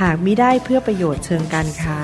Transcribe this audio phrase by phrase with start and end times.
[0.00, 2.00] หากมิได้เพื่อประโยชน์เชิงการค้า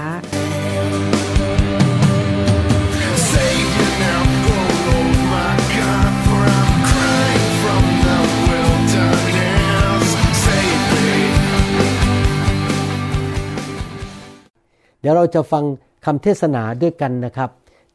[15.01, 15.65] เดี๋ยวเราจะฟัง
[16.05, 17.51] คำเทศนาด้วยกันนะครับ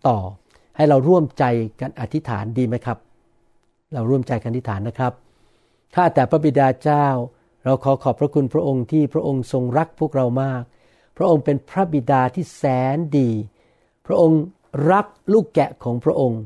[0.08, 0.18] ต่อ
[0.76, 1.44] ให้เราร่วมใจ
[1.82, 2.98] กันอธิษฐานดีไหมครับ
[3.94, 5.14] เราร่วมใจกันอธิษฐานนะครับ
[5.96, 7.06] ข้าแต่พระบิดาเจ้า
[7.66, 10.64] เราขอขอบพระคุณพระองค์ที่พระองค์ทรงรักพวกเรามาก
[11.18, 12.64] พระองค์เป็นพระบิดาที่แส
[12.96, 13.30] นดี
[14.06, 14.42] พระองค์
[14.92, 16.40] รักลูกแกะของพระองค์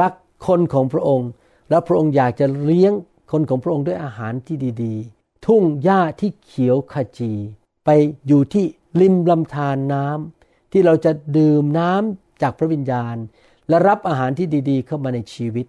[0.00, 0.12] รัก
[0.46, 1.28] คนของพระองค์
[1.70, 2.92] และพระองค์อยากจะเลี้ยง
[3.32, 7.32] คนของพระองค์ด้วยอาหารที่ดีๆ ทุ่งหญ้าที่เขียวขจี
[7.84, 7.90] ไป
[8.26, 8.64] อยู่ที่
[9.00, 13.16] ริมลำธารน้ำที่เราจะดื่มน้ำจากพระวิญญาณ
[13.68, 15.66] และรับอาหารที่ดีๆ เข้ามาในชีวิต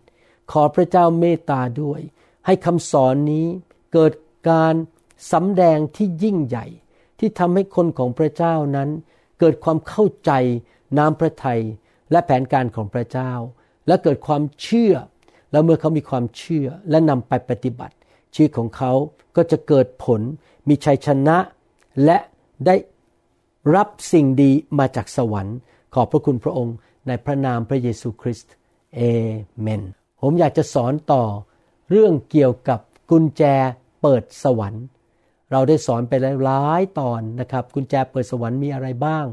[0.52, 2.02] ขอพระเจ้าเมตตาด้วย
[2.46, 3.46] ให้คำสอนนี้
[3.94, 4.12] เกิด
[4.50, 4.74] การ
[5.34, 6.66] สำแดงที่ยิ่งใหญ่
[7.20, 8.90] ที่ทำให้คนของพระเจ้านั้น
[9.40, 10.32] เกิดความเข้าใจ
[10.98, 11.62] น้ำพระทัย
[12.12, 13.32] และแผนการของพระเจ้า
[13.88, 14.94] และเกิดความเชื่อ
[15.52, 17.96] แล้วเมื่อเขามีความเชื่อและนำไปปฏิบัติ
[18.34, 18.92] ชีวิตของเขา
[19.36, 20.22] ก็จะเกิดผล
[20.68, 21.38] มีชัยชนะ
[22.06, 22.18] และ
[22.66, 22.76] ได้
[23.76, 25.58] รับสิ่งดีมาจากสวรรค์
[25.94, 26.76] ขอบพระคุณพระองค์
[27.08, 28.54] ในพระนามพระเยซูคริสต์
[28.96, 29.02] เอ
[29.62, 29.82] เมน
[30.22, 31.24] ผมอยากจะสอนต่อ
[31.90, 32.80] เรื่องเกี่ยวกับ
[33.10, 33.44] กุญแจ
[34.10, 34.86] เปิดสวรรค์
[35.52, 36.14] เราได้สอนไป
[36.44, 39.26] หลายตอนนะครับ กุญแจเปิดสวรรค์มีอะไรบ้าง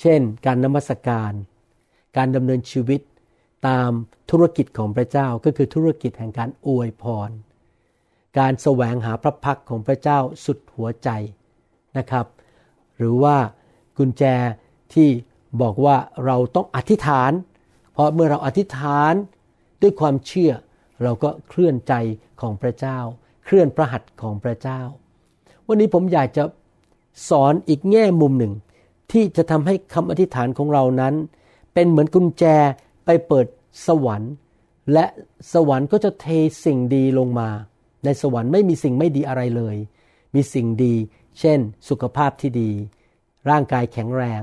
[0.00, 1.32] เช่น การนมัสการ
[2.16, 3.00] การดำเนินชีวิต
[3.68, 3.90] ตาม
[4.30, 7.30] ธุรกิจของพระเจ้าก็คือธุรกิจแห่งการอวยพร
[8.38, 11.08] การแสวงหาพระพักของพระเจ้าสุดหัวใจ
[11.98, 12.26] นะครับ
[12.96, 13.36] หรือว่า
[13.98, 14.24] กุญแจ
[14.94, 15.08] ที่
[15.62, 17.32] บอกว่าเราต้องอธิษฐาน
[17.92, 19.12] เพราะเมื่อเราอธิษฐาน
[19.82, 20.52] ด้วยความเชื่อ
[21.02, 21.94] เราก็เคลื่อนใจ
[22.40, 23.00] ของพระเจ้า
[23.50, 24.80] เคลื่อนพระหัตถ์ของพระเจ้า
[25.66, 26.44] วันนี้ผมอยากจะ
[27.28, 28.54] สอนอีกแง่มุมหนึ่ง
[29.12, 31.14] ที่จะทำให้คำอธิษฐานของเรานั้น
[31.74, 32.44] เป็นเหมือนกุญแจ
[33.04, 33.46] ไปเปิด
[33.86, 34.32] สวรรค์
[34.92, 35.04] และ
[35.52, 36.26] สวรรค์ก็จะเท
[36.64, 37.48] สิ่งดีลงมา
[38.04, 39.76] ในสวรรค์ไม่มีสิ่งไม่ดีอะไรเลย
[40.34, 40.94] มีสิ่งดี
[41.40, 42.70] เช่น สุขภาพที่ดี
[43.50, 44.42] ร่างกายแข็งแรง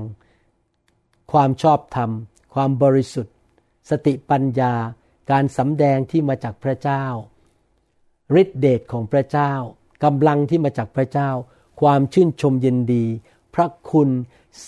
[1.32, 2.10] ความชอบธรรม
[2.54, 3.34] ความบริสุทธิ์
[3.90, 4.74] สติปัญญา
[5.30, 7.04] การสำแดงที่มาจากพระเจ้า
[8.40, 9.52] ฤทธิเดชของพระเจ้า
[10.04, 11.30] กำลังที่มาจากพระเจ้า
[11.80, 13.04] ความชื่นชมยินดี
[13.54, 14.08] พระคุณ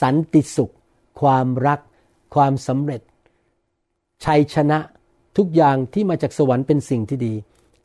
[0.01, 0.75] สันติสุข
[1.21, 1.81] ความรัก
[2.35, 3.03] ความสำเร็จ
[4.25, 4.79] ชัยชนะ
[5.37, 7.35] ทุกอย่างที่มาจากสวรรค์เป็นสิ่งที่ดี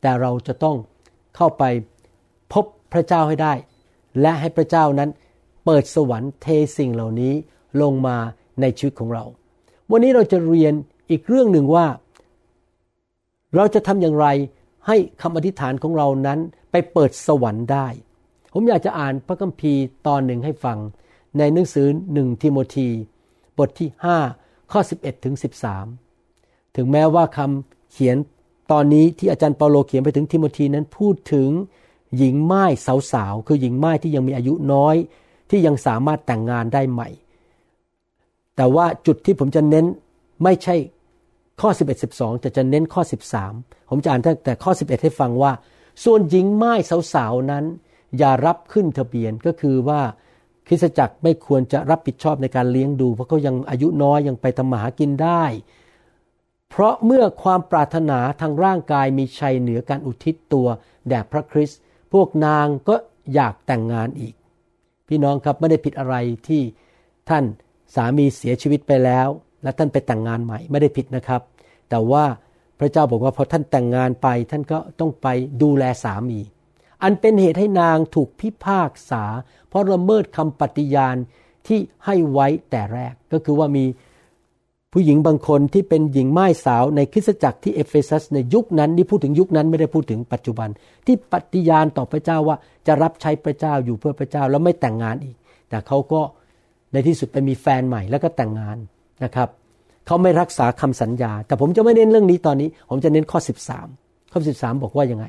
[0.00, 0.76] แต่เราจะต้อง
[1.36, 1.64] เข้าไป
[2.52, 3.52] พบพระเจ้าให้ได้
[4.20, 5.10] และให้พระเจ้านั้น
[5.64, 7.32] เปิดสวรรค์เทสิ่งเหล่านี้
[7.82, 8.16] ลงมา
[8.60, 9.24] ในชีวิตของเรา
[9.90, 10.74] วันนี้เราจะเรียน
[11.10, 11.86] อีกเรื่องหนึ่งว่า
[13.56, 14.26] เราจะทำอย่างไร
[14.88, 16.38] ให้คำอธิษฐานของเรานั้น
[16.70, 17.86] ไปเปิดสวรรค์ได้
[18.52, 20.78] ผมอยากจะอ่านพระคัมภีร์ตอนหนึ่งให้ฟัง
[21.38, 22.88] ในหนังสือหนึ่งทิโมธี
[23.58, 23.88] บทที่
[24.30, 25.34] 5 ข้อ 11ถึง
[26.04, 28.16] 13 ถึงแม้ว่าคำเขียน
[28.72, 31.48] ตอนนี้ที่อาจารย์เปาโลเขียนไปถึงทิโมธีนั้นพูดถึง
[32.16, 32.64] หญิงไม้
[33.12, 34.96] สาวๆ คือหญิงไม้ที่ยังมีอายุน้อย
[35.50, 37.08] ที่ยังสามารถแต่งงานได้ใหม่
[38.56, 39.86] แต่ว่าจุดที่ผมจะเน้น
[40.42, 40.74] ไม่ใช่
[41.60, 43.02] ข้อ 11 12แต่จะเน้นข้อ
[43.46, 45.52] 13 ผมจะอ่านตั้งแต่ข้อ 11 ให้ฟังว่า
[46.04, 46.72] ส่วนหญิงไม้
[47.14, 47.64] สาวๆนั้น
[48.18, 50.00] อย่ารับขึ้นทะเบียนก็คือว่า
[50.66, 55.44] คริสตจักรไม่ควรจะรับผิดชอบในการเลี้ยงดู เพราะเขายังอายุน้อยยังไปทำมาหากินได้
[56.70, 60.68] เพราะเมื่อความปรารถนาทางร่างกายมีชัยเหนือการอุทิศตัว
[61.08, 61.80] แด่พระคริสต์
[62.12, 62.94] พวกนางก็
[63.34, 64.34] อยากแต่งงานอีก
[65.08, 66.14] พี่น้องครับไม่ได้ผิดอะไร
[66.48, 66.62] ที่
[67.28, 67.44] ท่าน
[67.94, 69.28] สามีเสียชีวิตไปแล้ว
[69.66, 71.40] และท่านไปแต่งงานใหม่ ไม่ได้ผิดนะครับ
[71.90, 72.24] แต่ว่า
[72.78, 75.26] พระเจ้าบอกว่าพอท่านแต่งงานไปท่านก็ต้องไป
[75.62, 76.40] ดูแลสามี
[77.02, 79.24] อันเป็นเหตุให้นางถูกพิพากษา
[79.68, 81.16] เพราะละเมิดคำปฏิญาณ
[81.66, 83.84] ที่ให้ไว้แต่แรก ก็คือว่ามี
[84.92, 90.68] ผู้หญิงบางคนที่เป็นหญิงม่ายสาวในคริสตจักรที่เอเฟซัสในยุคนั้นนี่พูดถึงยุคนั้นไม่ได้พูดถึงปัจจุบัน
[91.06, 95.36] ที่ปฏิญาณต่อพระเจ้าว่าจะรับใช้พระเจ้าอยู่เพื่อพระเจ้าแล้วไม่แต่งงานอีก
[95.68, 96.20] แต่เขาก็
[96.92, 98.76] ในที่สุดไปมีแฟนใหม่แล้วก็แต่งงาน
[99.24, 99.48] นะครับ
[100.06, 103.38] เขาไม่รักษาคำสัญญา แต่ผมจะไม่เน้นเรื่องนี้ตอนนี้ ผมจะเน้นข้อ
[103.84, 105.26] 13 ข้อ 13 บอกว่ายังไง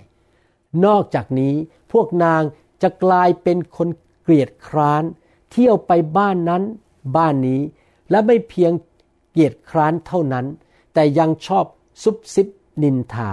[0.85, 1.53] นอกจากนี้
[1.93, 2.41] พวกนาง
[2.81, 3.87] จะกลายเป็นคน
[4.21, 5.03] เกลียดคร้าน
[5.51, 6.63] เที่ยวไปบ้านนั้น
[7.17, 7.61] บ้านนี้
[8.11, 8.71] และไม่เพียง
[9.31, 10.45] เกลียดคร้านเท่านั้น
[10.93, 11.65] แต่ยังชอบ
[12.03, 12.47] ซุบซิบ
[12.83, 13.31] นินทา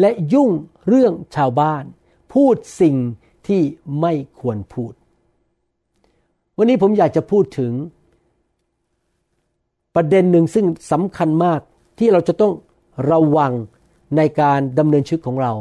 [0.00, 0.50] และยุ่ง
[0.88, 1.84] เรื่องชาวบ้าน
[2.32, 2.96] พูดสิ่ง
[3.48, 3.62] ที่
[4.00, 4.92] ไม่ควรพูด
[6.56, 7.72] วันนี้ผมอยากจะพูดถึง
[9.94, 11.60] ประเด็นหนึ่งซึ่งสำคัญมาก
[11.98, 12.52] ที่เราจะต้อง
[13.10, 13.52] ระวัง
[14.16, 15.52] ในการดำเนินชีวิตของเรา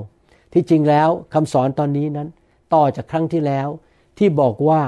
[0.53, 2.27] ที่จริงแล้วคำสอนตอนนี้นั้น
[2.73, 3.67] ต่อจากครั้งที่แล้ว
[4.17, 4.81] ที่บอกว่า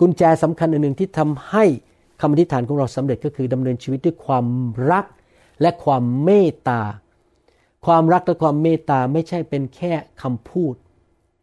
[0.00, 1.64] กุญแจสำคัญอันหนึ่งที่ทำให้
[2.20, 4.46] คำอธิษฐานของเราสำเร็จก็คือดำเนินชีวิตด้วยความ
[4.90, 5.06] รัก
[5.60, 6.80] และความเมตตา
[7.86, 9.92] ความรักและความเมตตาไม่ใช่เป็นแค่
[10.22, 10.74] คำพูด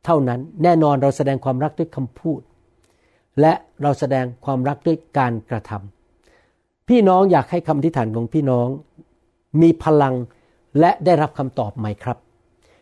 [0.06, 2.42] เท่านั้นแน่นอนเราแสดงความรักด้วยคำพูด
[3.42, 5.99] และเราแสดงความรักด้วยการกระทำ
[6.90, 8.68] พี่น้องอยากให้คำอธิษฐานของพี่น้อง
[9.62, 10.16] มีพลัง
[10.80, 12.18] และได้รับคำตอบไหมครับ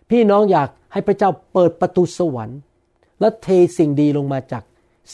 [0.10, 2.60] พี่น้องอยากให้พระเจ้าเปิดประตูสวรรค์
[3.20, 4.64] และเทสิ่งดีลงมาจาก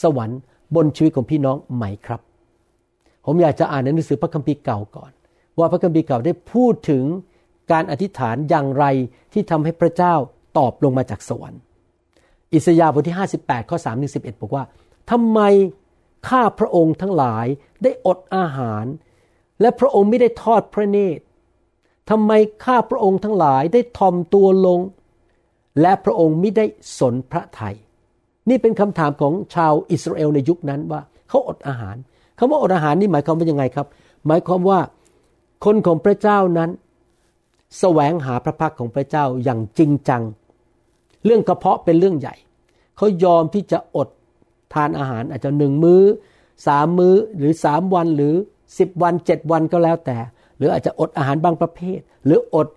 [0.02, 0.38] สวรรค์
[0.74, 2.20] บนชีวิตของพี่น้องไหมครับ
[3.26, 5.12] ผมอยากจะอ่านในหนังสือพระคัมภีร์เก่าก่อน
[5.58, 7.04] ว่าพระคัมภีร์เก่าได้พูดถึง
[7.72, 8.84] การอธิษฐานอย่างไร
[9.32, 10.14] ที่ทำให้พระเจ้า
[10.58, 11.60] ตอบลงมาจากสวรรค์
[12.52, 14.64] อิสยาห์บทที่ 58 ข้อ3ถึง11 บอกว่า
[15.10, 15.40] ทำไม
[16.28, 17.46] ข้าพระองค์ทั้งหลาย
[17.82, 18.84] ได้อดอาหาร
[19.60, 21.24] และพระองค์ไม่ได้ทอดพระเนตร
[22.10, 22.32] ทำไม
[22.64, 24.80] ข้าพระองค์ทั้งหลายได้ทอมตัวลง
[25.80, 26.66] และพระองค์ไม่ได้
[26.98, 27.76] สนพระทย
[28.48, 31.96] นี่เป็นคำถามของชาวอิสราเอลในยุคนั้นว่าเขาอดอาหาร
[32.38, 33.86] คำว่าอดอาหารนี่หมายความว่ายังไงครับ
[34.26, 34.80] หมายความว่า
[35.64, 36.74] คนของพระเจ้านั้นส
[37.78, 40.22] แสวงหาพระพักของพระเจ้าอย่างจริงจัง
[41.24, 42.34] เรื่องกระเพาะเป็นเรื่องใหญ่
[42.96, 44.08] เขายอมที่จะอด
[44.74, 46.02] ทานอาหารอาจจะหนึ่งมื้อ
[46.66, 48.34] สามมื้อหรือสามวันหรือ
[48.78, 50.18] สิบวันเจ็ดวันก็แล้วแต่
[50.58, 52.68] หรืออาจจะอดอาหารบางประเภท หรืออด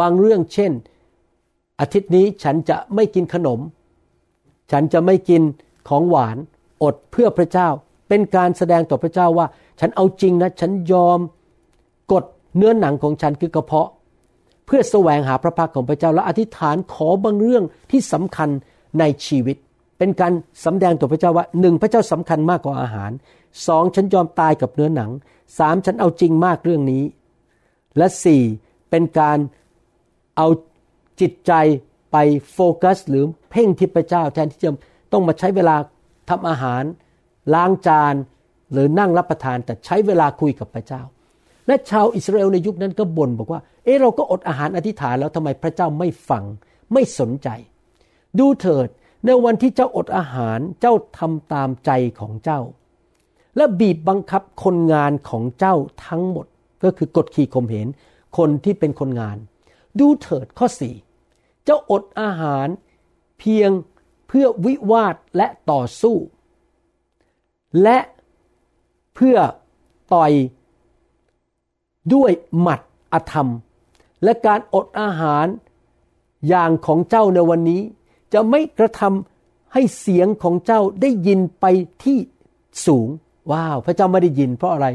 [0.00, 0.72] บางเรื่องเช่น
[1.80, 3.60] อาทิตย์นี้ฉันจะไม่กินขนม
[4.72, 5.42] ฉันจะไม่กิน
[5.88, 6.36] ของหวาน
[6.82, 7.68] อดเพื่อพระเจ้า
[8.08, 9.46] เป็นการแสดงต่อพระเจ้าว่า
[9.80, 11.18] ฉันเอาจริงนะ ฉันยอม
[12.12, 12.24] กด
[12.56, 13.88] เนื้อหนังของฉันคือกระเพาะ
[14.66, 18.48] เพื่อแสวงหาพระพักของพระเจ้าและอธิษฐานขอบางเรื่องที่สำคัญ
[18.98, 19.56] ในชีวิต
[20.02, 20.34] เป็นการ
[20.64, 23.10] สำแดงต่อพระเจ้าว่าหนึ่งพระเจ้าสำคัญมากกว่าอาหาร
[23.66, 25.10] สองฉันยอมตายกับเนื้อหนัง
[25.58, 27.04] สามฉันเอาจริงมากเรื่องนี้
[27.96, 28.42] และสี่
[28.90, 29.38] เป็นการ
[30.36, 30.46] เอา
[31.20, 31.52] จิตใจ
[32.12, 32.16] ไป
[32.52, 34.70] โฟกัส หรือเพ่งที่พระเจ้าแทนที่จะ
[35.12, 35.76] ต้องมาใช้เวลา
[36.30, 36.82] ทำอาหาร
[37.54, 38.14] ล้างจาน
[38.72, 41.02] หรือนั่งรับประทานแต่ใช้เวลาคุยกับพระเจ้า
[41.66, 46.44] และชาวอิสราเอลในยุคนั้นก็บ่นบอกว่า เออเราก็อดอาหารอธิษฐานแล้วทำไมพระเจ้าไม่ฟัง
[46.92, 47.48] ไม่สนใจ
[48.38, 48.88] ดูเถิด
[49.26, 51.90] ในวันที่เจ้าอดอาหารเจ้าทำตามใจ
[52.20, 52.60] ของเจ้า
[53.56, 55.74] และบีบบังคับคนงานของเจ้า
[56.06, 56.46] ทั้งหมด
[56.82, 57.86] ก็คือกดขี่ข่มเหง
[58.36, 59.36] คนที่เป็นคนงาน
[59.98, 60.94] ดูเถิดข้อสี่
[61.64, 62.66] เจ้าอดอาหาร
[63.38, 63.70] เพียง
[64.28, 66.16] เพื่อวิวาทและต่อสู้
[67.82, 67.98] และ
[69.14, 69.36] เพื่อ
[70.14, 70.32] ต่อย
[72.14, 72.80] ด้วยหมัด
[73.12, 73.48] อธรรม
[74.24, 75.46] และการอดอาหาร
[76.48, 77.82] อย่างของเจ้าในวันนี้
[78.34, 81.66] จะไม่กระทำให้เสียงของเจ้าได้ยินไป
[82.04, 82.18] ที่
[82.86, 83.08] สูง
[83.52, 84.86] ว้าว พระเจ้าไม่ได้ยินเพราะอะไร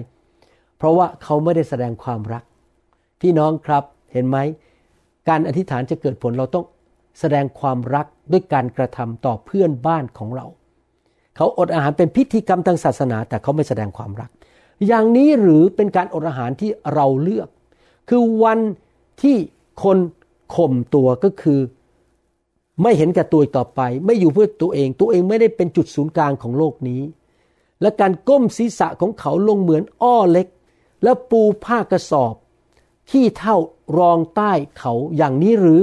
[0.77, 2.43] เพราะว่าเขาไม่ได้แสดงความรัก
[3.21, 4.37] พี่น้องครับเห็นไหม
[5.29, 6.65] การอธิษฐานจะเกิดผลเราต้อง
[7.19, 10.45] แสดงความรักด้วยการกระทำต่อเพื่อนบ้านของเรา
[11.35, 14.29] เขาอดอาหารเป็นพิธีกรรมทางศาสนา แต่เขาไม่แสดงความรัก
[14.87, 17.49] อย่างนี้หรือเป็นการอดอาหารที่เราเลือก
[18.09, 18.59] คือวัน
[19.21, 19.37] ที่
[19.83, 19.97] คน
[20.55, 21.59] ข่มตัวก็คือ
[22.81, 27.01] ไม่เห็นแก่ตัวอีกต่อไป ไม่อยู่เพื่อตัวเอง ตัวเองไม่ได้เป็นจุดศูนย์กลางของโลกนี้
[27.81, 30.47] และการก้มศีรษะของเขาลงเหมือนอ้อเล็ก
[31.03, 32.35] แล้วปูผ้ากระสอบ
[33.09, 33.57] ขี้เท่า
[33.97, 35.81] รองใต้เขาอย่างนี้หรือ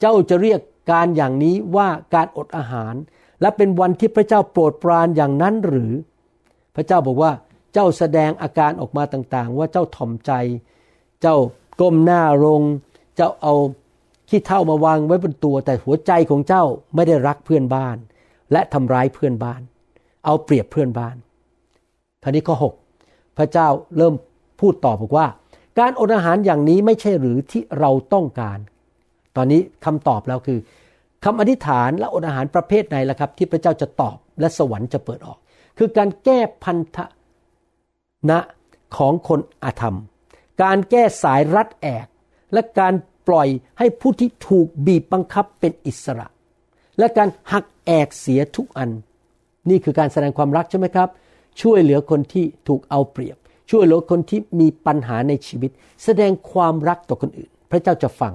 [0.00, 0.60] เจ้าจะเรียก
[0.90, 2.94] การอย่างนี้ว่าการอดอาหาร
[3.40, 5.92] และเป็นวันที่พระเจ้าโปรดปรานอย่างนั้นหรือ
[6.74, 7.32] พระเจ้าบอกว่า
[7.72, 10.32] เจ้าแสดงอาการออกมาต่างๆ ว่าเจ้าถ่อมใจ
[11.22, 11.36] เจ้า
[11.80, 12.62] ก้มหน้าลง
[13.16, 13.54] เจ้าเอา
[14.28, 17.96] ขี้เท่ามาวางไว้บนตัว แต่หัวใจของเจ้าไม่ได้รักเพื่อนบ้าน
[18.52, 19.60] และทำร้ายเพื่อนบ้าน
[20.24, 21.16] เอาเปรียบเพื่อนบ้าน
[22.22, 22.56] ท่านี้ข้อ
[22.98, 24.14] 6 พระเจ้าเริ่ม
[24.60, 25.26] พูดต่อบอกว่า
[25.78, 28.58] การอดอาหารอย่างนี้ไม่ใช่หรือที่เราต้องการ
[29.36, 30.58] ตอนนี้คำตอบแล้วคือ
[31.24, 35.38] คำอธิษฐานและอดอาหารประเภทไหนล่ะครับ ที่พระเจ้าจะตอบและสวรรค์จะเปิดออก
[35.78, 36.98] คือการแก้พันธ
[38.30, 38.38] นะ
[38.96, 39.96] ของคนอาธรรม
[40.62, 42.06] การแก้สายรัดแอก
[42.52, 42.94] และการ
[43.28, 46.26] ปล่อยให้ผู้ที่ถูกบีบบังคับเป็นอิสระ
[46.98, 48.90] และการหักแอกเสียทุกอัน
[49.70, 51.08] นี่คือการแสดงความรักใช่ไหมครับ
[51.60, 53.36] ช่วยเหลือคนที่ถูกเอาเปรียบ
[53.70, 55.70] ช่วยเหลือคนที่มีปัญหาในชีวิต
[56.04, 58.34] แสดงความรักต่อคนอื่น พระเจ้าจะฟัง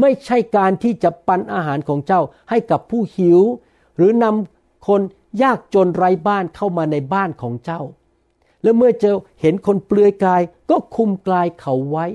[0.00, 2.20] ไม่ใช่การที่จะปันอาหารของเจ้า
[2.50, 3.40] ให้กับผู้หิว
[3.96, 5.00] หรือนำคน
[5.42, 7.80] ยากจนไร้บ้านเข้ามาในบ้านของเจ้า
[8.62, 12.06] และเมื่อเจอเห็นคนเปลือยกายก็คุมกลายเขาไว้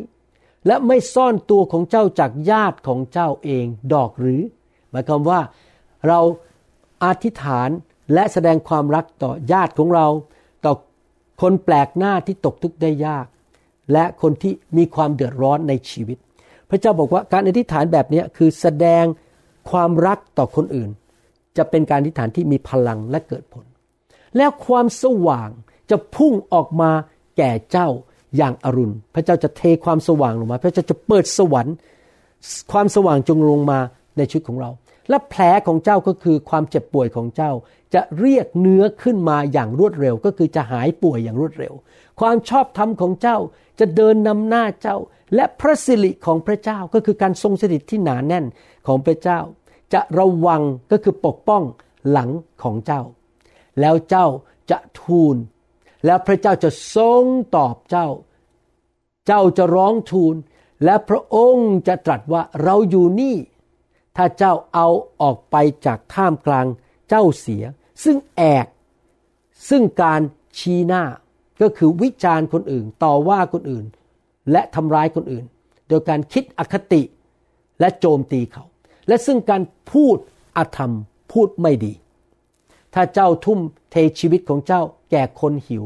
[0.68, 4.42] และไม่ซ่อนตัวของเจ้าจากญาติของเจ้าเองดอกหรือ
[4.92, 5.40] หมายความว่า
[6.08, 6.20] เรา
[7.04, 7.70] อธิษฐาน
[8.14, 10.08] และแสดงความรักต่อญาติของเรา
[10.66, 10.74] ต่อ
[11.42, 13.26] คนแปลกหน้าที่ตกทุกข์ได้ยาก
[13.94, 16.18] และคนที่มีความเดือดร้อนในชีวิต
[16.70, 19.06] พระเจ้าบอกว่าการอธิษฐานแบบนี้คือแสดง
[19.70, 20.90] ความรักต่อคนอื่น
[21.58, 23.66] จะเป็นการอธิษฐานที่มีพลังและเกิดผล
[24.38, 25.50] แล้วความสว่าง
[25.90, 26.92] จะพุ่งออกมา
[27.38, 27.88] แก่เจ้า
[28.38, 31.76] อย่างอรุณ พระเจ้าจะเทความสว่างลงมา พระเจ้าจะเปิดสวรรค์
[32.72, 33.80] ความสว่างจงลงมา
[34.18, 34.70] ในชีวิตของเรา
[35.10, 37.52] และแผลของเจ้าก็คือความเจ็บป่วยของเจ้า
[37.94, 41.74] จะเรียกเนื้อขึ้นมาอย่างรวดเร็ว ก็คือจะหายป่วยอย่างรวดเร็ว
[42.20, 43.38] ความชอบธรรมของเจ้า
[43.80, 44.98] จะเดินนำหน้าเจ้า
[45.36, 48.46] และพระสิริของพระเจ้าก็คือการทรงสถิตที่หนาแน่น
[48.88, 49.40] ของพระเจ้า
[49.94, 50.62] จะระวัง
[50.92, 51.64] ก็คือปกป้อง
[52.12, 52.30] หลัง
[52.64, 53.02] ของเจ้า
[53.82, 54.28] แล้วเจ้า
[54.72, 55.36] จะทูล
[56.06, 57.24] แล้วพระเจ้าจะทรง
[57.56, 58.08] ตอบเจ้า
[59.28, 60.36] เจ้าจะร้องทูล
[60.84, 63.36] และพระองค์จะตรัสว่าเราอยู่นี่
[64.16, 64.88] ถ้าเจ้าเอา
[65.22, 65.56] ออกไป
[65.86, 66.66] จากท่ามกลาง
[67.10, 67.64] เจ้าเสีย
[68.04, 68.66] ซึ่งแอก
[69.70, 70.22] ซึ่งการ
[70.58, 71.04] ชี้หน้า
[71.62, 73.86] ก็คือวิจารณ์คนอื่น ต่อว่าคนอื่น
[74.52, 75.46] และทำร้ายคนอื่น
[75.88, 77.02] โดยการคิดอคติ
[77.80, 78.64] และโจมตีเขา
[79.08, 80.18] และซึ่งการพูด
[80.58, 80.94] อธรรม
[81.32, 81.94] พูดไม่ดี
[82.94, 83.60] ถ้าเจ้าทุ่ม
[83.92, 85.86] เทชีวิตของเจ้าแก่คนหิว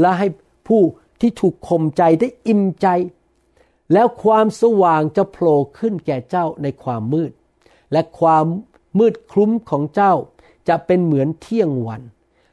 [0.00, 0.26] และให้
[0.68, 0.80] ผู้
[1.20, 2.86] ที่ถูกข่มใจได้อิ่มใจ
[3.92, 7.32] แล้วความสว่างจะโผล่ขึ้นแก่เจ้าในความมืด
[7.92, 8.44] และความ
[8.98, 10.12] มืดคลุ้มของเจ้า
[10.68, 12.02] จะเป็นเหมือนเที่ยงวัน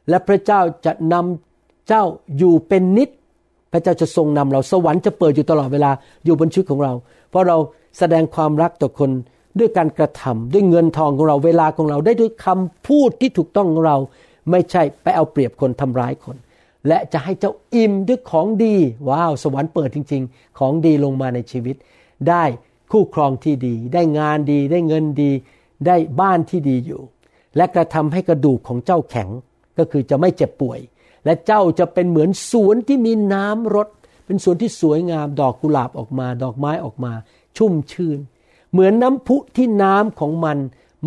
[0.10, 2.04] และพระเจ้าจะนำเจ้า
[2.38, 3.10] อยู่เป็นนิด
[3.72, 5.92] พระเจ้าจะทรงนำเราสวรรค์จะเปิดอยู่ตลอดเวลา
[6.26, 6.94] อยู่บนชีวิตของเรา
[7.30, 7.58] เพราะเรา
[7.98, 9.12] แสดงความรักต่อคน
[9.60, 13.98] ด้วยการกระทำด้วยเงินทองของเราเวลาของเราได้ด้วยคำพูดที่ถูกต้องของเรา
[14.52, 16.36] ไม่ใช่ไปเอาเปรียบคนทำร้ายคน
[16.88, 18.76] และจะให้เจ้าอิ่มด้วยของดี
[19.10, 21.76] ว้าว สวรรค์เปิดจริง ๆ ของดีลงมาในชีวิต
[22.30, 22.44] ได้
[22.92, 25.32] คู่ครองที่ดี ได้งานดี ได้เงินดี
[25.86, 27.02] ได้บ้านที่ดีอยู่
[27.56, 29.30] และกระทำให้กระดูกของเจ้าแข็ง
[29.78, 30.80] ก็คือจะไม่เจ็บป่วย
[31.26, 33.88] และเจ้าจะเป็นเหมือนสวนที่มีน้ำรด
[34.26, 37.14] เป็นสวนที่สวยงามดอกกุหลาบออกมา ดอกไม้ออกมา
[37.58, 38.20] ชุ่มชื่น
[38.72, 40.58] เหมือนน้ำพุที่น้ำของมัน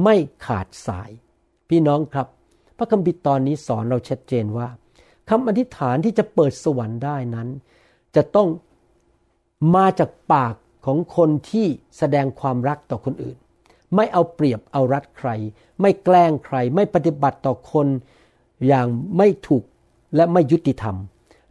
[0.05, 0.17] ไม่
[0.47, 1.11] ขาดสาย
[1.69, 2.27] พี่น้องครับ
[2.77, 4.69] พระคัมภีร์ตอนนี้สอนเราชัดเจนว่า
[5.29, 7.49] คำอธิษฐานที่จะเปิดสวรรค์ได้นั้น
[8.17, 8.49] จะต้อง
[9.75, 10.55] มาจากปาก
[10.87, 11.67] ของคนที่
[11.99, 13.37] แสดงความรักต่อคนอื่น
[13.95, 15.29] ไม่เอาเปรียบเอารัดใคร
[15.81, 17.87] ไม่แกล้งใคร ไม่ปฏิบัติต่อคน
[18.67, 19.65] อย่างไม่ถูก
[20.17, 20.97] และไม่ยุติธรรม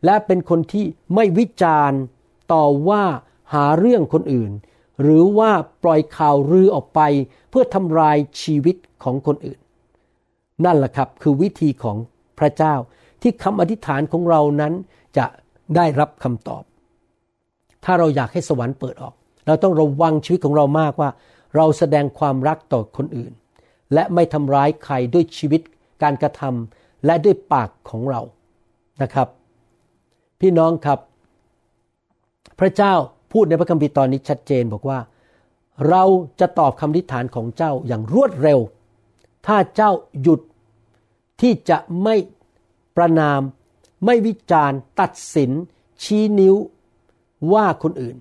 [0.05, 1.99] และเป็นคนที่ไม่วิจารณ์
[2.53, 3.03] ต่อว่า
[3.53, 4.51] หาเรื่องคนอื่น
[5.01, 5.51] หรือว่า
[5.83, 7.01] ปล่อยข่าวลือออกไป
[7.49, 9.59] เพื่อทำลายชีวิตของคนอื่น
[10.65, 11.97] นั่นแหละครับคือวิธีของ
[12.39, 12.75] พระเจ้า
[13.21, 14.73] ที่คำอธิษฐานของเรานั้น
[15.17, 15.25] จะ
[15.75, 16.63] ได้รับคำตอบ
[17.85, 19.13] ถ้าเราอยากให้สวรรค์เปิดออก
[19.47, 21.09] เราต้องระวังชีวิตของเรามากว่า
[21.55, 23.31] เราแสดงความรักต่อคนอื่น
[23.93, 25.61] และไม่ทำร้ายใครด้วยชีวิต
[26.03, 28.21] การกระทำและด้วยปากของเรา
[29.01, 29.27] นะครับ
[30.41, 30.99] พี่น้องครับ
[32.59, 32.93] พระเจ้า
[33.31, 34.99] พูดในพระคัมภีร์ตอนนี้ชัดเจนบอกว่า
[35.89, 36.03] เรา
[36.39, 38.59] จะตอบคำอธิษฐานของเจ้าอย่างรวดเร็ว
[39.47, 40.41] ถ้าเจ้าหยุด
[41.41, 42.15] ที่จะไม่
[42.97, 43.41] ประนาม
[44.05, 45.51] ไม่วิจารณ์ ตัดสิน
[46.03, 46.55] ชี้นิ้ว
[47.53, 48.17] ว่าคนอื่น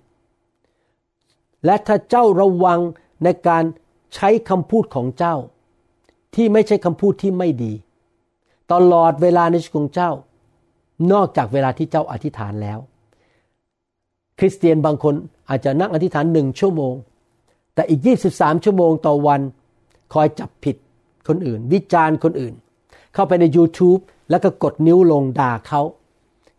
[1.64, 2.80] และถ้าเจ้าระวัง
[3.25, 3.64] ในการ
[4.14, 5.37] ใช้คำพูดของเจ้า
[6.35, 7.73] ที่ไม่ใช่คำพูดที่ไม่ดี
[8.73, 10.11] ตลอดเวลาในชีวิตของเจ้า
[11.12, 12.78] นอกจากเวลาที่เจ้าอธิษฐานแล้ว
[14.38, 15.14] คริสเตียนบางคน
[15.49, 16.95] อาจจะนั่งอธิษฐานหนึ่งชั่วโมง
[17.75, 18.00] แต่อีก
[18.33, 19.40] 23 ชั่วโมงต่อวัน
[20.12, 20.76] คอยจับผิด
[21.28, 22.54] คนอื่น วิจารณ์คนอื่น
[23.14, 25.83] เข้าไปใน YouTube แล้วก็กดนิ้วลงด่าเขา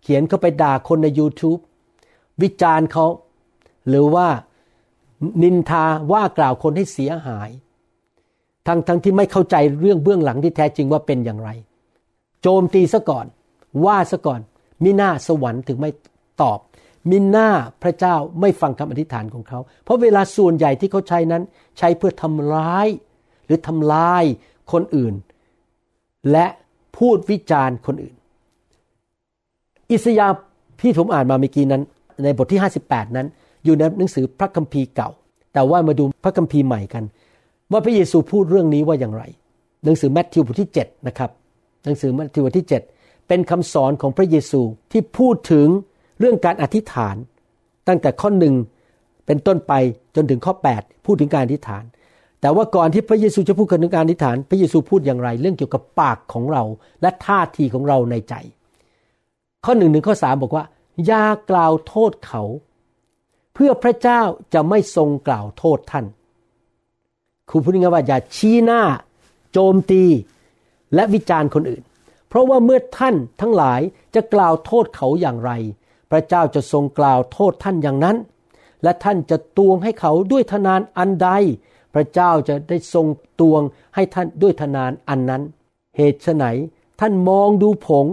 [0.02, 1.62] เขียนเข้าไปด่าคนใน YouTube
[2.42, 3.06] วิจารณ์เขา
[3.90, 4.28] หรือว่า
[5.44, 7.50] นินทาว่ากล่าวคนให้เสียหาย
[8.68, 11.50] ทั้งทั้งที่ไม่เข้าใจเรื่องเบื้องหลังที่แท้จริงว่าเป็นอย่างไร
[12.42, 13.26] โจมตีซะก่อน
[13.86, 14.40] ว่าซะก่อน
[14.84, 15.92] มิหน้าสวรรค์ถึงไม่
[16.42, 16.60] ตอบ
[17.10, 17.50] มิหน้า
[17.82, 21.44] พระเจ้าไม่ฟังคำอธิษฐานของเขา เพราะเวลาส่วนใหญ่ที่เขาใช้นั้น
[21.78, 22.88] ใช้เพื่อทำร้าย
[23.46, 24.24] หรือทำลาย
[24.72, 25.14] คนอื่น
[26.32, 26.46] และ
[26.98, 28.16] พูดวิจารณ์คนอื่น
[29.92, 30.42] อิสยาห์
[30.82, 31.82] ที่ผมอ่านมาเมื่อกี้นั้น
[32.24, 33.28] ในบทที่ 58 นั้น
[33.66, 35.10] อยู่ในหนังสือพระคัมภีร์เก่า
[35.54, 37.04] แต่ว่ามาดูพระคัมภีร์ใหม่กัน
[37.72, 39.24] ว่าพระเยซูพูดเรื่องนี้ว่าอย่างไร
[39.84, 41.32] หนังสือแมทธิวบทที่7นะครับ
[41.84, 44.62] หนังสือแมทธิวบทที่ 7 เป็นคำสอนของพระเยซู
[44.92, 45.68] ที่พูดถึง
[46.20, 47.16] เรื่องการอธิษฐาน
[47.88, 48.56] ตั้งแต่ข้อหนึ่ง
[49.26, 49.74] เป็นต้นไป
[50.16, 51.84] จนถึงข้อ 8 พูดถึงการอธิษฐาน
[52.42, 56.64] แต่ว่าก่อนที่พระเยซูจะพูดกันถึงการอธิษฐาน พระเยซูพูดอย่างไร เรื่องเกี่ยวกับปากของเรา
[57.02, 58.34] และท่าทีของเราในใจ
[59.66, 60.66] ข้อหนึ่งถึงข้อสามบอกว่า
[61.06, 62.44] อย่ากล่าวโทษเขา
[63.54, 64.22] เพื่อพระเจ้า
[64.54, 66.06] จะไม่ทรงกล่าวโทษท่าน
[67.50, 68.82] ครูพูดง่ายว่าอย่าชี้หน้า
[69.52, 70.04] โจมตี
[70.96, 71.84] และวิจารณ์คนอื่น
[72.28, 73.82] เพราะว่าเมื่อท่านทั้งหลาย
[74.16, 75.52] จะกล่าวโทษเขาอย่างไร
[76.12, 78.18] พระเจ้าจะทรงกล่าวโทษท่านอย่างนั้น
[78.84, 81.30] และท่านจะตวงให้เขาด้วยทนานอันใด
[81.94, 83.08] พระเจ้าจะได้ทรง
[83.40, 83.62] ตวง
[83.96, 85.42] ให้ท่านด้วยทนานอันนั้น
[85.98, 86.46] เหตุไฉน
[87.00, 88.06] ท่านมองดูผง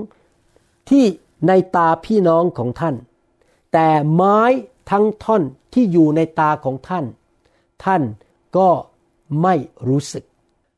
[0.91, 1.05] ที่
[1.49, 2.95] ในตาพี่น้องของท่าน
[3.73, 4.41] แต่ไม้
[4.91, 7.05] ทั้งท่อนที่อยู่ในตาของท่าน
[7.85, 8.03] ท่าน
[8.57, 8.69] ก็
[9.43, 9.55] ไม่
[9.89, 10.25] รู้สึก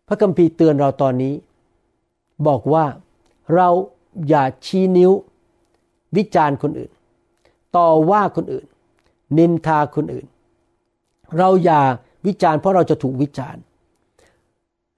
[0.06, 1.34] พระคัมภีร์เตือนเราตอนนี้
[2.46, 2.84] บอกว่า
[3.54, 3.68] เรา
[4.28, 5.12] อย่าชี้นิ้ว
[6.16, 6.92] วิจารณ์คนอื่น
[7.76, 8.66] ต่อว่าคนอื่น
[9.38, 10.26] นินทาคนอื่น
[11.38, 11.82] เราอย่า
[12.26, 13.62] วิจารณ์เพราะเราจะถูกวิจารณ์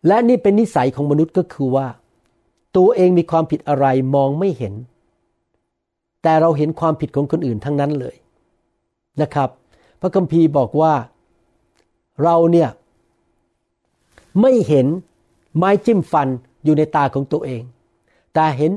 [0.06, 1.86] และนี่เป็นนิสัยของมนุษย์ก็คือว่า
[2.76, 4.74] ตัวเองมีความผิดอะไรมองไม่เห็น
[6.22, 8.16] แต่เราเห็นความผิดของคนอื่นทั้งนั้นเลย
[9.22, 9.48] นะครับ
[10.00, 10.94] พระคัมภีร์บอกว่า
[12.22, 12.68] เราเนี่ย
[14.40, 14.86] ไม่เห็น
[15.56, 16.28] ไม้จิ้มฟัน
[16.64, 17.62] อยู่ในตาของตัวเอง
[18.34, 18.72] แต่เห็น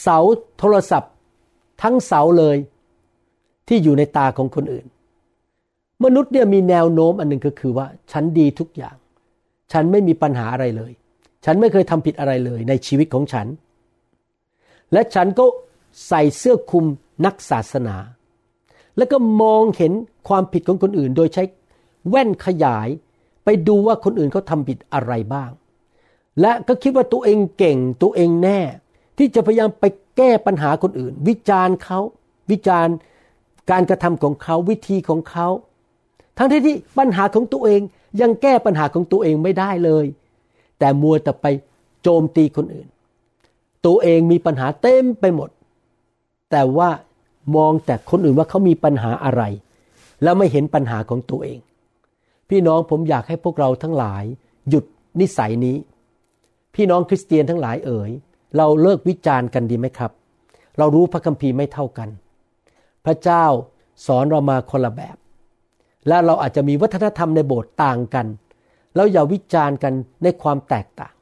[0.00, 0.18] เสา
[0.58, 1.12] โทรศัพท์
[1.82, 2.56] ทั้งเสาเลย
[3.68, 4.86] ที่อยู่ในตาของคนอื่น
[6.04, 8.96] มนุษย์เนี่ยมีแนวโน้มอันหนึ่งก็คือว่า ฉันดีทุกอย่าง
[9.72, 10.92] ฉันไม่มีปัญหาอะไรเลย
[11.44, 13.46] ฉันไม่เคยทำผิดอะไรเลยในชีวิตของฉัน
[14.92, 15.44] และฉันก็
[16.08, 16.86] ใส่เสื้อคลุม
[17.24, 17.96] นักศาสนา
[18.96, 19.92] แล้วก็มองเห็น
[20.28, 21.42] ความผิดของคนอื่น โดยใช้
[22.08, 22.88] แว่นขยาย
[23.44, 25.50] ไปดูว่าคนอื่นเขาทำผิดอะไรบ้าง
[26.40, 28.60] และก็คิดว่าตัวเองเก่งตัวเองแน่
[29.18, 29.84] ที่จะพยายามไป
[30.16, 32.00] แก้ปัญหาคนอื่น วิจารณ์เขา
[32.50, 32.94] วิจารณ์
[33.70, 35.48] การกระทำของเขาวิธีของเขา
[36.40, 37.80] ทั้งที่ที่ปัญหาของตัวเอง
[38.20, 40.06] ยังแก้ปัญหาของตัวเองไม่ได้เลย
[40.78, 41.46] แต่มัวแต่ไป
[42.02, 42.88] โจมตีคนอื่น
[43.86, 45.50] ตัวเองมีปัญหาเต็มไปหมด
[46.50, 46.90] แต่ว่า
[47.56, 49.42] มองแต่คนอื่นว่าเขามีปัญหาอะไร
[50.22, 51.58] แล้วไม่เห็นปัญหาของตัวเอง
[52.48, 54.24] พี่น้องผมอยากให้พวกเราทั้งหลาย
[54.68, 54.84] หยุด
[55.20, 55.76] นิสัยนี้
[56.74, 58.10] พี่น้องคริสเตียนทั้งหลายเอ๋ย
[58.56, 60.10] เราเลิกวิจารณ์กันดีไหมครับ
[60.78, 62.08] เรารู้พระคัมภีร์ไม่เท่ากัน
[63.04, 63.44] พระเจ้า
[64.06, 65.16] สอนเรามาคนละแบบ
[66.08, 68.26] และเราอาจจะมีวัฒนธรรมในโบสถ์ต่างกัน
[68.96, 71.14] เราอย่าวิจารณ์กันในความแตกต่าง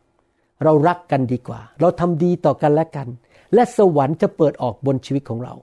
[0.64, 3.08] เรารักกันดีกว่า เราทำดีต่อกันและกัน
[3.54, 5.54] และสวรรค์จะเปิดออกบนชีวิตของเรา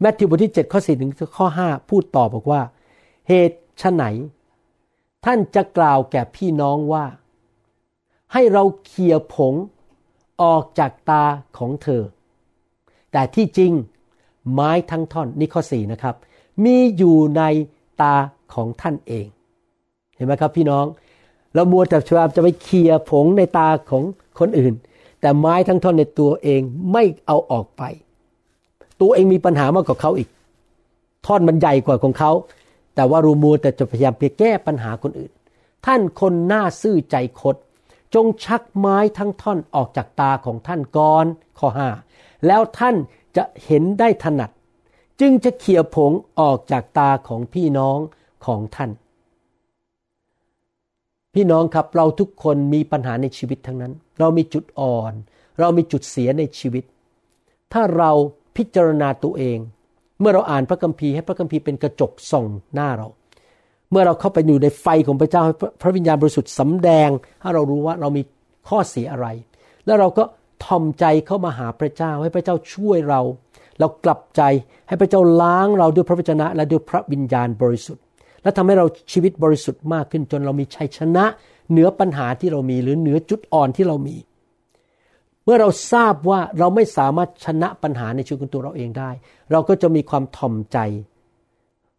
[0.00, 2.60] แมทธิวบทที่7ข้อ4ถึงข้อ 5 พูดต่อบอกว่า
[3.28, 4.04] เหตุฉไหน
[5.24, 7.04] ท่านจะกล่าวแก่พี่น้องว่า
[8.32, 9.54] ให้เราเขี่ยผง
[10.42, 11.24] ออกจากตา
[11.58, 12.02] ของเธอ
[13.12, 13.72] แต่ที่จริง
[14.52, 16.16] ไม้ทั้งท่อนนี่ข้อสี่นะครับ
[16.64, 17.42] มีอยู่ใน
[18.02, 18.14] ตา
[18.54, 19.26] ของท่านเอง
[20.16, 20.84] เห็นไหมครับพี่น้อง
[21.54, 24.02] เรามัวแต่พยายามจะไปเคลียผงในตาของ
[24.38, 24.74] คนอื่น
[25.20, 26.60] แต่ไม้ทั้งท่อนในตัวเอง
[26.92, 27.82] ไม่เอาออกไป
[29.00, 30.28] ตัวเองมีปัญหามากกว่าเขาอีก
[31.26, 32.32] ท่อนมันใหญ่กว่าของเขา
[32.94, 35.32] แต่ว่ารูมัวแต่จะพยายามไปแก้ปัญหาคนอื่น
[35.86, 37.56] ท่านคนหน้าซื่อใจคด
[38.14, 41.26] จงชักไม้ทั้งท่อนออกจากตาของท่านก่อน
[41.58, 41.88] ข้อห้า
[42.46, 42.96] แล้วท่าน
[43.36, 44.50] จะเห็นได้ถนัด
[45.20, 47.98] จึงจะเขี่ยผงออกจากตาของพี่น้อง
[48.46, 48.90] ของท่าน
[51.34, 55.12] พี่น้องครับเราทุกคนมีปัญหาในชีวิตทั้งนั้น เรามีจุดอ่อน
[55.60, 56.84] เรามีจุดเสียในชีวิต
[57.72, 58.10] ถ้าเรา
[58.56, 59.58] พิจารณาตัวเอง
[60.20, 63.08] เมื่อเราอ่านพระคัมภีร์ให้พระคัมภีร์เป็นกระจกส่องหน้าเรา
[63.90, 65.42] เมื่อเราเข้าไปอยู่ในไฟของพระเจ้า
[65.82, 68.22] พระวิญญาณบริสุทธิ์สำแดงให้เรารู้ว่าเรามี
[68.68, 69.26] ข้อเสียอะไร
[69.86, 70.24] แล้วเราก็
[70.64, 73.20] ทอมใจเข้ามาหาพระเจ้าให้พระเจ้าช่วยเรา
[73.80, 74.42] เรากลับใจ
[74.88, 78.04] ให้พระเจ้าล้างเราด้วยพระวจนะและด้วยพระวิญญาณบริสุทธิ์
[78.48, 81.24] และทำให้เราชีวิตบริสุทธิ์มากขึ้นจนเรามีชัยชนะ
[81.70, 84.16] เหนือปัญหาที่เรามีหรือเหนือจุดอ่อนที่เรามี
[85.44, 89.10] เมื่อเราทราบว่าเราไม่สามารถชนะปัญหาในชีวิตของตัวเราเองได้
[89.52, 90.78] เราก็จะมีความถ่อมใจ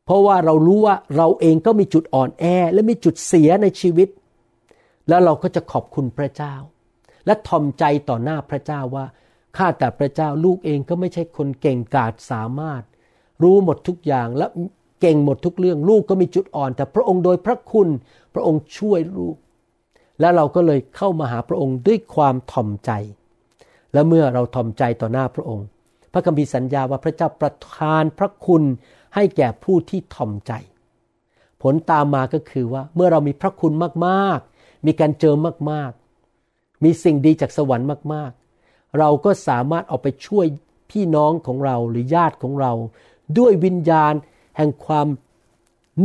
[0.05, 4.09] เพราะว่าเรารู้ว่าเราเองก็มีจุดอ่อนแอ และมีจุดเสียในชีวิต
[5.09, 6.55] แล้วเราก็จะขอบคุณพระเจ้า
[7.25, 9.05] และถ่อมใจต่อหน้าพระเจ้าว่า
[9.57, 12.83] ข้าแต่พระเจ้าลูกเองก็ไม่ใช่คนเก่งกาจสามารถ
[13.43, 14.45] รู้หมดทุกอย่างและ
[14.99, 17.87] เก่งหมดทุกเรื่องลูกก็มีจุดอ่อน แต่พระองค์โดยพระคุณ
[18.33, 19.35] พระองค์ช่วยลูก
[20.19, 22.91] และเราก็เลยเข้ามาหาพระองค์ด้วยความถ่อมใจ
[23.93, 25.65] และเมื่อเราทอมใจต่อหน้าพระองค์
[26.13, 28.63] พระคัมภีร์สัญญาว่าพระเจ้าประทานพระคุณ
[29.15, 30.51] ให้แก่ผู้ที่ทอมใจ
[31.61, 33.73] ผลตามมาก็คือว่าเมื่อเรามีพระคุณ
[34.07, 35.35] มากๆ มีการเจอ
[35.71, 40.45] มากๆ มีสิ่งดีจากสวรรค์มากๆ เราก็สามารถเอาไปช่วย
[40.91, 42.71] พี่น้องของเราหรือญาติของเรา
[43.37, 44.13] ด้วยวิญญาณ
[44.59, 45.07] แห่งความ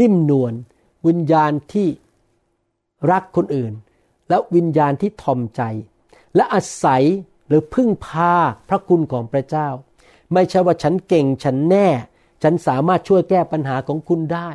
[0.01, 0.53] นิ่มนวล
[1.07, 1.89] วิญญาณที่
[3.11, 3.73] รักคนอื่น
[4.29, 5.63] และวิญญาณที่ทอมใจ
[6.37, 7.05] และอาศัย
[7.49, 8.35] หรือพึ่งพา
[8.69, 9.69] พระคุณของพระเจ้า
[10.33, 11.89] ไม่ใช่ว่าฉันเก่งฉันแน่
[12.43, 14.51] ฉันสามารถช่วยแก้ปัญหาของคุณได้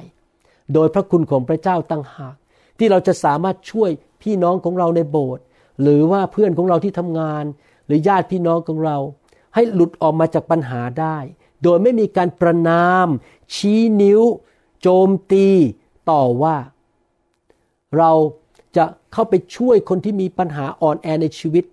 [0.74, 2.36] โดยพระคุณของพระเจ้าตั้งหาก
[2.78, 3.90] ที่เราจะสามารถช่วย
[4.22, 5.44] พี่น้องของเราในโบสถ์
[5.82, 7.44] หรือว่าเพื่อนของเราที่ทำงาน
[7.86, 8.98] หรือญาติพี่น้องของเรา
[9.56, 11.18] ให้หลุดออกมาจากปัญหาได้
[11.64, 13.08] โดยไม่มีการประนาม
[13.56, 14.22] ชี้นิ้ว
[14.82, 15.48] โจมตี
[16.10, 16.56] ต่อว่า
[17.98, 18.12] เรา
[18.78, 21.66] จะเข้าไปช่วยคนที่มีปัญหาอ่อนแอในชีวิต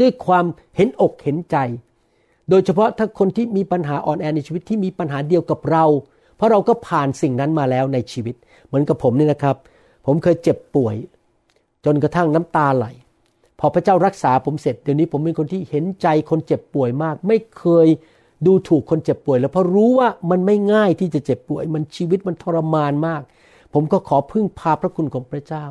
[0.00, 0.44] ด้วยความ
[0.76, 1.56] เห็นอกเห็นใจ
[2.50, 5.84] โดยเฉพาะถ้าคนที่มีปัญหาอ่อนแอในชีวิตที่มีปัญหาเดียวกับเรา
[6.36, 8.34] เพราะเราก็ผ่านสิ่งนั้นมาแล้วในชีวิต
[8.66, 9.56] เหมือนกับผมนี่นะครับ
[10.06, 10.96] ผมเคยเจ็บป่วย
[11.84, 12.86] จนกระทั่งน้ำตาไหล
[13.58, 17.88] พอพระเจ้ารักษาผมเสร็จเดี๋ยวนี้ผมเป็นคนที่เห็นใจคนเจ็บป่วยมาก ไม่เคย
[18.46, 23.22] ดูถูกคนเจ็บป่วยแล้วเพราะรู้ว่ามันไม่ง่ายที่จะเจ็บป่วย มันชีวิตมันทรมานมาก
[23.74, 25.64] ผมก็ขอพึ่งพาพระคุณของพระเจ้า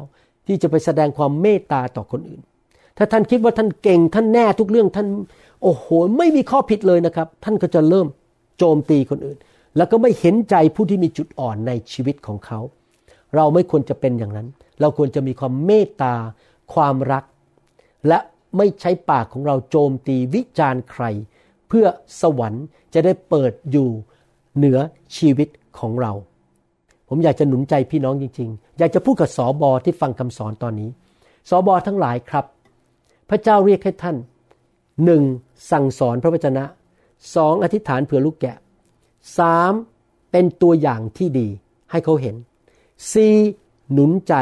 [0.48, 2.42] ที่จะไปแสดงความเมตตาต่อคนอื่น
[2.98, 5.08] ถ้าท่านคิดว่าท่านเก่งท่านแน่ทุกเรื่องท่าน
[5.64, 5.86] โอ้โห
[6.18, 8.08] ไม่มีข้อผิดเลยนะครับ ท่านก็จะเริ่ม
[8.58, 9.38] โจมตีคนอื่น
[9.78, 12.60] แล้วก็ไม่เห็นใจผู้ที่มีจุดอ่อนในชีวิตของเขา
[13.36, 14.48] เราไม่ควรจะเป็นอย่างนั้น
[14.82, 16.16] เราควรจะมีความเมตตา
[16.74, 17.24] ความรัก
[18.08, 18.20] และ
[18.58, 21.04] ไม่ใช้ปากของเราโจมตีวิจารณ์ใคร
[21.68, 21.86] เพื่อ
[22.22, 23.90] สวรรค์จะได้เปิดอยู่
[24.56, 24.80] เหนือ
[25.18, 25.48] ชีวิต
[25.80, 26.14] ของเรา
[27.10, 30.90] ผมอยากจะหนุนใจพี่น้องจริง ๆ อยากจะพูดกับสอบอที่ฟังคำสอนตอนนี้
[31.50, 32.46] สอบอทั้งหลายครับ
[33.30, 34.16] พระเจ้าเรียกให้ท่าน
[35.06, 35.24] หนึ่ง
[35.72, 36.64] สั่งสอนพระวจนะ
[37.36, 38.58] สองอธิษฐานเผื่อลูกแกะ
[39.38, 39.74] สาม
[40.32, 41.48] เป็นตัวอย่างที่ดี
[41.92, 42.36] ให้เขาเห็น
[43.14, 43.36] สี่
[43.92, 44.34] หนุนใจ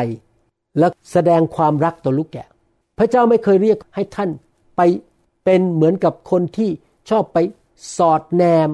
[0.80, 2.48] และแสดงความรักต่อลูกแกะ
[2.98, 4.30] พระเจ้าไม่เคยเรียกให้ท่าน
[4.78, 4.82] ไป
[5.46, 6.70] เป็นเหมือนกับคนที่
[7.10, 7.38] ชอบไป
[7.98, 8.70] สอดแนม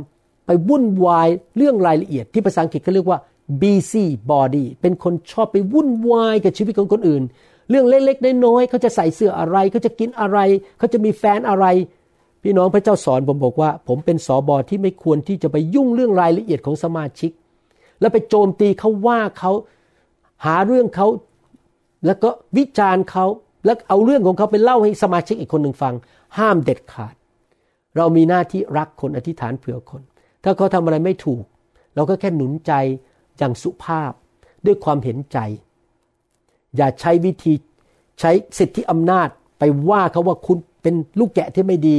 [0.45, 3.19] ไปวุ่นวายเรื่องรายละเอียดที่ภาษาอังกฤษเขาเรียกว่า
[3.61, 7.23] busy body เป็นคนชอบไปวุ่นวายกับชีวิตของคนอื่น
[7.69, 10.39] เรื่องเล็กๆน้อยๆเขาจะใส่เสื้ออะไรเขาจะกินอะไร
[10.77, 11.65] เขาจะมีแฟนอะไร
[12.43, 17.31] พี่น้องพระเจ้าสอนผมบอกว่า ผมเป็นสอบอที่ไม่ควรที่จะไปยุ่งเรื่องรายละเอียดของสมาชิก
[17.99, 19.51] แล้วไปโจมตีเขาว่าเขา
[20.45, 21.07] หาเรื่องเขา
[22.05, 23.25] แล้วก็วิจารณ์เขา
[23.65, 25.93] แล้วเอาเรื่องของเขาไปเล่าให้สมาชิกอีกคนหนึ่งฟัง
[26.37, 27.13] ห้ามเด็ดขาด
[27.97, 30.01] เรามีหน้าที่รักคนอธิษฐานเผื่อคน
[30.43, 31.43] ถ้าเขาทำอะไรไม่ถูก
[31.95, 32.73] เราก็แค่หนุนใจ
[33.37, 34.11] อย่างสุภาพ
[34.65, 35.37] ด้วยความเห็นใจ
[36.77, 37.53] อย่าใช้วิธี
[38.19, 39.27] ใช้สิทธิอำนาจ
[39.59, 41.97] ไปว่าเขาว่าคุณเป็นลูกแกะที่ไม่ดี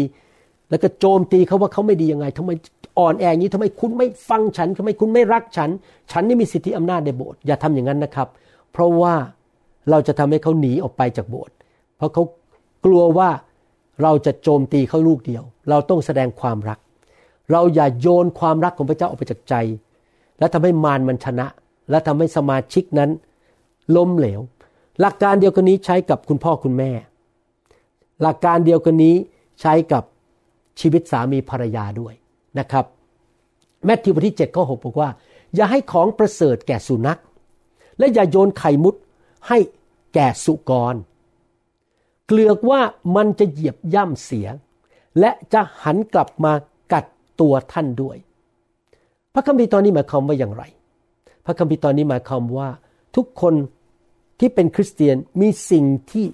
[0.70, 2.50] แล้วก็โจมตีเขาว่าเขาไม่ดียังไงทำไม
[2.98, 5.70] อ่อนแออย่างนี้ทำไมคุณไม่ฟังฉันทำไมคุณไม่รักฉัน
[6.12, 8.28] ฉันนี่มีสิทธิอำนาจในโบสถ์อย่าทำอย่างนั้นนะครับ
[8.72, 9.14] เพราะว่า
[9.90, 11.55] เราจะทำให้เขาหนีออกไปจากโบสถ์
[11.96, 12.22] เพราะเขา
[12.85, 13.28] กลัวว่า
[14.02, 16.78] เราจะโจมตีเขาลูกเดียว เราต้องแสดงความรัก
[17.52, 19.55] เราอย่าโยนความรักของพระเจ้าออกไปจากใจ
[20.38, 21.46] และทำให้มารมันชนะ
[21.90, 23.11] และทำให้สมาชิกนั้น
[23.96, 24.40] ล้มเหลว
[25.00, 26.90] หลักการเดียวกันนี้ใช้กับคุณพ่อคุณแม่
[28.22, 29.14] หลักการเดียวกันนี้
[29.61, 30.02] ใช้กับ
[30.81, 32.14] ชีวิตสามีภรรยาด้วย
[32.59, 32.85] นะครับ
[33.85, 35.11] แมทธิวบทที่7ข้อ6บอกว่า
[35.55, 37.20] อย่าให้ของประเสริฐแก่สุนัข
[37.98, 38.94] และอย่าโยนไข่มุด
[39.48, 39.59] ให้
[40.14, 40.94] แก่สุกร
[42.33, 42.81] กลือกว่า
[43.16, 44.49] มันจะเหยียบย่ำเสีย
[45.21, 46.53] และจะหันกลับมา
[46.92, 47.05] กัด
[47.40, 48.16] ตัวท่านด้วย
[49.35, 50.64] พระคัมภีร์ตอนนี้หมายความว่าอย่างไร
[51.47, 52.68] พระคัมภีร์ตอนนี้หมายความว่า
[53.16, 53.55] ทุกคน
[54.40, 56.27] ที่เป็นคริสเตียนมีสิ่งที่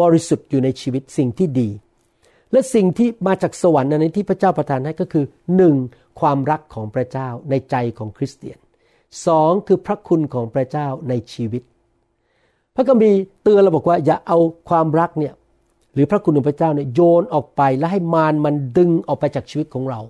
[0.00, 1.68] บริสุทธิ์อยู่ในชีวิตสิ่งที่ดี
[2.52, 5.24] และสิ่งที่มาจากสวรรค์นั้นที่พระเจ้าประทานให้ก็คือ
[5.56, 5.74] หนึ่ง
[6.20, 8.58] ความรักของพระเจ้าในใจของคริสเตียน
[9.26, 11.62] สองคือพระคุณของพระเจ้าในชีวิต
[12.76, 15.34] พระคัมภีร์เตือนเราบอกว่าอย่าเอาความรักเนี่ย
[15.94, 20.00] หรือพระคุณของพระเจ้าเนี่ยโยนออกไปและให้มารมันดึงออกไปจากชีวิตของเรา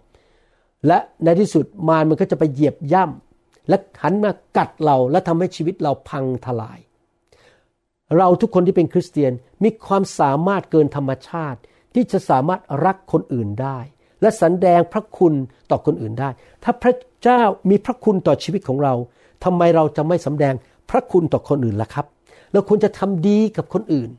[0.87, 6.79] และในที่สุดมารมันก็จะไปเหยียบย่ำและหันมากัดเราและทำให้ชีวิตเราพังทลาย
[8.17, 11.61] เราทุกคนที่เป็นคริสเตียนมีความสามารถเกินธรรมชาติ
[11.95, 13.79] ที่จะสามารถรักคนอื่นได้
[14.23, 15.35] และสันแดงพระคุณ
[15.71, 16.31] ต่อคนอื่นได้
[16.65, 18.95] ถ้าพระเจ้ามีพระคุณต่อชีวิตของเรา
[19.45, 20.55] ทำไมเราจะไม่สำแดง
[20.91, 22.07] พระคุณต่อคนอื่นล่ะครับ
[22.53, 24.11] เราควรจะทำดีกับคนอื่น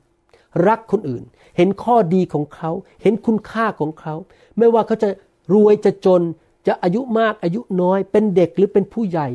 [0.67, 1.23] รักคนอื่น
[1.57, 4.15] เห็นข้อดีของเขา เห็นคุณค่าของเขา
[4.57, 5.09] ไม่ว่าเขาจะ
[5.53, 6.21] รวยจะจน
[6.67, 9.29] จะอายุมากอายุน้อย เป็นเด็กหรือเป็นผู้ใหญ่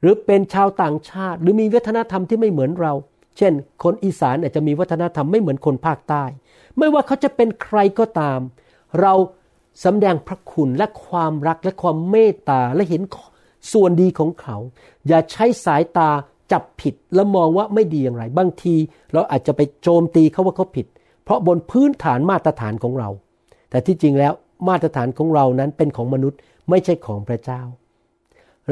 [0.00, 2.92] หรือเป็นชาวต่างชาติ หรือมีวัฒนธรรมที่ไม่เหมือนเรา
[3.38, 3.52] เช่น
[3.82, 6.24] คนอีสานอาจจะมีวัฒนธรรมไม่เหมือนคนภาคใต้
[6.78, 8.40] ไม่ว่าเขาจะเป็นใครก็ตาม
[9.00, 9.14] เรา
[9.84, 13.02] สำแดงพระคุณและความรักและความเมตตาและเห็น
[13.72, 14.56] ส่วนดีของเขา
[15.08, 16.10] อย่าใช้สายตา
[16.52, 18.74] จับผิดแล้วมองว่าไม่ดีอย่างไร บางที
[19.12, 20.86] เราอาจจะไปโจมตีเขาว่าเขาผิด
[21.24, 23.08] เพราะบนพื้นฐานมาตรฐานของเรา
[23.70, 24.32] แต่ที่จริงแล้ว
[24.68, 26.38] มาตรฐานของเรานั้นเป็นของมนุษย์
[26.70, 27.60] ไม่ใช่ของพระเจ้า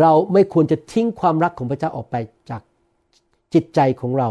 [0.00, 2.16] เราไม่ควรจะทิ้งความรักของพระเจ้าออกไป
[2.50, 2.62] จาก
[3.54, 4.28] จิตใจของเรา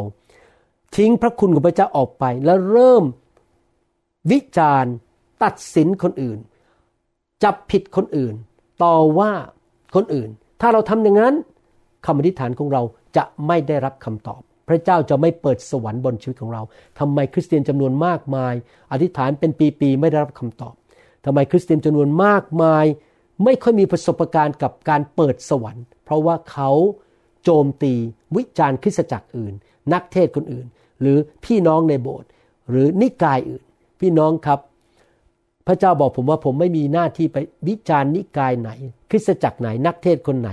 [0.95, 3.03] ทิ้งพระคุณของพระเจ้าออกไป แล้วเริ่ม
[4.32, 4.93] วิจารณ์
[5.43, 6.39] ตัดสินคนอื่น
[7.43, 8.34] จับผิดคนอื่น
[8.84, 9.32] ต่อว่า
[9.95, 10.29] คนอื่น
[10.62, 11.36] ถ้าเราทำอย่างนั้น
[12.05, 12.82] คำอธิษฐานของเรา
[13.17, 16.62] จะไม่ได้รับคำตอบ พระเจ้าจะไม่เปิดสวรรค์บนชีวิตของเรา
[16.99, 18.53] ทำไมคริสเตียนจำนวนมากมาย
[18.91, 20.73] อธิษฐานเป็นปีๆไม่ได้รับคำตอบ
[21.25, 22.86] ทำไมคริสเตียนจำนวนมากมาย
[23.43, 26.71] ไม่ค่อยมีประสบการณ์กับการเปิดสวรรค์ เพราะว่าเขา
[27.43, 27.93] โจมตี
[28.36, 29.53] วิจารณ์คริสตจักรอื่น
[29.93, 30.65] นักเทศคนอื่น
[31.01, 32.29] หรือพี่น้องในโบสถ์
[32.69, 33.63] หรือนิกายอื่น
[33.99, 34.60] พี่น้องครับ
[35.67, 38.71] พระเจ้าบอกผมว่าผมไม่มีหน้าที่ไปวิจารณ์นิกายไหน
[39.10, 40.51] คริสตจักรไหนนักเทศคนไหน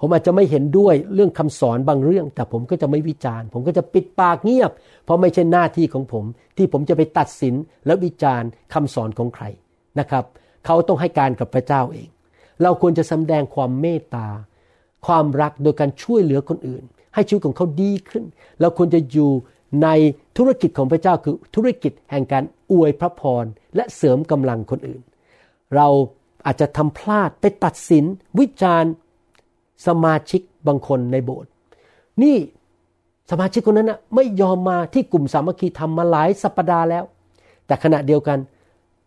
[0.00, 4.70] ผมอาจจะไม่เห็นด้วยเรื่องคำสอนบางเรื่อง แต่ผมก็จะไม่วิจารณ์ ผมก็จะปิดปากเงียบ
[5.04, 6.24] เพราะไม่ใช่หน้าที่ของผม
[6.56, 7.54] ที่ผมจะไปตัดสิน
[7.86, 9.44] และวิจารณ์คำสอนของใคร
[9.98, 10.24] นะครับ
[10.66, 12.08] เขาต้องให้การกับพระเจ้าเอง
[12.62, 14.28] เราควรจะแสดงความเมตตา
[15.06, 16.82] ความรักโดยการช่วยเหลือคนอื่น
[17.14, 18.24] ให้ชีวิตของเขาดีขึ้น
[18.60, 19.30] เราควรจะอยู่
[19.82, 19.88] ใน
[20.36, 23.44] ธุรกิจของพระเจ้าคือธุรกิจแห่งการอวยพระพร
[23.76, 25.02] และเสริมกำลังคนอื่น
[25.74, 25.88] เรา
[26.46, 28.04] อาจจะทำพลาดไปตัดสิน
[28.38, 28.92] วิจารณ์
[29.86, 31.50] สมาชิกบางคนในโบสถ์
[32.22, 32.36] นี่
[33.30, 37.04] สมาชิกคนนั้นนะไม่ยอมมาที่กลุ่มสามัคคีทำมาหลายสัปปดาห์แล้ว
[37.66, 38.38] แต่ขณะเดียวกัน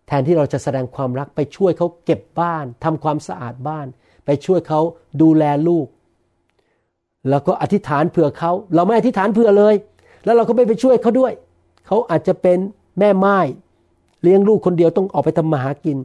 [0.07, 3.87] แทนที่เราจะแสดงความรักไปช่วยเขาเก็บบ้านทำความสะอาดบ้าน
[4.25, 4.79] ไปช่วยเขา
[5.21, 5.87] ดูแลลูก
[7.29, 9.75] แล้วก็อธิษฐานเผื่อเขา เราไม่อธิษฐานเผื่อเลย
[10.25, 11.33] แล้วเราก็ไม่ไปช่วยเขาด้วย
[11.87, 12.57] เขาอาจจะเป็น
[12.99, 13.37] แม่ไม้
[14.23, 15.97] เลี้ยงลูกคนเดียวต้องออกไปทำมาหากิน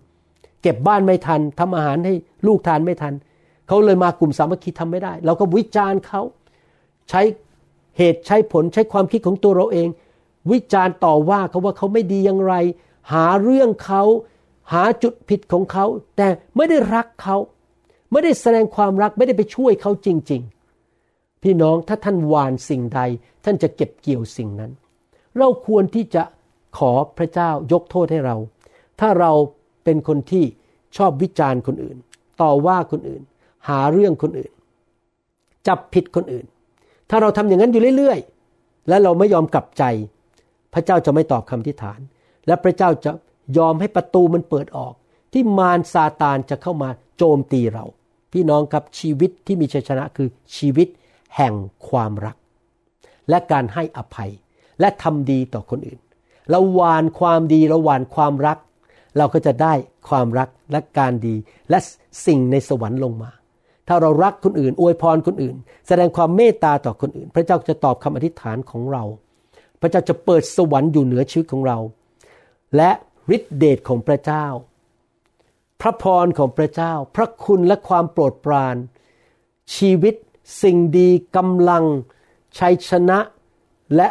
[0.63, 2.15] เก็บบ้านไม่ทันทำอาหารให้
[2.47, 3.15] ลูกทานไม่ทัน
[3.67, 6.21] เขาเลยมากลุ่มสามัคคีทำไม่ได้ เราก็วิจารณ์เขา
[7.11, 7.23] ใช้
[7.99, 9.89] เหตุใช้ผลใช้ความคิดของตัวเราเอง
[10.53, 12.55] วิจารณ์ต่อว่าเขาว่าเขาไม่ดีอย่างไร
[13.13, 14.03] หาเรื่องเขา
[14.73, 17.37] หาจุดผิดของเขา แต่ไม่ได้รักเขา
[18.13, 20.43] ไม่ได้แสดงความรักไม่ได้ไปช่วยเขาจริง
[20.93, 23.01] ๆ พี่น้องถ้าท่านหวานสิ่งใด
[23.45, 24.73] ท่านจะเก็บเกี่ยวสิ่งนั้น
[25.39, 26.23] เราควรที่จะ
[26.79, 28.37] ขอพระเจ้ายกโทษให้เรา
[29.01, 29.33] ถ้าเรา
[29.85, 30.45] เป็นคนที่
[30.97, 31.97] ชอบวิจารณ์คนอื่น
[32.43, 33.23] ต่อว่าคนอื่น
[33.69, 34.53] หาเรื่องคนอื่น
[35.67, 36.47] จับผิดคนอื่น
[37.11, 39.85] ถ้าเราทำอย่างนั้นอยู่เรื่อยๆ และเราไม่ยอมกลับใจ
[40.75, 42.01] พระเจ้าจะไม่ตอบคำทิฐาน
[42.47, 43.13] และพระเจ้าจะ
[43.59, 44.95] ยอมให้ประตูมันเปิดออก
[45.33, 47.85] ที่มารซาตานจะเข้ามาโจมตีเรา
[48.33, 50.89] พี่น้องครับชีวิตที่มีชัยชนะคือชีวิต
[51.37, 51.55] แห่ง
[51.89, 52.37] ความรัก
[53.29, 54.31] และการให้อภัย
[54.81, 56.01] และทำดีต่อคนอื่น
[56.51, 58.59] เราหวานความดีเราหวานความรัก
[59.19, 59.73] เราก็จะได้
[60.09, 61.35] ความรักและการดี
[61.71, 61.79] และ
[62.27, 63.31] สิ่งในสวรรค์ลงมา
[63.89, 65.57] ถ้าเรารักคนอื่น อวยพรคนอื่น
[65.89, 69.05] แสดงความเมตตาต่อคนอื่น พระเจ้าจะตอบคำอธิษฐานของเรา
[69.81, 71.79] พระเจ้าจะเปิดสวรรค์อยู่เหนือชีวิตของเรา
[72.77, 72.91] และ
[73.37, 74.47] ฤทธิเดชของพระเจ้า
[75.81, 78.77] พระพรของพระเจ้า พระคุณและความโปรดปราน
[79.77, 80.15] ชีวิต
[80.63, 81.85] สิ่งดีกำลัง
[82.59, 83.19] ชัยชนะ
[83.97, 84.09] และ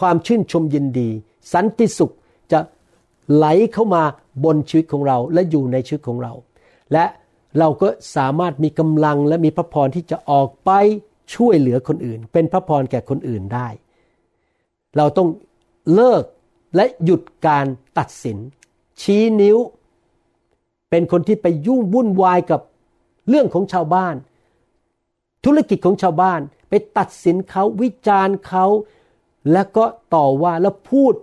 [0.00, 1.08] ความชื่นชมยินดี
[1.52, 2.12] สันติสุข
[2.52, 2.60] จะ
[3.34, 4.02] ไหลเข้ามา
[4.44, 6.32] บนชีวิตของเราและอยู่ในชีวิตของเรา
[6.92, 7.04] และ
[7.58, 10.70] เราก็สามารถมีกำลังและมีพระพรที่จะออกไป
[11.34, 13.68] ช่วยเหลือคนอื่น เป็นพระพรแก่คนอื่นได้
[14.96, 15.28] เราต้อง
[15.94, 16.22] เลิก
[16.76, 17.66] และหยุดการ
[17.98, 18.38] ตัดสิน
[19.00, 19.58] ชี้นิ้ว
[20.90, 22.60] เป็นคนที่ไปยุ่งวุ่นวายกับ
[23.28, 24.14] เรื่องของชาวบ้าน
[25.44, 28.64] ธุรกิจของชาวบ้าน ไปตัดสินเขาวิจารณ์เขา
[29.52, 31.14] แล้วก็ต่อว่าแล้วพูด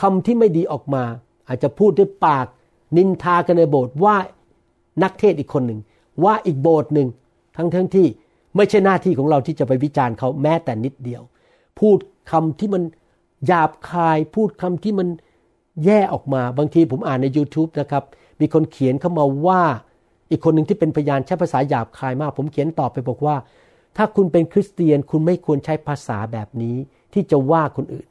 [0.00, 1.04] คำที่ไม่ดีออกมา
[1.48, 2.46] อาจจะพูดด้วยปาก
[2.96, 4.16] นินทากันในโบสถ์ว่า
[5.02, 5.80] นักเทศอีกคนหนึ่ง
[6.24, 7.08] ว่าอีกโบสถ์หนึ่ง
[7.56, 8.06] ทั้งทั้งที่
[8.56, 11.22] ไม่ใช่หน้าที่ของเราที่จะไปวิจารณ์เขาแม้แต่นิดเดียว
[11.78, 11.98] พูด
[12.30, 12.82] คำที่มัน
[13.46, 15.08] หยาบคาย พูดคำที่มัน
[15.84, 18.04] แย่ออกมาบางทีผมอ่านใน YouTube นะครับ
[18.40, 19.62] มีคนเขียนเข้ามาว่า
[20.30, 23.36] อีกคนหนึ่งที่เป็นพยานใช้ภาษาหยาบคายมาก ผมเขียนตอบไปบอกว่า
[23.96, 26.76] ถ้าคุณเป็นคริสเตียนคุณไม่ควรใช้ภาษาแบบนี้
[27.12, 28.08] ที่จะว่าคนอื่น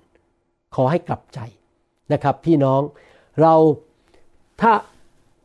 [0.76, 1.40] ขอให้กลับใจ
[2.14, 2.82] นะครับ พี่น้อง
[3.42, 3.54] เรา
[4.62, 4.72] ถ้า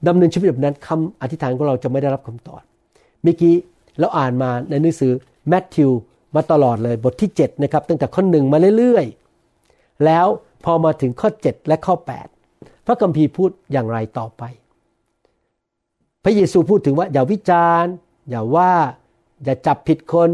[0.06, 2.62] ดำเนินชีวิตแบบนั้นคำอธิษฐานของเราจะไม่ได้รับคำตอบ
[3.22, 3.54] เมื่อกี้
[3.98, 5.12] เราอ่านมาในหนังสือ
[5.48, 5.90] แมทธิว
[6.34, 10.26] มาตลอดเลยบทที่7นะครับตั้งแต่ข้อหนึ่งมาเรื่อยๆ แล้ว
[10.64, 11.94] พอมาถึงข้อ 7 และข้อ
[12.40, 14.42] 8 พระคัมภีร์พูดอย่างไรต่อไป
[16.24, 17.92] พระเยซูพูดถึงว่าอย่าวิจารณ์
[18.30, 18.72] อย่าว่า
[19.44, 20.30] อย่าจับผิดคน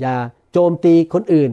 [0.00, 0.14] อย่า
[0.52, 1.50] โจมตีคนอื่น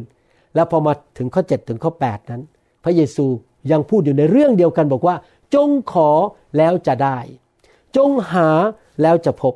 [0.56, 2.42] แล้วพอมาถึงข้อ 7 ถึงข้อ 8 นั้น
[2.84, 3.26] พระเยซู
[3.72, 5.16] ยังพูดอยู่ในเรื่องเดียวกันบอกว่า
[5.54, 6.10] จงขอ
[6.58, 7.18] แล้วจะได้
[7.96, 8.50] จงหา
[9.02, 9.54] แล้วจะพบ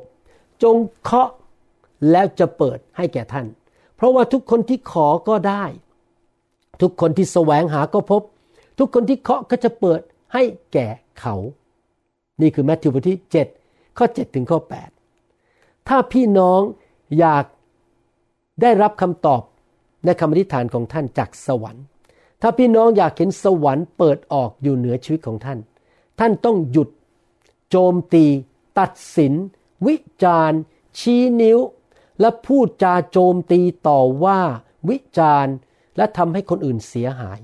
[0.62, 1.28] จงเคาะ
[2.10, 3.46] แล้วจะเปิดให้แก่ท่าน
[3.96, 5.64] เพราะว่าทุกคนที่ขอก็ได้
[6.82, 8.22] ทุกคนที่แสวงหาก็พบ
[8.78, 10.00] ทุกคนที่เคาะก็จะเปิด
[10.34, 10.42] ให้
[10.72, 10.88] แก่
[11.20, 11.36] เขา
[12.40, 13.18] นี่คือแมทธิวบทที่
[13.58, 14.58] 7 ข้อ 7 ถึงข้อ
[15.24, 16.60] 8 ถ้าพี่น้อง
[17.18, 17.44] อยาก
[18.62, 19.42] ได้รับคำตอบ
[20.04, 21.84] ในคำอธิษฐานของท่านจากสวรรค์
[22.42, 25.58] ถ้าพี่น้องอยากเห็นสวรรค์เปิดออกอยู่เหนือชีวิตของท่าน
[26.18, 26.88] ท่านต้องหยุด
[27.72, 28.26] โจมตี
[28.78, 29.32] ตัดสิน
[29.86, 30.60] วิจารณ์
[30.98, 31.58] ชี้นิ้ว
[32.20, 34.40] และพูดจาโจมตีต่อว่า
[34.90, 35.54] วิจารณ์
[35.96, 37.40] และทำให้คนอื่นเสียหาย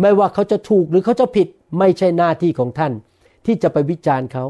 [0.00, 1.48] ไม่ว่าเขาจะถูกหรือเขาจะผิด
[1.78, 2.92] ไม่ใช่หน้าที่ของท่าน
[3.46, 4.44] ที่จะไปวิจารณ์เขา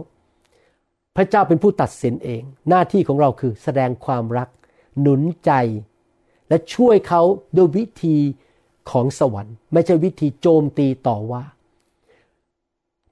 [1.17, 4.49] พระเจ้าเป็นผู้ตัดสินเอง หน้าที่ของเราคือแสดงความรัก
[5.01, 5.53] หนุนใจ
[6.49, 7.23] และช่วยเขา
[7.57, 8.17] ด้วยวิธี
[8.91, 11.43] ของสวรรค์ ไม่ใช่วิธีโจมตีต่อว่า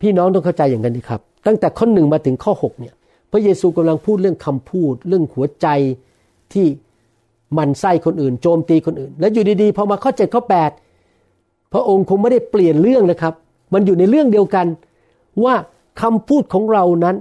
[0.01, 2.95] พี่น้องต้องเข้าใจอย่างนั้นนะครับ ตั้งแต่ข้อหนึ่งมาถึงข้อ6เนี่ย
[3.31, 5.67] พระเยซูกำลังพูดเรื่องคำพูด เรื่องหัวใจ
[6.53, 6.67] ที่
[7.59, 10.43] มันไส้คนอื่น โจมตีคนอื่น แล้วอยู่ดีๆพอมาข้อ7ข้อ
[11.09, 13.35] 8พระองค์คงไม่ได้เปลี่ยนเรื่องนะครับ
[13.75, 14.67] มันอยู่ในเรื่องเดียวกัน
[15.45, 15.55] ว่า
[16.03, 17.17] คำพูดของเรานั้น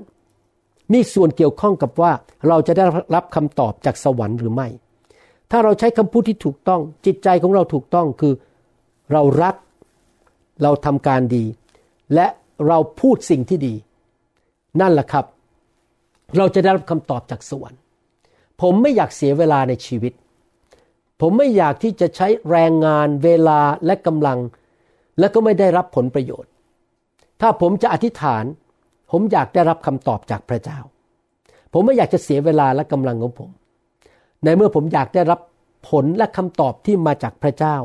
[0.93, 2.11] มีส่วนเกี่ยวข้องกับว่า
[2.47, 4.67] เราจะได้รับคำตอบจากสวรรค์หรือไม่
[5.51, 8.33] ถ้าเราใช้คำพูดที่ถูกต้องจิตใจของเราถูกต้องคือ
[9.11, 9.55] เรารัก
[10.63, 11.43] เราทำการดี
[12.15, 12.27] และ
[12.67, 13.73] เราพูดสิ่งที่ดี
[14.79, 15.25] นั่นแหละครับ
[16.37, 17.81] เราจะได้รับคำตอบจากสวรรค์
[18.61, 20.13] ผมไม่อยากเสียเวลาในชีวิต
[21.21, 24.39] ผมไม่อยากที่จะใช้แรงงานเวลาและกำลัง
[25.19, 26.51] และก็ไม่ได้รับผลประโยชน์
[27.41, 28.43] ถ้าผมจะอธิษฐาน
[29.11, 30.79] ผมอยากได้รับคำตอบจากพระเจ้า
[31.73, 33.49] ผมไม่อยากจะเสียเวลาและกำลังของผม
[34.43, 35.39] ในเมื่อผมอยากได้รับ
[35.89, 37.75] ผลและคำตอบที่มาจากพระเจ้า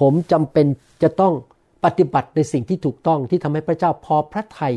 [0.00, 0.66] ผมจำเป็น
[1.02, 1.34] จะต้อง
[1.84, 4.74] ปฏิบัติในสิ่งที่ถูกต้องที่ทำให้พระเจ้าพอพระทัย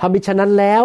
[0.00, 0.84] ทำมิฉะนั้นแล้ว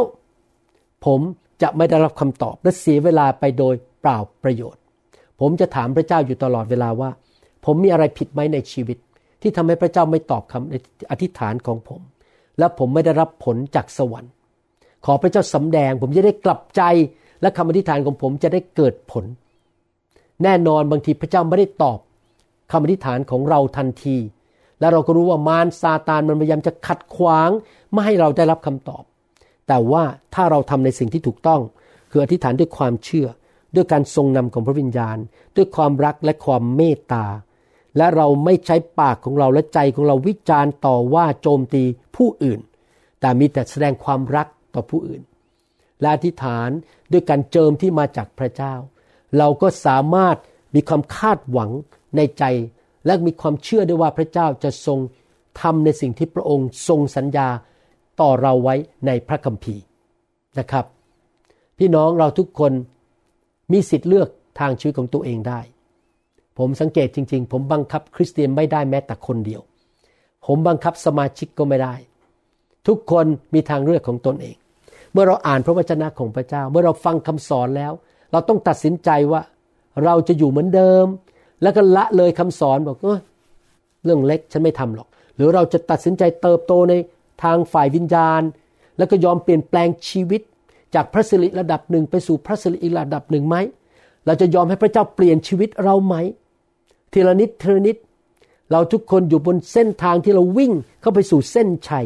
[1.06, 1.22] ผม
[1.62, 4.82] จะไม่ได้รับคำตอบและเสียเวลาไปโดยเปล่าประโยชน์
[5.40, 7.10] ผมจะถามพระเจ้าอยู่ตลอดเวลาว่า
[7.66, 8.98] ผมมีอะไรผิดไหมในชีวิต
[9.42, 12.02] ที่ทำให้พระเจ้าไม่ตอบคำอธิษฐานของผม
[12.60, 14.32] และผมไม่ได้รับผลจากสวรรค์
[15.06, 16.82] ขอพระเจ้าสำแดง ผมจะได้กลับใจ
[17.42, 19.26] และคำอธิษฐานของผมจะได้เกิดผล
[20.44, 22.00] แน่นอนบางทีพระเจ้าไม่ได้ตอบ
[22.72, 24.18] คำอธิษฐานของเราทันที
[24.80, 27.50] และเราก็รู้ว่ามารซาตานมันพยายามจะขัดขวาง
[27.92, 29.04] ไม่ให้เราได้รับคำตอบ
[29.68, 31.62] แต่ว่าถ้าเราทำในสิ่งที่ถูกต้อง
[32.12, 33.28] คืออธิษฐานด้วยความเชื่อ
[33.76, 35.18] ด้วยการทรงนำของพระวิญญาณ
[35.56, 37.26] ด้วยความรักและความเมตตา
[37.98, 41.84] และเราไม่ใช้ปากของเราและใจของเราวิจารณ์ต่อว่าโจมตี
[42.16, 42.60] ผู้อื่น
[43.20, 45.22] แต่มีแต่แสดงความรักต่อผู้อื่น
[46.02, 46.70] และอธิษฐาน
[47.12, 48.74] ด้วยการเจิมที่มาจากพระเจ้า
[49.38, 50.38] เราก็สามารถ
[50.76, 51.70] มีความคาดหวัง
[52.16, 52.44] ในใจ
[53.06, 55.00] และมีความเชื่อด้วยว่าพระเจ้าจะทรง
[55.62, 57.48] ทำในสิ่งที่พระองค์ทรงสัญญา
[58.22, 59.84] ต่อเราไว้ในพระคัมภีร์
[60.60, 60.86] นะครับ
[61.78, 62.72] พี่น้องเราทุกคน
[63.72, 65.60] มีสิทธิ์เลือกทางชีวิตของตัวเองได้
[66.58, 69.62] ผมสังเกตจริง ๆ ผมบังคับคริสเตียนไม่ได้แม้แต่คนเดียว
[70.46, 71.94] ผมบังคับสมาชิกก็ไม่ได้
[72.88, 74.56] ทุกคนมีทางเลือกของตนเอง
[75.14, 77.94] เมื่อเราอ่านพระวจนะของพระเจ้า เมื่อเราฟังคำสอนแล้ว
[78.32, 79.42] เราต้องตัดสินใจว่า
[80.04, 81.06] เราจะอยู่เหมือนเดิม
[81.62, 83.20] แล้วก็ละเลยคำสอนบอกเออ
[84.06, 86.94] เรื่องเล็กฉันไม่ทำหรอก หรือเราจะตัดสินใจเติบโตใน
[87.44, 88.42] ทางฝ่ายวิญญาณ
[88.98, 90.42] แล้วก็ยอมเปลี่ยนแปลงชีวิต
[90.96, 93.56] จากพระสิริระดับหนึ่งไปสู่พระสิริอีกระดับหนึ่งไหม
[94.26, 96.16] เราจะยอมให้พระเจ้าเปลี่ยนชีวิตเราไหม
[97.14, 97.98] ทีละนิดทีละนิด
[98.72, 102.06] เราทุกคนอยู่บนเส้นทางที่เราวิ่งเข้าไปสู่เส้นชัย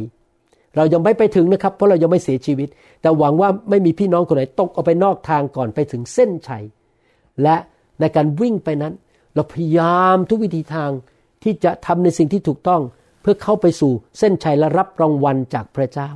[0.75, 2.69] เรายังไม่ไปถึงนะครับเพราะเรายังไม่เสียชีวิต
[3.01, 6.63] แต่หวังว่าไม่มีพี่น้องคนไหนตกออกไปนอกทางก่อนไปถึงเส้นชัย
[7.43, 7.55] และ
[7.99, 8.93] ในการวิ่งไปนั้น
[9.35, 10.91] เราพยายามทุกวิธีทาง
[11.43, 12.81] ที่จะทำในสิ่งที่ถูกต้อง
[13.21, 16.09] เพื่อเข้าไปสู่เส้นชัยและรับรางวัลจากพระเจ้า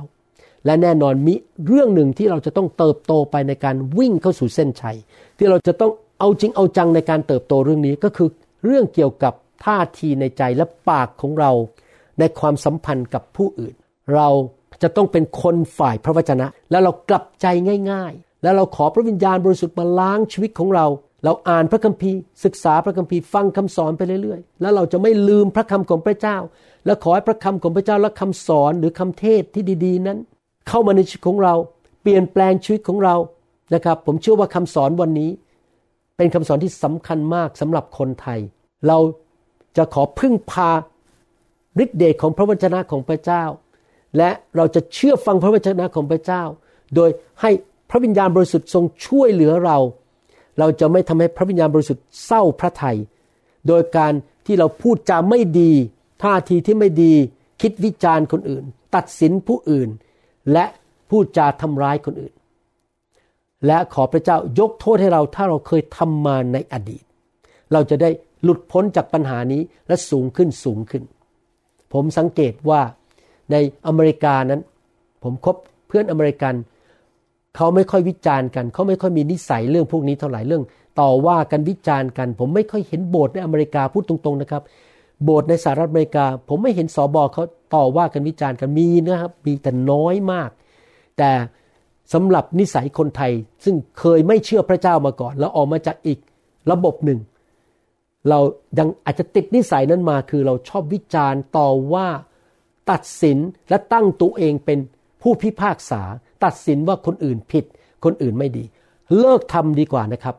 [0.64, 1.34] และแน่นอนมี
[1.66, 4.96] เรื่องหนึ่งที่เราจะต้องเติบโตไปในการวิ่งเข้าสู่เส้นชัย
[5.38, 8.28] ที่เราจะต้องเอาจริงเอาจังในการเติบโตเรื่องนี้ก็คือ
[8.64, 11.52] เรื่องเกี่ยวกับท่าทีในใจและปากของเรา
[12.18, 13.74] ในความสัมพันธ์กับผู้อื่น
[14.14, 14.28] เรา
[14.82, 17.46] จะต้องเป็นคนฝ่ายพระวจนะ แล้วเรากลับใจ
[17.92, 20.86] ง่าย ๆ แล้วเราขอพระวิญญาณบริสุทธิ์มาล้างชีวิตของเรา
[21.24, 26.36] เราอ่านพระคัมภีร์ศึกษาพระคัมภีร์ฟังคำสอนไปเรื่อยๆ แล้วเราจะไม่ลืมพระคำของพระเจ้า
[26.86, 30.18] และขอให้พระคำของพระเจ้าและคำสอนหรือคำเทศที่ดีๆ นั้น
[30.68, 31.54] เข้ามาในชีวิตของเรา
[32.02, 33.16] เปลี่ยนแปลงชีวิตของเรา
[33.74, 35.30] นะครับ ผมเชื่อว่าคำสอนวันนี้
[36.16, 38.40] เป็นคำสอนที่สำคัญมากสำหรับคนไทย
[38.88, 38.98] เรา
[39.76, 40.70] จะขอพึ่งพา
[41.82, 43.44] ฤทธิเดชของพระวจนะของพระเจ้า
[44.16, 46.42] และเราจะเชื่อฟังพระวจนะของพระเจ้า
[46.94, 47.50] โดยให้
[47.90, 49.78] พระวิญญาณบริสุทธิ์ทรงช่วยเหลือเรา
[50.58, 52.98] เราจะไม่ทำให้พระวิญญาณบริสุทธิ์เศร้าพระทยัย
[53.66, 54.12] โดยการ
[54.46, 55.72] ที่เราพูดจาไม่ดี
[56.22, 57.14] ท่าทีที่ไม่ดี
[57.62, 59.88] คิดวิจารณ์คนอื่น ตัดสินผู้อื่น
[60.52, 60.64] และ
[61.08, 62.34] พูดจาทำร้ายคนอื่น
[63.66, 67.02] และขอพระเจ้ายกโทษให้เราถ้าเราเคยทำมาในอดีต
[67.72, 68.10] เราจะได้
[68.42, 71.02] หลุดพ้นจากปัญหานี้และสูงขึ้นสูงขึ้น
[71.92, 72.80] ผมสังเกตว่า
[73.50, 73.56] ใน
[73.86, 74.60] อเมริกานั้น
[75.22, 75.56] ผมคบ
[75.88, 76.54] เพื่อนอเมริกัน
[77.60, 80.64] เขาไม่ค่อยวิจารณ์กัน เขาไม่ค่อยมีนิสัยเรื่องพวกนี้เท่าไหร่เรื่อง
[81.00, 84.62] ต่อว่ากันวิจารณ์กัน ผมไม่ค่อยเห็นโบสถ์ในอเมริกาพูดตรงๆนะครับ
[85.24, 87.44] โบสถ์ในสหรัฐอเมริกา ผมไม่เห็นสอบอเขา
[87.74, 90.50] ต่อว่ากันวิจารณ์กันมีนะครับมีแต่น้อยมาก
[91.18, 91.30] แต่
[92.12, 93.32] สำหรับนิสัยคนไทย
[93.64, 96.18] ซึ่งเคยไม่เชื่อพระเจ้ามาก่อน แล้วออกมาจากอีก
[96.70, 97.18] ระบบหนึ่ง
[98.28, 98.38] เรา
[98.78, 102.08] ยังอาจจะติดนิสัยนั้นมาคือเราชอบวิจารณ์ต่อว่า
[102.90, 103.38] ตัดสิน
[103.68, 104.78] และตั้งตัวเองเป็น
[105.22, 106.02] ผู้พิพากษา
[106.44, 107.64] ตัดสินว่าคนอื่นผิด
[108.04, 108.64] คนอื่นไม่ดี
[109.18, 110.36] เลิกทำดีกว่านะครับ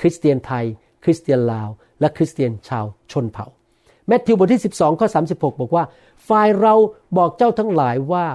[0.00, 0.64] คริสเตียนไทย
[1.04, 1.68] คริสเตียนลาว
[2.00, 3.46] และคริสเตียนชาวชนเผ่า
[4.06, 5.84] แมทธิวบทที่ 12ข้อ36 บอกว่า
[6.28, 6.74] ฝ่ายเรา
[7.16, 8.26] บอกเจ้าทั้งหลายว่า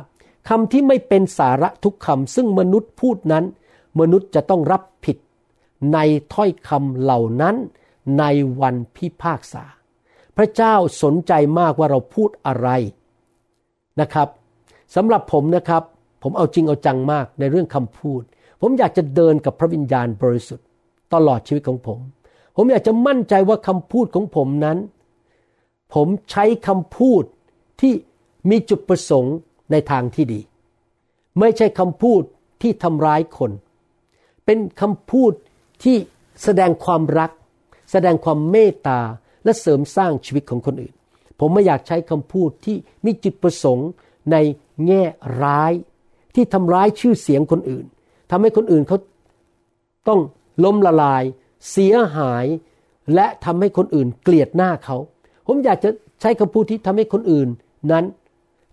[0.49, 3.45] คำที่ไม่เป็นสาระทุกคำซึ่งมนุษย์พูดนั้น
[3.99, 5.17] มนุษย์จะต้องรับผิด
[5.93, 5.97] ใน
[6.33, 7.55] ถ้อยคำเหล่านั้น
[8.19, 8.23] ใน
[8.61, 9.63] วันพิพากษา
[10.37, 12.69] พระเจ้าสนใจมากว่าเราพูดอะไร
[14.01, 14.29] นะครับ
[14.95, 15.83] สำหรับผมนะครับ
[16.27, 18.21] ผมเอาจริงเอาจังมากในเรื่องคำพูด
[18.61, 20.65] ผมอยากจะเดินกับพระวิญญาณบริสุทธิ์
[21.13, 21.99] ตลอดชีวิตของผม
[22.55, 24.77] ผมอยากจะมั่นใจว่าคำพูดของผมนั้น
[25.93, 27.23] ผมใช้คำพูด
[27.81, 27.93] ที่
[28.49, 29.35] มีจุดประสงค์
[29.71, 30.41] ในทางที่ดี
[31.39, 32.21] ไม่ใช่คำพูด
[32.61, 33.51] ที่ทำร้ายคน
[34.45, 35.31] เป็นคำพูด
[35.83, 35.95] ที่
[36.43, 37.31] แสดงความรัก
[37.91, 38.99] แสดงความเมตตา
[39.43, 40.93] และเสริมสร้างชีวิตของคนอื่น
[41.39, 43.89] ผมไม่อยากใช้คำพูดที่มีจุดประสงค์
[44.31, 44.35] ใน
[44.85, 45.03] แง่
[45.43, 45.73] ร้าย
[46.35, 47.85] ที่ทำร้ายชื่อเสียงคนอื่น
[48.31, 48.97] ทำให้คนอื่นเขา
[50.07, 50.19] ต้อง
[50.63, 51.23] ล้มละลาย
[51.71, 52.45] เสียหาย
[53.15, 54.97] และทำให้คนอื่นเกลียดหน้าเขา
[55.47, 55.89] ผมอยากจะ
[56.21, 57.47] ใช้คำพูดที่ทำให้คนอื่น
[57.91, 58.05] นั้น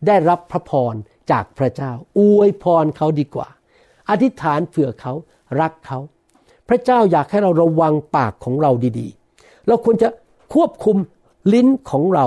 [0.07, 0.95] ได้รับพระพร
[1.31, 3.49] จากพระเจ้า อวยพรเขาดีกว่า
[4.11, 5.13] อธิษฐานเผื่อเขา
[5.61, 5.99] รักเขา
[6.69, 10.09] พระเจ้าอยากให้เราระวังปากของเราดีๆ เราควรจะ
[10.55, 10.97] ควบคุม
[11.55, 12.27] ลิ้นของเรา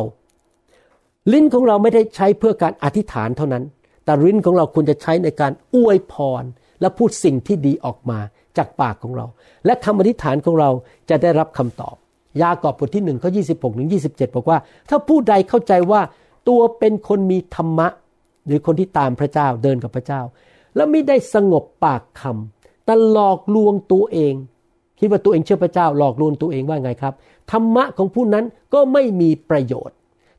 [1.34, 3.64] ลิ้นของเราไม่ได้ใช้เพื่อการอธิษฐานเท่านั้น
[4.06, 6.44] แต่ลิ้นของเราควรจะใช้ในการอวยพร
[6.82, 8.20] และพูดสิ่งที่ดีออกมา
[8.58, 9.26] จากปากของเรา
[9.66, 10.70] และคำอธิษฐานของเรา
[11.10, 11.96] จะได้รับคำตอบ
[12.42, 13.98] ยากอบบทที่หนึ่งข้อยีถึงยี
[14.36, 14.58] บอกว่า
[14.90, 16.02] ถ้าผู้ใดเข้าใจว่า
[16.50, 17.88] ตัวเป็นคนมีธรรมะ
[18.48, 20.22] หรือคนที่ตามพระเจ้าเดินกับพระเจ้า
[20.76, 24.34] แล้วไม่ได้สงบปากคำแต่หลอกลวงตัวเอง
[25.00, 27.14] คิดว่าตัวเองเชื่อพระเจ้าหลอกลวงตัวเองว่าไงครับ
[27.52, 29.98] ธรรมะของผู้นั้นก็ไม่มีประโยชน์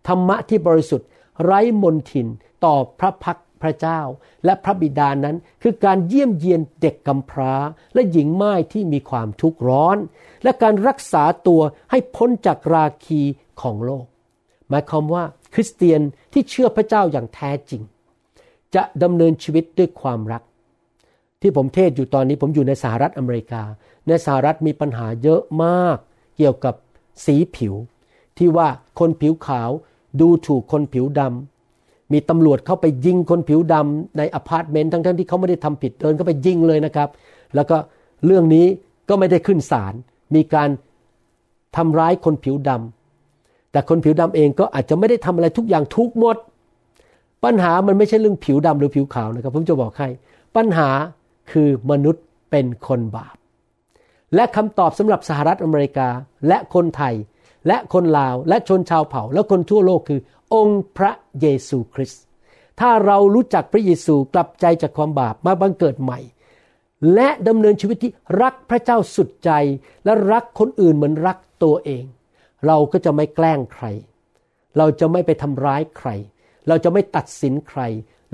[0.08, 1.08] ธรรมะที่บริสุทธิ์
[1.44, 2.26] ไร้มนทิน
[2.64, 4.00] ต่อพระพัก พระเจ้า
[4.44, 7.54] และพระบิดานั้นคือการเยี่ยมเยียนเด็กกำพร้า
[7.94, 9.96] และหญิงม่ายที่มีความทุกข์ร้อน
[10.44, 13.22] และการรักษาตัวให้พ้นจากราคี
[13.62, 14.07] ของโลก
[14.68, 16.00] หมายความว่าคริสเตียน
[16.32, 17.82] ที่เชื่อพระเจ้าอย่างแท้จริง
[18.74, 20.42] จะดำเนินชีวิตด้วยความรัก
[21.40, 23.62] ที่ผมเทศอยู่ตอนนี้ผมอยู่ในสหรัฐอเมริกา
[24.09, 25.96] ในสหรัฐมีปัญหาเยอะมาก
[26.36, 26.74] เกี่ยวกับ
[27.24, 27.74] สีผิว
[28.38, 29.70] ที่ว่าคนผิวขาว
[30.20, 31.55] ดูถูกคนผิวดำ
[32.12, 37.09] มีตำรวจเข้าไปยิงคนผิวดำในอพาร์ตเมนต์ทั้งๆที่เขาไม่ได้ทำผิดเดินเข้าไปยิงเลยนะครับ
[37.54, 37.76] แล้วก็
[38.26, 38.66] เรื่องนี้
[39.09, 39.94] ก็ไม่ได้ขึ้นศาล
[40.34, 40.68] มีการ
[41.76, 46.36] ทำร้ายคนผิวดำแต่คนผิวดำเองก็อาจจะไม่ได้ทำอะไรทุกอย่างทุกหมด
[47.44, 50.09] ปัญหามันไม่ใช่เรื่องผิวดำหรือผิวขาวนะครับ ผมจะบอกให้
[50.57, 50.88] ปัญหา
[51.52, 53.36] คือมนุษย์เป็นคนบาป
[54.34, 56.09] และคำตอบสำหรับสหรัฐอเมริกา
[56.48, 57.14] และคนไทย
[57.68, 60.20] และคนลาว และชนชาวเผ่า และคนทั่วโลกคือ
[60.55, 62.22] องค์พระเยซูคริสต์
[62.80, 66.20] ถ้าเรารู้จักพระเยซูกลับใจจากความบาปมาบังเกิดใหม่
[67.14, 69.51] และดำเนินชีวิตที่รักพระเจ้าสุดใจ
[70.05, 72.05] และรักคนอื่นเหมือนรักตัวเอง
[72.66, 73.86] เราก็จะไม่แกล้งใคร
[74.78, 76.09] เราจะไม่ไปทำร้ายใคร
[76.68, 77.80] เราจะไม่ตัดสินใคร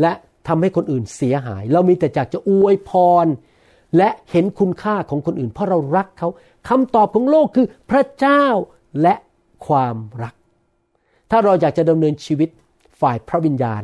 [0.01, 0.13] และ
[0.49, 2.91] ทำให้คนอื่นเสียหาย เรามีแต่อยากจะอวยพ
[3.25, 3.27] ร
[3.97, 6.29] และเห็นคุณค่าของคนอื่น เพราะเรารักเขา
[6.69, 8.45] คำตอบของโลกคือพระเจ้า
[9.03, 9.15] และ
[9.67, 10.35] ความรัก
[11.35, 12.49] ถ้าเราอยากจะดำเนินชีวิต
[13.01, 13.83] ฝ่ายพระวิญญาณ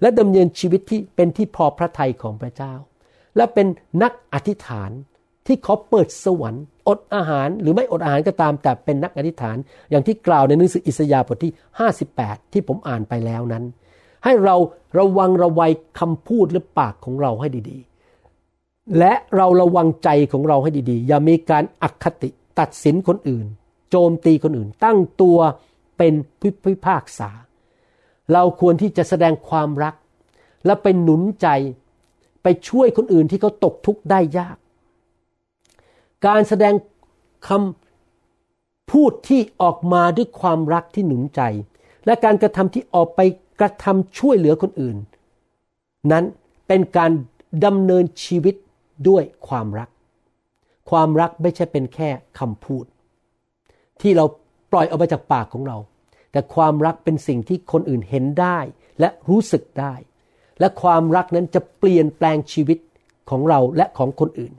[0.00, 2.72] และดำเนินชีวิตที่เป็นที่พอพระทัยของพระเจ้า
[3.36, 3.66] และเป็น
[4.02, 4.90] นักอธิษฐาน
[5.46, 9.56] ที่เขอเปิดสวรรค์อดอาหารหรือไม่อดอาหารก็ตามแต่เป็นนักอธิษฐาน
[9.90, 11.52] อย่างที่กล่าวในหนังสืออิสยาห์บทที่
[12.02, 13.64] 58 ที่ผมอ่านไปแล้วนั้น
[14.24, 14.56] ให้เรา
[14.98, 23.46] ระวังระวัยคำพูดหรือปากของเราให้ดีๆ และเราระวังใจของเราให้ดีๆ อย่ามีการอคติตัดสินคนอื่น
[23.90, 25.38] โจมตีคนอื่น ตั้งตัว
[26.02, 26.20] เป็น
[26.64, 27.30] พิพากษา
[28.32, 29.94] เราควรที่จะแสดงความรัก
[30.66, 31.48] และไปหนุนใจ
[32.42, 34.56] ไปช่วยคนอื่นที่เขาตกทุกข์ได้ยาก
[36.26, 36.74] การแสดง
[37.48, 41.40] คำพูดที่ออกมาด้วยความรักที่หนุนใจ
[42.06, 43.20] และการกระทำที่ออกไป
[43.60, 44.96] กระทำช่วยเหลือคนอื่น
[46.12, 46.24] นั้น
[46.68, 47.10] เป็นการ
[47.64, 48.54] ดำเนินชีวิต
[49.08, 49.88] ด้วยความรัก
[50.90, 52.84] ความรักไม่ใช่เป็นแค่คำพูด
[54.00, 54.24] ที่เรา
[54.72, 55.76] ปล่อยออกมาจากปากของเรา
[56.32, 58.58] แต่ความรักเป็นสิ่งที่คนอื่นเห็นได้
[59.00, 59.94] และรู้สึกได้
[60.60, 62.78] และความรักนั้นจะเปลี่ยนแปลงชีวิต
[63.30, 64.52] ของเราและของคนอื่น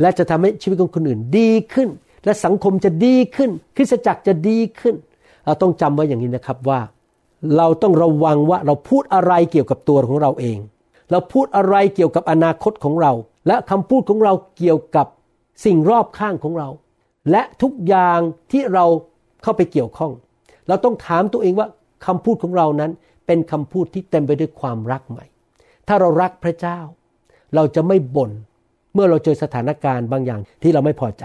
[0.00, 1.88] และจะทำให้ชีวิตของคนอื่นดีขึ้น
[2.24, 4.94] และสังคมจะดีขึ้น คริสตจักรจะดีขึ้น
[5.44, 6.80] เราต้องจำไว้อย่างนี้นะครับว่า
[7.56, 10.58] เราต้องระวังว่าเราพูดอะไรเกี่ยวกับตัวของเราเอง
[11.10, 13.12] เราพูดอะไรเกี่ยวกับอนาคตของเรา
[13.46, 15.06] และคำพูดของเราเกี่ยวกับ
[15.64, 16.68] สิ่งรอบข้างของเรา
[17.30, 18.18] และทุกอย่าง
[18.52, 18.84] ที่เรา
[19.42, 20.12] เข้าไปเกี่ยวข้อง
[20.68, 21.68] เราต้องถามตัวเองว่า
[22.06, 22.90] คำพูดของเรานั้น
[23.26, 25.20] เป็นคำพูดที่เต็มไปด้วยความรักไหม
[25.88, 26.78] ถ้าเรารักพระเจ้า
[27.54, 28.30] เราจะไม่บ่น
[28.94, 31.24] เมื่อเราเจอสถานการณ์บางอย่างที่เราไม่พอใจ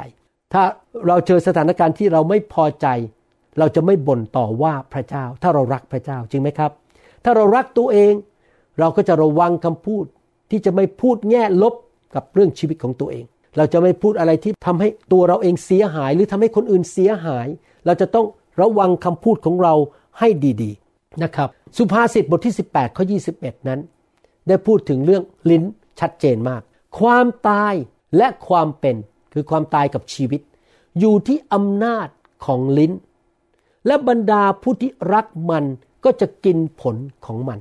[0.53, 0.63] ถ้า
[1.07, 2.87] เราเจอสถานการณ์ที่เราไม่พอใจ
[3.59, 6.71] เราจะไม่บ่นต่อว่าพระเจ้า ถ้าเรารักพระเจ้าจริงไหมครับ
[7.23, 8.13] ถ้าเรารักตัวเอง
[8.79, 10.05] เราก็จะระวังคำพูด
[10.51, 11.73] ที่จะไม่พูดแง่ลบ
[12.15, 13.25] กับเรื่องชีวิตของตัวเอง
[13.57, 17.47] เราจะไม่พูดอะไรที่ทำให้ตัวเราเองเสียหาย หรือทำให้คนอื่นเสียหาย
[17.85, 18.25] เราจะต้อง
[18.61, 19.73] ระวังคำพูดของเรา
[20.19, 20.27] ให้
[20.61, 23.03] ดีๆนะครับ สุภาษิตบทที่ 18ข้อ
[23.37, 23.79] 21 นั้น
[24.47, 25.63] ได้พูดถึงเรื่องลิ้น
[25.99, 26.61] ชัดเจนมาก
[26.99, 27.73] ความตาย
[28.17, 28.95] และความเป็น
[29.33, 30.41] คือความตายกับชีวิต
[30.99, 32.07] อยู่ที่อำนาจ
[32.45, 32.91] ของลิ้น
[33.87, 35.65] และบรรดาผู้ที่รักมัน
[36.03, 36.95] ก็จะกินผล
[37.25, 37.59] ของมัน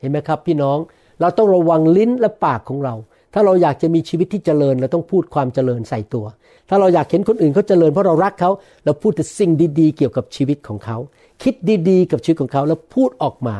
[0.00, 0.78] เห็นไหมครับพี่น้อง
[1.20, 2.94] เราต้องระวังลิ้นและปากของเรา
[3.34, 6.26] ถ้าเราอยากจะมีชีวิตที่เจริญเราต้องพูดความเจริญใส่ตัว
[6.68, 8.50] ถ้าเราอยากเห็นคนอื่นเขาเจริญเพราะเรารักเขา
[8.84, 9.50] เราพูดแต่สิ่ง
[9.80, 10.96] ดีๆ เกี่ยวกับชีวิตของเขา
[11.42, 11.54] คิด
[11.88, 13.56] ดีๆ กับชีวิตของเขาแล้วพูดออกมา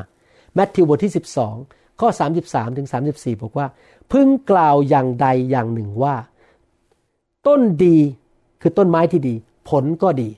[0.55, 1.13] แมทธิวบทที่
[1.57, 2.09] 12 ข้อ
[2.45, 3.67] 33ถึง34 บอกว่า
[4.13, 6.15] พึงกล่าวอย่างใดอย่างหนึ่งว่า
[7.47, 7.99] ต้นดี
[8.61, 9.35] คือต้นไม้ที่ดี
[9.69, 10.31] ผลก็ดี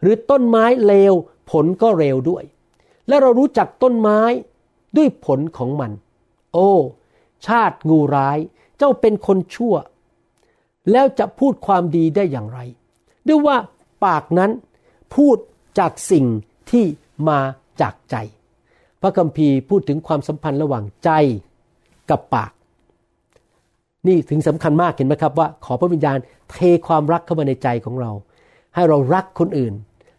[0.00, 1.14] หรือต้นไม้เลว
[1.50, 2.44] ผลก็เร็วด้วย
[3.08, 4.20] และเรารู้จักต้นไม้
[4.96, 5.92] ด้วยผลของมัน
[6.52, 6.70] โอ้
[7.46, 8.38] ชาติงูร้าย
[8.78, 9.74] เจ้าเป็นคนชั่ว
[10.92, 12.58] แล้วจะพูดความดีได้อย่างไร
[13.26, 13.56] ด้วยว่า
[14.04, 14.50] ปากนั้น
[15.14, 15.36] พูด
[15.78, 16.26] จากสิ่ง
[16.70, 16.84] ที่
[17.28, 17.38] มา
[17.80, 18.16] จากใจ
[19.00, 21.10] พระคัมภีร์พูดถึงความสัมพันธ์ระหว่างใจ
[22.10, 22.50] กับปาก
[24.06, 26.18] นี่ถึงสำคัญมากเห็นไหมครับว่าขอพระวิญญาณ
[26.50, 26.56] เท
[26.86, 28.12] ความรักเข้ามาในใจของเรา
[28.74, 29.74] ให้เรารักคนอื่น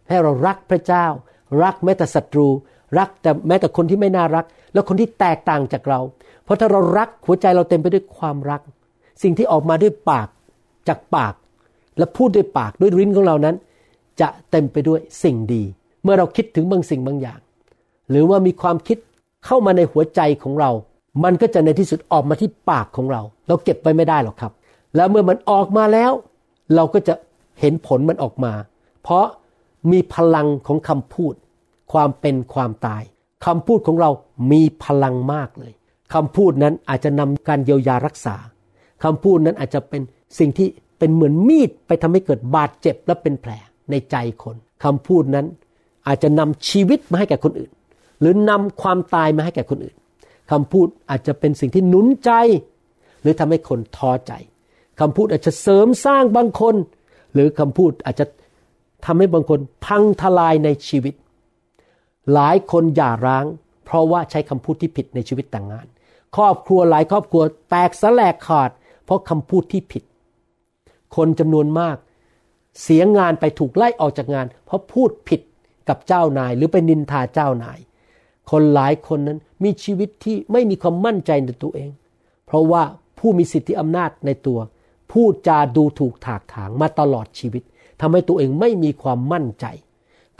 [0.08, 1.06] ให้เรารักพระเจ้า
[1.62, 2.48] รักแม้แต่ศัตรู
[2.98, 6.00] รักแต่แม้แต่คนที่ไม่น่ารัก แล้วคนที่แตกต่างจากเรา
[6.48, 8.60] เพราะถ้าเรารักหัวใจเราเต็มไปด้วยความรัก
[9.22, 10.28] สิ่งที่ออกมาด้วยปาก
[10.88, 11.34] จากปาก
[11.98, 13.56] และพูดด้วยปากด้วยริ้นของเรานั้น
[14.20, 15.62] จะเต็มไปด้วยสิ่งดี
[16.02, 17.40] เมื่อเราคิดถึงบางสิ่งบางอย่าง
[18.10, 18.98] หรือว่ามีความคิด
[19.46, 20.70] เข้ามาในหัวใจของเรา
[21.24, 24.52] มันก็จะในที่สุดออกมาที่ปากของเรา เราเก็บไว้ไม่ได้หรอกครับ
[24.96, 26.12] แล้วเมื่อมันออกมาแล้ว
[26.74, 27.14] เราก็จะ
[27.60, 28.52] เห็นผลมันออกมา
[29.02, 29.24] เพราะ
[29.90, 31.34] มีพลังของคำพูด
[31.92, 33.02] ความเป็นความตาย
[33.46, 34.10] คำพูดของเรา
[34.52, 35.72] มีพลังมากเลย
[36.14, 38.36] คำพูดนั้นอาจจะนำการเยียวยารักษา
[39.04, 40.02] คำพูดนั้นอาจจะเป็น
[40.38, 43.50] สิ่งที่เป็นเหมือนมีดไปทำให้เกิดบาดเจ็บและเป็นแผล
[43.90, 45.46] ในใจคนคำพูดนั้น
[46.06, 47.70] อาจจะนำชีวิตมาให้แก่คนอื่น
[48.20, 49.96] หรือนำความตายมาให้แก่คนอื่น
[50.50, 52.30] คำพูดอาจจะเป็นสิ่งที่หนุนใจ
[53.22, 54.32] หรือทำให้คนท้อใจ
[55.00, 56.74] คำพูดอาจจะเสริมสร้างบางคน
[57.32, 58.26] หรือคำพูดอาจจะ
[59.04, 61.14] ทำให้บางคนพังทลายในชีวิต
[62.32, 63.44] หลายคนหย่าร้าง
[63.84, 65.86] เพราะว่าใช้คำพูดที่ผิดในชีวิตแต่างงาน
[66.36, 68.70] ครอบครัวหลายครอบครัวแตกสลายขาด
[69.04, 70.02] เพราะคำพูดที่ผิด
[71.16, 71.96] คนจำนวนมาก
[72.82, 75.40] เสียงานไปถูกไล่ออกจากงาน เพราะพูดผิด
[75.88, 77.78] กับเจ้านาย หรือไปนินทาเจ้านาย
[78.50, 81.90] คนหลายคนนั้นมีชีวิตที่ไม่มีความมั่นใจในตัวเอง
[82.46, 82.82] เพราะว่า
[83.18, 84.58] ผู้มีสิทธิอำนาจในตัว
[85.12, 87.62] พูดจาดูถูกถากถางมาตลอดชีวิต
[88.00, 89.66] ทำให้ตัวเองไม่มีความมั่นใจ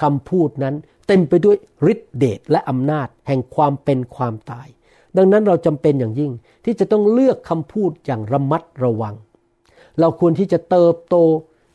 [0.03, 0.75] คำพูดนั้น
[1.07, 1.57] เต็มไปด้วย
[1.93, 4.69] ฤทธิเดชและอำนาจแห่งความเป็นความตาย
[5.17, 6.33] ดังนั้นเราจำเป็นอย่างยิ่ง
[6.65, 9.15] ที่จะต้องเลือกคำพูดอย่างระมัดระวัง
[10.01, 11.17] เราควรที่จะเติบโต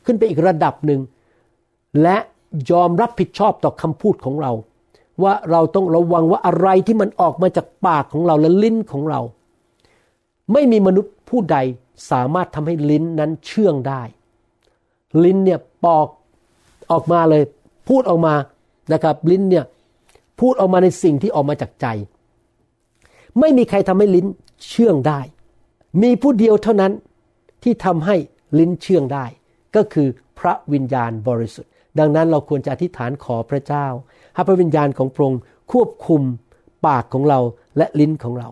[0.04, 1.00] ขึ้นไปอีกระดับหนึ่ง
[2.02, 2.16] และ
[2.70, 4.52] ยอมรับผิดชอบต่อคำพูดของเรา
[5.22, 9.20] ว่าเราต้องระวังว่าอะไรที่มันออกมาจากปากของเราและลิ้นของเรา
[10.52, 11.56] ไม่มีมนุษย์ผู้ใด
[12.10, 14.02] สามารถทำให้ลิ้นนั้นเชื่องได้
[15.24, 16.08] ลิ้นเนี่ยปอก
[16.92, 17.42] ออกมาเลย
[17.88, 18.34] พูดออกมา
[18.92, 19.64] นะครับ ลิ้นเนี่ย
[20.40, 21.86] พูดออกมาในสิ่งที่ออกมาจากใจ
[23.40, 24.26] ไม่มีใครทำให้ลิ้น
[24.68, 25.20] เชื่องได้
[26.02, 26.92] มีผู้เดียวเท่านั้น
[27.62, 28.16] ที่ทำให้
[28.58, 29.24] ลิ้นเชื่องได้
[29.76, 30.08] ก็คือ
[30.38, 33.86] พระวิญญาณบริสุทธิ์ ดังนั้นเราควรจะอธิษฐานขอพระเจ้า
[34.34, 35.40] ให้พระวิญญาณของพระองค์
[35.72, 36.22] ควบคุม
[36.86, 37.40] ปากของเรา
[37.78, 38.48] และลิ้นของเรา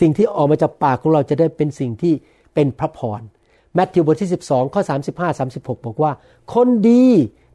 [0.00, 2.14] สิ่งที่ออกมาจากปากของเราจะได้เป็นสิ่งที่
[2.54, 3.20] เป็นพระพร
[3.74, 4.82] แมทธิวบทที่ 12 ข้อ
[5.14, 6.12] 35 36 บอกว่า
[6.54, 7.04] คนดี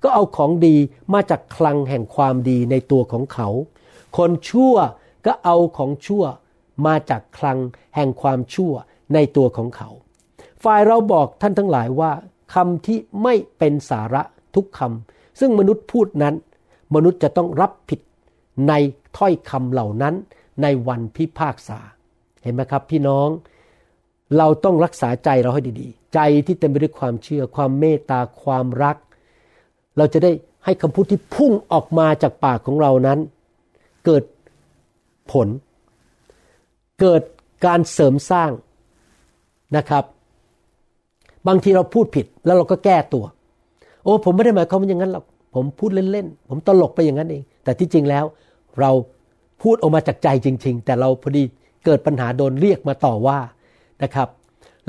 [0.03, 0.75] ก็เอาของดี
[1.13, 3.49] มาจากคลังแห่งความดีในตัวของเขา
[4.17, 4.75] คนชั่ว
[5.25, 6.23] ก็เอาของชั่ว
[6.85, 7.57] มาจากคลัง
[7.95, 8.73] แห่งความชั่ว
[9.13, 9.89] ในตัวของเขา
[10.63, 12.11] ฝ่ายเราบอกท่านทั้งหลายว่า
[12.53, 14.21] คำที่ไม่เป็นสาระ
[14.55, 16.35] ทุกคำซึ่งมนุษย์พูดนั้น
[16.95, 17.99] มนุษย์จะต้องรับผิด
[18.67, 18.73] ใน
[19.17, 20.15] ถ้อยคำเหล่านั้น
[20.61, 21.79] ในวันพิพากษา
[22.43, 23.27] เห็นไหมครับพี่น้อง
[24.37, 28.97] เราต้องรักษาใจเราให้ดีๆ ใจที่เต็มไปด้วยความเชื่อ ความเมตตา ความรัก
[29.97, 30.31] เราจะได้
[30.65, 33.19] ให้คำพูดที่พุ่งออกมาจากปากของเรานั้น
[34.05, 34.23] เกิด
[35.31, 35.47] ผล
[36.99, 37.21] เกิด
[37.65, 38.51] การเสริมสร้าง
[39.77, 40.03] นะครับ
[41.47, 43.25] บางทีเราพูดผิดแล้วเราก็แก้ตัว
[44.03, 45.25] โอ้ผมไม่ได้หมายความว่าอย่างนั้นหรอก
[45.55, 48.25] ผมพูดเล่นๆ ผมตลกไปอย่างนั้นเอง แต่ที่จริงแล้ว
[48.79, 48.91] เรา
[49.61, 51.43] พูดออกมาจากใจจริง ๆ แต่เราพอดี
[51.85, 53.39] เกิดปัญหาโดนเรียกมาต่อว่า
[54.03, 54.27] นะครับ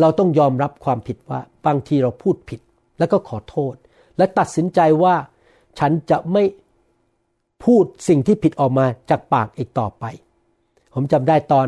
[0.00, 2.60] เราต้องยอมรับความผิดว่า บางทีเราพูดผิด
[2.98, 3.74] แล้วก็ขอโทษ
[4.16, 5.14] และตัดสินใจว่า
[5.78, 6.44] ฉันจะไม่
[7.64, 10.04] พูดสิ่งที่ผิดออกมาจากปากอีกต่อไป
[10.94, 11.66] ผมจำได้ตอน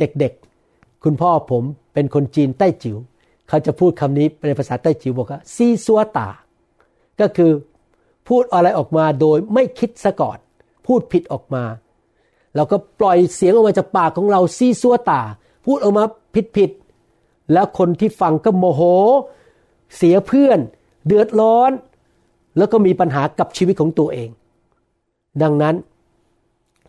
[0.00, 1.62] เด็กๆ คุณพ่อผม
[1.94, 2.96] เป็นคนจีนใต้จิ๋ว
[3.48, 6.28] เขาจะพูดคำนี้เป็นภาษาใต้จิ๋วบอกว่าซีซัวตา
[7.20, 7.50] ก็คือ
[8.28, 10.38] พูดอะไรออกมาโดยไม่คิดซะก่อน
[10.86, 11.64] พูดผิดออกมา
[12.56, 15.22] เราก็ปล่อยเสียงออกมาจากปากของเราซีซัวตา
[15.66, 18.82] พูดออกมาผิดผิดๆแล้วคนที่ฟังก็โมโห
[19.96, 20.58] เสียเพื่อน
[21.06, 21.70] เดือดร้อน
[22.56, 24.30] แล้วก็มีปัญหากับชีวิตของตัวเอง
[25.42, 25.74] ดังนั้น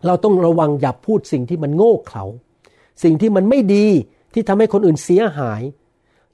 [0.06, 2.24] เราต้องระวังอย่าพูดสิ่งที่มันโง่เขลา
[3.02, 3.86] สิ่งที่มันไม่ดี
[4.32, 5.62] ที่ทำให้คนอื่นเสียหาย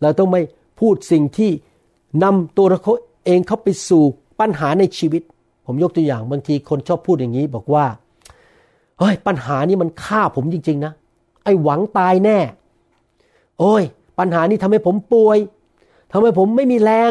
[0.02, 0.42] เราต้องไม่
[0.80, 1.50] พูดสิ่งที่
[2.24, 2.80] นำตัวเรา
[3.26, 4.04] เองเข้าไปสู่
[4.40, 5.22] ปัญหาในชีวิต
[5.66, 7.86] ผมยกตัวอย่างบางทีคนชอบพูดอย่างนี้บอกว่า
[8.98, 10.92] เฮ้ยปัญหานี้มันฆ่าผมจริง ๆ นะ
[11.44, 12.38] ไอ้หวังตายแน่
[13.58, 13.82] โอ้ย
[14.18, 15.38] ปัญหานี้ทำให้ผมป่วย
[16.12, 17.10] ทำให้ผมไม่มีแรง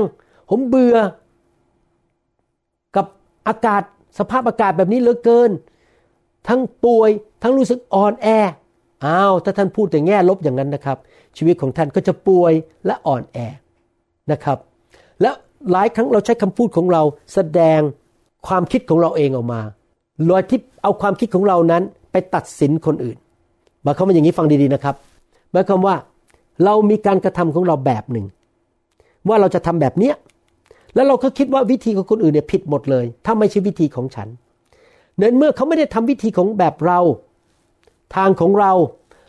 [0.50, 0.98] ผมเบื่อ
[2.96, 3.06] กับ
[3.48, 3.82] อากาศ
[4.18, 5.52] สภาพอากาศแบบนี้เหลือเกิน
[6.48, 7.10] ทั้งป่วย
[7.42, 8.28] ทั้งรู้สึกอ่อนแอ
[9.06, 10.98] อ้าวถ้าท่านพูดแต่แง่ลบอย่างนั้นนะครับ
[11.38, 12.54] ชีวิตของท่านก็จะป่วย
[12.86, 13.38] และอ่อนแอ
[14.32, 14.58] นะครับ
[15.22, 15.36] แล้ว
[15.72, 17.02] หลายครั้งเราใช้คำพูดของเรา
[17.34, 17.80] แสดง
[18.48, 19.62] ความคิดของเราเองออกมา
[20.28, 23.18] โดยที่เอาความคิดของเรานั้นไปตัดสินคนอื่น
[23.84, 24.96] หมายความว่าอย่างนี้ฟังดีๆนะครับ
[25.52, 25.96] หมายความว่า
[26.66, 28.26] เรามีการกระทำของเราแบบหนึ่ง
[29.28, 30.16] ว่าเราจะทำแบบเนี้ย
[30.96, 34.28] แล้วเราก็คิดว่าวิธีของคนอื่นเนี่ยผิดหมดเลย ถ้าไม่ใช่วิธีของฉัน
[35.18, 37.00] เนื่อเมื่อเขาไม่ได้ทำวิธีของแบบเรา
[38.16, 38.72] ทางของเรา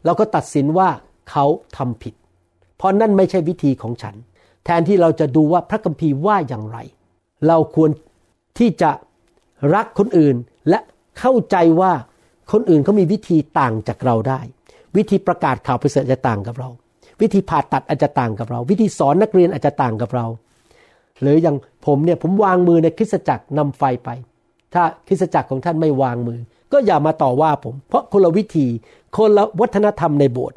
[0.04, 0.88] เราก็ตัดสินว่า
[1.30, 1.44] เขา
[1.76, 2.14] ทำผิด
[2.76, 4.14] เพราะนั่นไม่ใช่วิธีของฉัน
[4.64, 6.78] แทนที่เราจะดูว่าพระคัมภีร์ว่าอย่างไร
[7.48, 7.90] เราควร
[8.58, 8.90] ที่จะ
[9.74, 10.36] รักคนอื่น
[10.68, 10.78] และ
[11.18, 11.92] เข้าใจว่า
[12.52, 14.40] คนอื่นเขามีวิธีต่างจากเราได้
[14.96, 16.68] วิธีประกาศข่าวประเสริฐจะต่างกับเรา
[17.20, 20.26] วิธีผ่าตัดอาจจะต่างกับเรา วิธีสอนนักเรียนอาจจะต่างกับเรา
[21.20, 21.56] หรืออย่าง
[21.86, 24.08] ผมเนี่ยผมวางมือในคริสตจักรนำไฟไป
[24.74, 26.40] ถ้าคริสตจักรของท่านไม่วางมือ
[26.72, 28.66] ก็อย่ามาต่อว่าผม เพราะคนละวิธี
[29.16, 30.56] คนละวัฒนธรรมในโบสถ์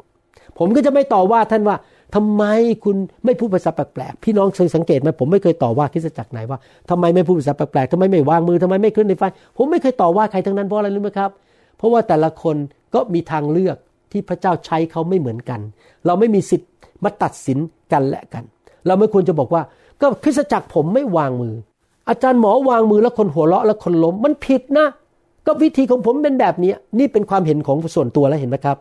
[0.58, 1.76] ผมก็จะไม่ต่อว่าท่านว่า
[2.14, 2.44] ทำไม
[2.84, 6.58] คุณไม่พูดภาษาแปลกๆพี่น้องเคยสังเกตไหมผมไม่เคยต่อว่าคริสตจักรไหนว่า
[6.90, 9.22] ทำไมไม่พูดภาษาแปลกๆทำไมไม่วางมือทำไมไม่ขึ้นในไฟ
[9.56, 11.30] ผมไม่เคยต่อว่าใครทั้งนั้นเพราะอะไรรู้ไหมครับ
[11.76, 12.56] เพราะว่าแต่ละคน
[12.94, 13.76] ก็มีทางเลือก
[14.12, 15.60] ที่พระเจ้าใช้เขาไม่เหมือนกัน
[16.06, 16.70] เราไม่มีสิทธิ์
[17.04, 17.58] มาตัดสิน
[17.92, 18.44] กันและกัน
[18.86, 19.62] เราไม่ควรจะบอกว่า
[20.00, 21.54] ก็คริสตจักรผมไม่วางมือ
[22.08, 24.86] อาจารย์หมอวางมือแล้วคนหัวเราะแล้วคนล้มมันผิดนะ
[25.46, 28.76] ก็วิธีของผมเป็นแบบนี้นี่เป็นความเห็นของส่วนตัวแล้วเห็นไหมครับ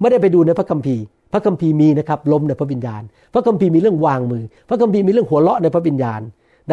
[0.00, 1.02] ไม่ได้ไปดูในพระคัมภีร์
[1.32, 3.02] พระคัมภีร์มีนะครับล้มในพระวิญญาณ
[3.32, 6.20] พระคัมภีร์มีเรื่องวางมือ พระคัมภีร์มีเรื่องหัวเราะในพระวิญญาณ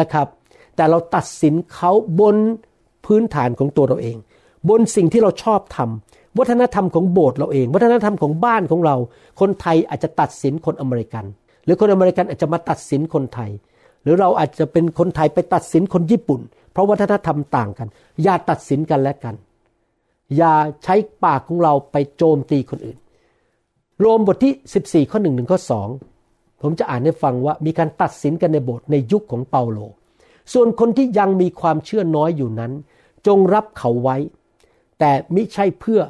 [0.00, 0.26] นะครับ
[0.76, 2.36] แต่เราตัดสินเขาบน
[3.06, 4.16] พื้นฐานของตัวเราเอง
[4.68, 8.96] บนสิ่งที่เราชอบทำวัฒนธรรมของโบสถ์เราเอง วัฒนธรรมของบ้านของเรา
[9.40, 11.24] คนไทยอาจจะตัดสินคนอเมริกัน
[11.64, 13.50] หรือคนอเมริกันอาจจะมาตัดสินคนไทย
[14.02, 16.40] หรือเราอาจจะเป็นคนไทยไปตัดสินคนญี่ปุ่น
[16.72, 17.88] เพราะวัฒนธรรมต่างกัน
[18.22, 19.34] อย่าตัดสินกันและกัน
[20.36, 20.54] อย่า
[20.84, 20.94] ใช้
[21.24, 22.98] ปากของเราไปโจมตีคนอื่น
[24.00, 25.60] โรมบทที่ 14 ข้อ1ถึงข้อ
[26.10, 29.78] 2 ผมจะอ่านให้ฟังว่ามีการตัดสินกันในโบสถ์ในยุคของเปาโล
[30.52, 32.72] ส่วนคนที่ยังมีความเชื่อน้อยอยู่นั้น
[33.26, 34.16] จงรับเขาไว้
[34.98, 36.00] แต่มิใช่เพื่อ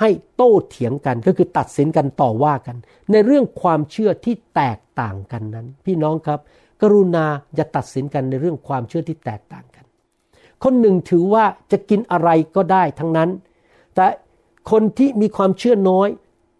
[0.00, 2.76] ให้โต้เถียงกันก็คือตัดสินกันต่อว่ากัน
[3.12, 6.40] ในเรื่องความเชื่อที่แตกต่างกันนั้น พี่น้องครับ
[6.82, 9.64] กรุณาอย่าตัดสินกันในเรื่องความเชื่อที่แตกต่าง
[10.62, 13.30] คนหนึ่งถือว่าจะกินอะไรก็ได้ทั้งนั้น
[13.94, 14.06] แต่
[14.70, 16.08] คนที่มีความเชื่อน้อย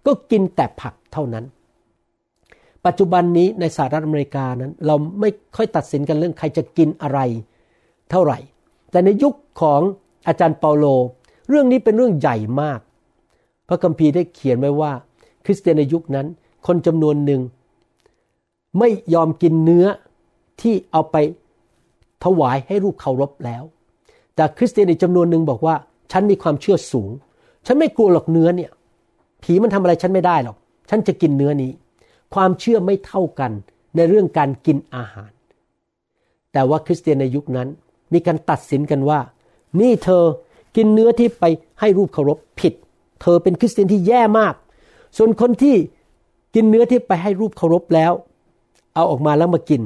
[0.07, 1.45] ก็กินแต่ผักเท่านั้น
[2.87, 7.21] ปัจจุบันนี้ในสหรัฐอเมริกานั้น เราไม่ค่อยตัดสินกันเรื่องใครจะกินอะไร
[8.11, 8.39] เท่าไหร่
[8.91, 9.81] แต่ในยุคของ
[10.27, 10.87] อาจารย์เปาโล
[11.49, 12.81] เรื่องนี้เป็นเรื่องใหญ่มาก
[13.69, 14.93] พระคัมภีร์ได้เขียนไว้ว่า
[15.45, 16.27] คริสเตียนในยุคนั้น
[16.67, 17.41] คนจำนวนหนึ่ง
[18.79, 19.87] ไม่ยอมกินเนื้อ
[20.61, 21.17] ที่เอาไป
[22.25, 23.63] ถวายให้รูปเคารพแล้ว
[24.37, 25.75] แต่คริสเตียนอีกจำนวนหนึ่งบอกว่า
[26.13, 27.11] ฉันมีความเชื่อสูง
[27.67, 28.71] ฉันไม่กลัวหรอกเนื้อเนี่ย
[29.43, 30.57] ผีมันทำอะไรฉันไม่ได้หรอก
[30.91, 31.71] ฉันจะกินเนื้อนี้
[32.35, 33.53] ความเชื่อไม่เท่ากัน
[33.97, 35.31] ในเรื่องการกินอาหาร
[36.53, 37.69] แต่ว่าคริสเตียนในยุคนั้น
[38.13, 39.21] มีการตัดสินกันว่า
[39.81, 40.25] นี่เธอ
[40.77, 41.45] กินเนื้อที่ไป
[41.81, 42.75] ให้รูปเคารพผิด
[43.23, 44.55] เธอเป็นคริสเตียนที่แย่มาก
[45.17, 45.77] ส่วนคนที่
[46.55, 48.13] กินเนื้อที่ไปให้รูปเคารพแล้ว
[48.95, 49.83] เอาออกมาแล้วมากิน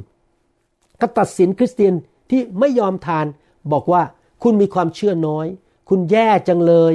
[1.00, 1.94] ก็ตัดสินคริสเตียน
[2.30, 3.26] ที่ไม่ยอมทาน
[3.72, 4.02] บอกว่า
[4.42, 5.46] คุณมีความเชื่อน้อย
[5.88, 6.94] คุณแย่จังเลย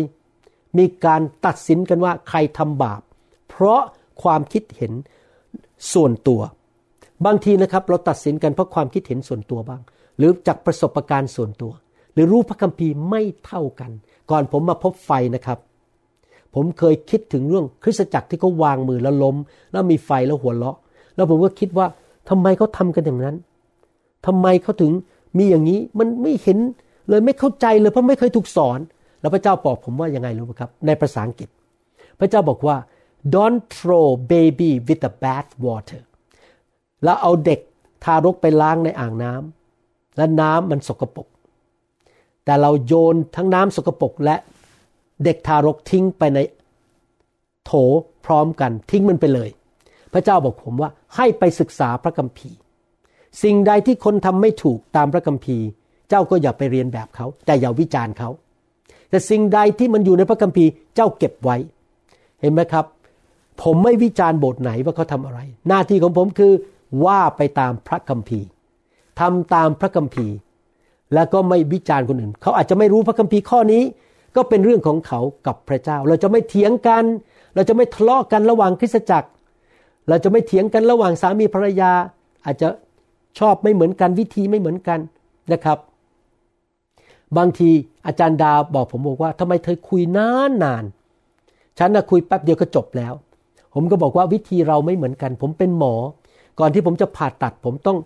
[0.78, 3.02] มีการตัดสินกันว่าใครทำบาป
[3.50, 3.82] เพราะ
[4.24, 4.94] ความคิดเห็น
[5.94, 6.42] ส่วนตัว
[7.26, 9.82] บางทีนะครับเราตัดสินกันเพราะความคิดเห็นส่วนตัวบ้าง
[10.18, 11.72] หรือจากประสบการณ์ส่วนตัว
[12.14, 13.92] หรือรู้พระคัมภีร์ไม่เท่ากัน
[14.32, 15.60] ก่อนผมมาพบไฟนะครับ
[16.56, 19.36] ผมเคยคิดถึงเรื่องคริสตจักรที่เขาวางมือแล้วล้ม
[19.72, 20.78] แล้วมีไฟแล้วหัวเราะ
[21.16, 21.88] แล้วผมก็คิดว่า
[22.30, 23.36] ทำไมเขาทำกันอย่างนั้น
[24.26, 24.92] ทำไมเขาถึง
[25.38, 26.60] มีอย่างนี้มันไม่เห็น
[27.10, 28.80] เลยไม่เข้าใจเลยเพราะไม่เคยถูกสอน
[29.22, 31.50] แล้วพระเจ้าบอกผมว่ายังไงรู้ไหมครับ ในภาษาอังกฤษ
[32.20, 32.76] พระเจ้าบอกว่า
[33.36, 36.02] don't throw baby with the bath water
[37.04, 37.60] แล้วเอาเด็ก
[38.04, 41.28] ทารกไปล้างในอ่างน้ำและน้ำมันสกปรก
[42.46, 44.36] แต่เราโยนทั้งน้ำสกปรกและ
[45.24, 46.40] เด็กทารกทิ้งไปใน
[47.66, 47.72] โถ
[48.26, 49.50] พร้อมกันทิ้งมันไปเลย
[50.14, 52.58] พระเจ้าบอกผมว่าให้ไปศึกษาพระคัมภีร์
[53.44, 55.66] สิ่งใดที่คนทำไม่ถูกตามพระคัมภีร์
[56.16, 58.30] เจ้าก็อย่าไปเรียนแบบเขา แต่อย่าวิจารณ์เขา
[59.10, 61.58] แต่สิ่งใดที่มันอยู่ในพระคัมภีร์เจ้าเก็บไว้
[62.42, 62.86] เห็นไหมครับ
[63.62, 66.54] ผมไม่วิจารณ์โบสถ์ไหนว่าเขาทำอะไร หน้าที่ของผมคือ
[67.06, 68.48] ว่าไปตามพระคัมภีร์
[69.20, 70.36] ทำตามพระคัมภีร์
[71.14, 73.84] แล้วก็ไม่วิจารณ์คนอื่น เขาอาจจะไม่รู้พระคัมภีร์ข้อนี้
[74.36, 77.04] ก็เป็นเรื่องของเขากับพระเจ้า เราจะไม่เถียงกัน
[77.56, 79.30] เราจะไม่ทะเลาะกันระหว่างคริสตจักร
[80.10, 81.92] เราจะไม่เถียงกันระหว่างสามีภรรยา
[82.46, 82.68] อาจจะ
[83.40, 85.00] ชอบไม่เหมือนกันวิธีไม่เหมือนกัน
[85.54, 85.78] นะครับ
[87.38, 87.70] บางที
[88.08, 90.84] อาจารย์ดาบอกผมบอกว่าทำไมเธอคุยนานนาน
[91.78, 93.14] ฉันนะคุยแป๊บเดียวก็จบแล้ว
[93.74, 95.96] ผมก็บอกว่าวิธีเราไม่เหมือนกัน ผมเป็นหมอ
[96.60, 97.98] ก่อนที่ผมจะผ่าตัด ผมต้อง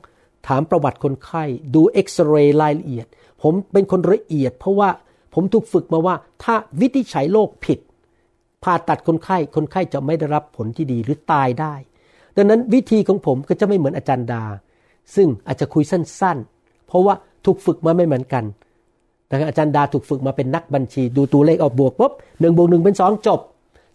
[0.47, 3.05] ถามประวัติคนไข้ ดูเอ็กซเรย์รายละเอียด
[3.43, 4.89] ผมเป็นคนละเอียด เพราะว่า
[5.34, 7.80] ผมถูกฝึกมาว่า ถ้าวิธีใช้โรคผิด
[8.63, 11.73] ผ่าตัดคนไข้ คนไข้จะไม่ได้รับผลที่ดีหรือตายได้
[12.36, 14.43] ดังนั้นวิธีของผมก็จะไม่เหมือนอาจารย์ดา
[15.15, 17.13] ซึ่งอาจจะคุยสั้นๆ เพราะว่า
[17.45, 18.43] ถูกฝึกมาไม่เหมือนกัน
[19.30, 23.39] นะครับอาจารย์ดาถูกฝึกมาเป็นนักบัญชี ดูตัวเลขออกบวกปุ๊บหนึ่งบวกหนึ่งเป็นสองจบ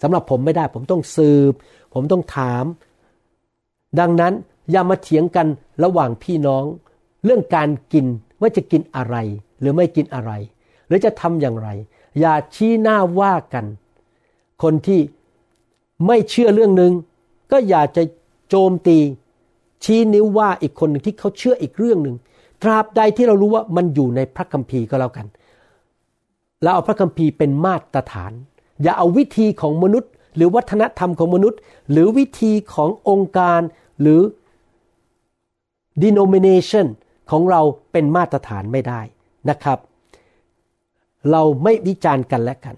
[0.02, 1.52] สำหรับผมไม่ได้ผมต้องสืบ
[1.94, 2.64] ผมต้องถาม
[4.00, 4.32] ดังนั้น
[4.70, 5.46] อย่ามาเถียงกัน
[5.84, 6.64] ระหว่างพี่น้อง
[7.24, 8.06] เรื่องการกิน
[8.40, 9.16] ว่าจะกินอะไร
[9.60, 10.32] หรือไม่กินอะไร
[10.86, 11.68] หรือจะทำอย่างไร
[12.20, 13.64] อย่าชี้หน้าว่ากัน
[14.62, 15.00] คนที่
[16.06, 16.92] ไม่เชื่อเรื่องหนึ่ง
[17.52, 18.02] ก็อย่าจะ
[18.48, 18.98] โจมตี
[19.84, 22.16] ชี้นิ้วว่าอีกคนหนึ่งที่เขาเชื่ออีกเรื่องหนึ่ง
[22.62, 25.26] ตราบใดที่เรารู้ว่ามันอยู่ในพระคัมภีร์ก็แล้วกัน
[26.62, 28.32] แล้วเอาพระคัมภีร์เป็นมาตรฐาน
[28.82, 31.58] อย่าเอาวิธีของมนุษย์ หรือวัฒนธรรมของมนุษย์
[31.90, 33.60] หรือวิธีขององค์การ
[34.00, 34.20] หรือ
[36.02, 36.86] denomination
[37.30, 37.60] ของเรา
[37.92, 39.00] เป็นมาตรฐานไม่ได้
[39.50, 39.78] นะครับ
[41.30, 42.76] เราไม่วิจารณ์กันและกัน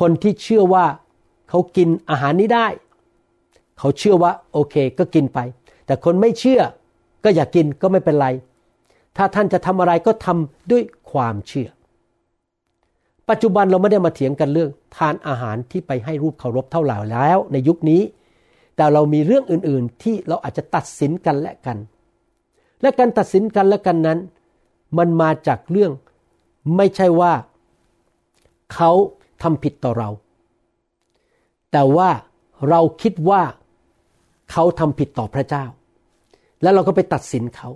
[0.00, 0.86] คนที่เชื่อว่า
[1.48, 2.66] เขากินอาหารนี้ได้
[3.78, 5.38] เขาเชื่อว่าโอเคก็กินไป
[5.86, 6.60] แต่คนไม่เชื่อ
[7.24, 8.28] ก็อย่ากกินก็ไม่เป็นไร
[9.16, 11.68] ถ้าท่านจะทำอะไรก็ทำด้วยความเชื่อ
[13.30, 18.02] ปัจจุบันเราไม่ได้มาเถียงกันเรื่อง ทานอาหารที่ไปให้รูปเคารพเท่าไหร่แล้วในยุคนี้
[18.76, 21.78] แต่เรามีเรื่องอื่นๆ ที่เราอาจจะตัดสินกันและกัน
[22.82, 24.18] และการตัดสินกันและกันนั้น
[24.98, 25.92] มันมาจากเรื่อง
[26.76, 27.32] ไม่ใช่ว่า
[28.74, 28.90] เขา
[29.42, 30.10] ทำผิดต่อเรา
[31.72, 32.10] แต่ว่า
[32.68, 33.42] เราคิดว่า
[34.52, 35.64] เขาทำผิดต่อพระเจ้า
[36.62, 37.68] แล้วเราก็ไปตัดสินเขา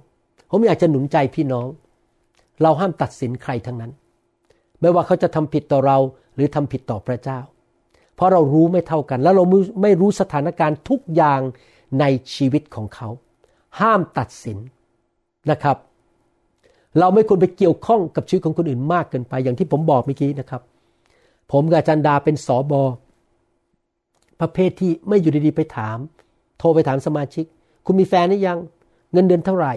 [0.50, 1.66] ผมอยากจะหนุนใจพี่น้อง
[2.62, 3.92] เราห้ามตัดสินใครทั้งนั้น
[4.80, 5.98] ไม่ว่าเขาจะทำผิดต่อเรา
[6.34, 7.38] หรือทำผิดต่อพระเจ้า
[8.14, 9.44] เพราะเรารู้ไม่เท่ากัน แล้วเรา
[9.82, 11.40] ไม่รู้สถานการณ์ทุกอย่าง
[12.00, 13.08] ในชีวิตของเขา
[13.80, 14.58] ห้ามตัดสิน
[15.50, 15.76] นะครับ
[16.98, 20.62] เราไม่ควรไปเกี่ยวข้องกับชีวิตของคนอื่นมากเกินไป อย่างที่ผมบอกเมื่อกี้นะครับ
[21.52, 22.82] ผมกับอาจารย์ดาเป็นสอบอ
[24.40, 25.98] ประเภทที่ไม่อยู่ดีๆไปถาม
[26.58, 27.44] โทรไปถามสมาชิก
[27.86, 28.58] คุณมีแฟนหรือยัง
[29.12, 29.74] เงินเดือนเท่าไหร่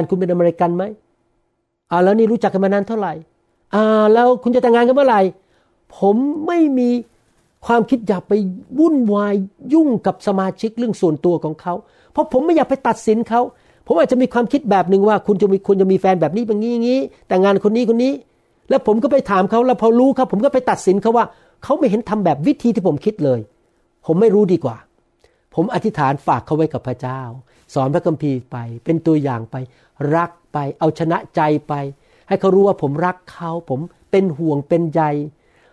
[0.00, 0.84] นคุณเป็นอเมริกันไหม
[1.90, 3.12] อ่าแล้วนี่รู้จักกันมานานเท่าไหร่
[3.74, 5.20] อ่าแล้วคุณจะแต่งงานกันเมื่อไหร่
[5.98, 6.16] ผม
[6.46, 6.90] ไม่มี
[7.66, 8.32] ความคิดอยากไป
[8.78, 9.34] วุ่นวาย
[9.72, 11.74] ยุ่งกับสมาชิกเรื่องส่วนตัวของเขา
[12.12, 13.40] เพราะผมไม่อยากไปตัดสินเขา
[13.86, 18.12] ผมอาจจะมีความคิดแบบหนึ่งว่า คุณจะมีคุณจะมีแฟนแบบนี้แบบนี้อย่างนี้ แต่งงานคนนี้คนนี้
[18.70, 21.24] แล้วผมก็ไปถามเขาแล้วพอรู้ครับ ผมก็ไปตัดสินเขาว่า
[21.64, 23.40] เขาไม่เห็นทำแบบวิธีที่ผมคิดเลย
[24.06, 24.76] ผมไม่รู้ดีกว่า
[25.54, 27.20] ผมอธิษฐานฝากเขาไว้กับพระเจ้า
[27.74, 29.56] สอนพระคัมภีร์ไป เป็นตัวอย่างไป
[30.14, 31.74] รักไป เอาชนะใจไป
[32.28, 35.02] ให้เขารู้ว่าผมรักเขาผมเป็นห่วงเป็นใย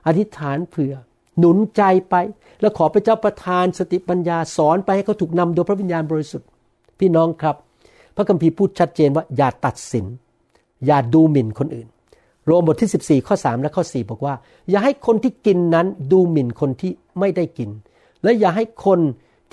[0.08, 0.94] อธิษฐานเผื่อ
[1.40, 2.16] หนุนใจไป
[2.62, 6.48] แล้วขอพระเจ้าประทานสติปัญญาสอนไปให้เขาถูกนำโดยพระวิญญาณบริสุทธิ์
[7.00, 7.56] พี่น้องครับ
[8.16, 10.06] พระคัมภีร์พูดชัดเจนว่าอย่าตัดสิน
[10.86, 11.88] อย่าดูหมิ่นคนอื่น
[12.46, 14.34] โรมบทที่ 14 ข้อ 3 และข้อ 4 บอกว่า
[14.70, 17.70] อย่าให้คนที่กินนั้นดูหมิ่นคนที่ไม่ได้กิน
[18.24, 19.00] และอย่าให้คน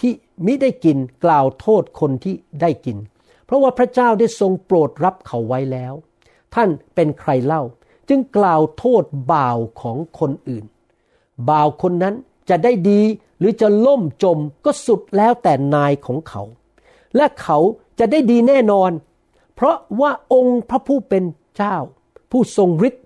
[0.01, 0.13] ที่
[0.45, 2.99] มิได้กินกล่าวโทษคนที่ได้กิน
[3.45, 5.95] เพราะว่าพระเจ้าได้ทรงโปรดรับเขาไว้แล้ว
[6.55, 7.63] ท่านเป็นใครเล่า
[8.09, 10.65] จึงกล่าวโทษบ่าวของคนอื่น
[11.49, 12.15] บ่าวคนนั้น
[12.51, 13.03] จะได้ดี
[13.39, 16.43] หรือจะล่มจมก็สุดแล้วแต่นายของเขา
[17.17, 17.59] และเขา
[17.99, 18.91] จะได้ดีแน่นอน
[19.55, 21.25] เพราะว่าองค์พระผู้เป็น
[21.57, 21.77] เจ้า
[22.31, 23.05] ผู้ทรงฤทธิ์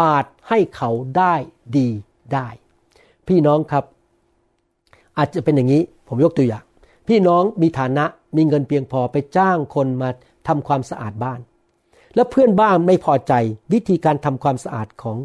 [0.00, 1.34] อาจให้เขาได้
[1.76, 1.88] ดี
[2.34, 2.48] ได้
[3.26, 3.84] พี่น้องครับ
[5.18, 6.64] อาจจะเป็นอย่างนี้ผมยกตัวอย่าง
[7.08, 8.04] พี่น้องมีฐานะ
[8.36, 10.08] มีเงินเพียงพอไปจ้างคนมา
[10.48, 11.40] ทำความสะอาดบ้าน
[12.14, 13.32] แล้วเพื่อนบ้านไม่พอใจ
[13.72, 15.16] วิธีการทำความสะอาดของ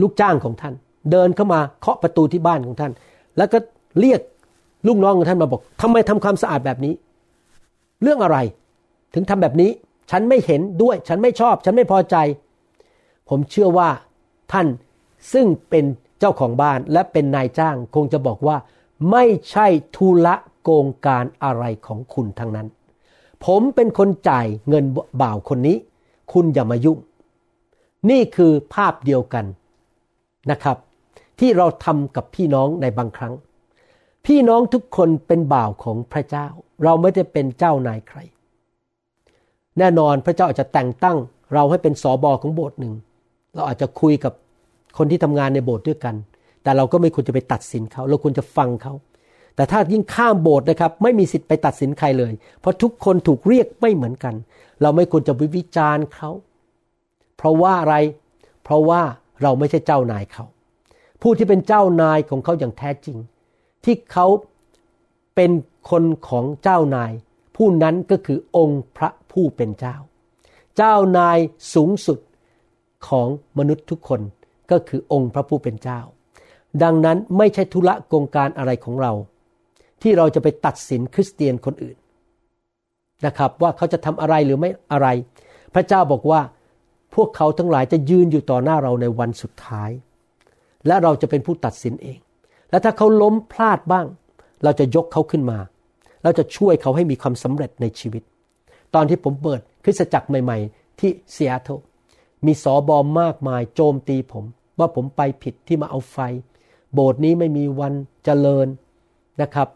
[0.00, 0.74] ลูกจ้างของท่าน
[1.10, 2.92] เดินเข้ามาเคาะประตูที่บ้านของท่าน
[3.36, 3.58] แล้วก็
[4.00, 4.20] เรียก
[4.86, 6.94] ลูกน้องของท่านมาบอกทำไมทำความสะอาดแบบนี้
[8.02, 8.38] เรื่องอะไร
[9.14, 9.70] ถึงทำแบบนี้
[10.10, 12.16] ฉันไม่เห็นด้วย ฉันไม่ชอบ ฉันไม่พอใจ
[13.28, 13.88] ผมเชื่อว่า
[14.52, 14.66] ท่าน
[15.32, 15.84] ซึ่งเป็น
[16.20, 18.56] เจ้าของบ้านและเป็นนายจ้างคงจะบอกว่า
[19.10, 19.66] ไม่ใช่
[19.96, 22.68] ธุระโกงการอะไรของคุณทั้งนั้น
[23.44, 24.84] ผมเป็นคนจ่ายเงิน
[25.22, 25.76] บ่าวคนนี้
[26.32, 26.98] คุณอย่ามายุ่ง
[28.10, 29.44] นี่คือภาพเดียวกัน
[30.50, 30.76] นะครับ
[31.40, 33.34] ที่เราทำกับพี่น้องในบางครั้ง
[34.26, 36.46] พี่น้องทุกคนเป็นบ่าวของพระเจ้า
[36.84, 38.18] เราไม่ได้เป็นเจ้านายใคร
[39.78, 41.16] แน่นอนพระเจ้าอาจจะแต่งตั้ง
[41.54, 42.94] เราให้เป็นสอบอของโบสถ์หนึ่ง
[43.54, 44.32] เราอาจจะคุยกับ
[44.98, 46.14] คนที่ทำงานในโบสถ์ด้วยกัน
[46.62, 48.94] แต่เราก็ไม่ควรจะไปตัดสินเขาเราควรจะฟังเขา
[49.56, 54.34] แต่ถ้ายิ่งข้ามโบสถ์นะครับ ไม่มีสิทธิ์ไปตัดสินใครเลย เพราะทุกคนถูกเรียกไม่เหมือนกัน
[54.82, 56.30] เราไม่ควรจะวิจารณ์เขา
[57.36, 57.96] เพราะว่าอะไร
[58.64, 59.02] เพราะว่า
[59.42, 60.44] เราไม่ใช่เจ้านายเขา
[61.22, 63.18] ผู้ที่เป็นเจ้านายของเขาอย่างแท้จริง
[63.84, 64.26] ที่เขา
[65.34, 65.50] เป็น
[65.90, 67.12] คนของเจ้านาย
[67.56, 69.96] ผู้นั้นก็คือองค์พระผู้เป็นเจ้า
[70.76, 71.38] เจ้านาย
[71.74, 72.18] สูงสุด
[73.08, 73.28] ของ
[73.58, 74.20] มนุษย์ทุกคน
[74.70, 76.00] ก็คือองค์พระผู้เป็นเจ้า
[76.82, 79.12] ดังนั้นไม่ใช่ธุระกงการอะไรของเรา
[80.02, 81.96] ที่เราจะไปตัดสินคริสเตียนคนอื่น
[83.26, 85.08] นะครับว่าเขาจะทำอะไรหรือไม่อะไร
[85.74, 86.40] พระเจ้าบอกว่า
[87.14, 89.90] พวกเขาทั้งหลายจะยืนอยู่ต่อหน้าเราในวันสุดท้าย
[90.86, 92.18] และเราจะเป็นผู้ตัดสินเอง
[92.70, 94.06] และถ้าเขาล้มพลาดบ้าง
[94.64, 95.58] เราจะยกเขาขึ้นมา
[96.22, 98.22] เราจะช่วยเขาให้มีความสำเร็จในชีวิต
[98.94, 101.78] ตอนที่ผมเปิดคริสตจักรใหม่ ๆ ที่ซีแอตเทล
[102.46, 104.44] มีสอบอมมากมาย โจมตีผม
[104.80, 106.16] ว่าผมไปผิดที่มาเอาไฟ
[106.94, 107.92] โบสถ์นี้ไม่มีวัน
[108.24, 108.66] เจริญ
[109.42, 109.68] นะครับ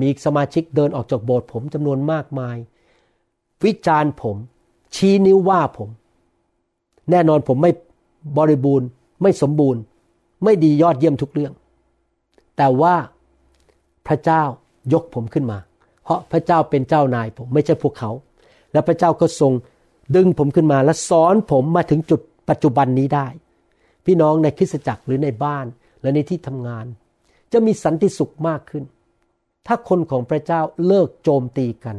[0.00, 2.56] มีสมาชิกเดินออกจากโบสถ์ผมจำนวนมากมาย
[3.64, 4.36] วิจารณ์ผม
[4.94, 5.88] ชี้นิ้วว่าผม
[7.10, 7.72] แน่นอนผมไม่
[8.38, 8.88] บริบูรณ์
[9.22, 9.80] ไม่สมบูรณ์
[10.44, 11.52] ไม่ดียอดเยี่ยมทุกเรื่อง
[12.56, 12.94] แต่ว่า
[14.06, 14.42] พระเจ้า
[14.92, 15.58] ยกผมขึ้นมา
[16.04, 18.10] เพราะพระเจ้าเป็นเจ้านายผมไม่ใช่พวกเขา
[18.72, 19.52] และพระเจ้าก็ทรง
[20.14, 23.26] ดึงผมขึ้นมาและสอนผมมาถึงจุดปัจจุบันนี้ได้
[24.06, 25.66] พี่น้องในคริสตจักรหรือในบ้าน
[26.02, 26.86] และในที่ทำงาน
[27.52, 28.84] จะมีสันติสุขมากขึ้น
[29.66, 31.96] ถ้าคนของพระเจ้าเลิกโจมตีกัน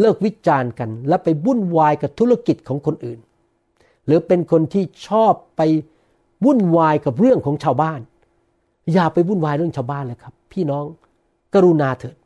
[0.00, 3.18] เลิกวิจารณ์กัน และไปวุ่นวายกับธุรกิจของคนอื่น
[4.06, 5.62] หรือเป็นคนที่ชอบไป
[6.44, 8.00] วุ่นวายกับเรื่องของชาวบ้าน
[8.92, 10.84] อย่าไปวุ่นวายเรื่องชาวบ้านเลยครับ พี่น้อง
[11.54, 12.16] กรุณาเถิด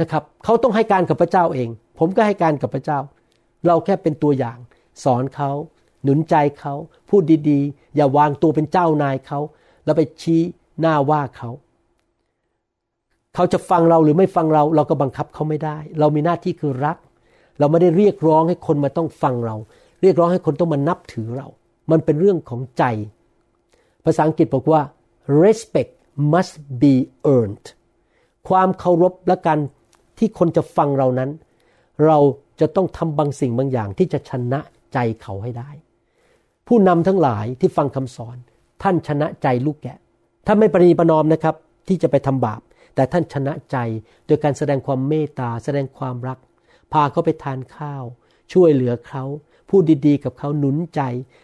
[0.00, 1.68] นะครับ เขาต้องให้การกับพระเจ้าเอง
[1.98, 2.98] ผมก็ให้การกับพระเจ้า
[3.66, 4.58] เราแค่เป็นตัวอย่าง
[5.04, 5.50] สอนเขา
[6.04, 6.74] หนุนใจเขา
[7.10, 9.40] พูดดีๆ อย่าวางตัวเป็นเจ้านายเขา
[9.84, 10.40] แล้วไปชี้
[10.80, 11.50] หน้าว่าเขา
[13.34, 16.96] เขาจะฟังเราหรือไม่ฟังเรา เราก็บังคับเขาไม่ได้ เรามีหน้าที่คือรัก
[17.58, 19.56] เราไม่ได้เรียกร้องให้คนมาต้องฟังเรา
[20.02, 21.48] เรียกร้องให้คนต้องมานับถือเรา
[21.90, 22.84] มันเป็นเรื่องของใจ
[24.04, 24.82] ภาษาอังกฤษบอกว่า
[25.42, 25.92] respect
[26.32, 26.94] must be
[27.34, 27.66] earned
[28.48, 29.58] ความเคารพและการ
[30.18, 31.30] ที่คนจะฟังเรานั้น
[32.06, 32.18] เรา
[32.60, 34.60] จะต้องทำบางสิ่งบางอย่างที่จะชนะ
[34.92, 35.70] ใจเขาให้ได้
[36.68, 38.36] ผู้นำทั้งหลายที่ฟังคำสอน
[38.82, 39.98] ท่านชนะใจลูกแกะ
[40.46, 41.54] ท่านไม่ปรีประนอมนะครับ
[41.88, 42.60] ที่จะไปทำบาป
[42.94, 43.76] แต่ท่านชนะใจ
[44.26, 46.38] โดยการแสดงความเมตตาแสดงความรัก
[46.92, 48.04] พาเขาไปทานข้าว
[48.52, 49.24] ช่วยเหลือเขา
[49.68, 51.00] พูดดีๆ กับเขาหนุนใจ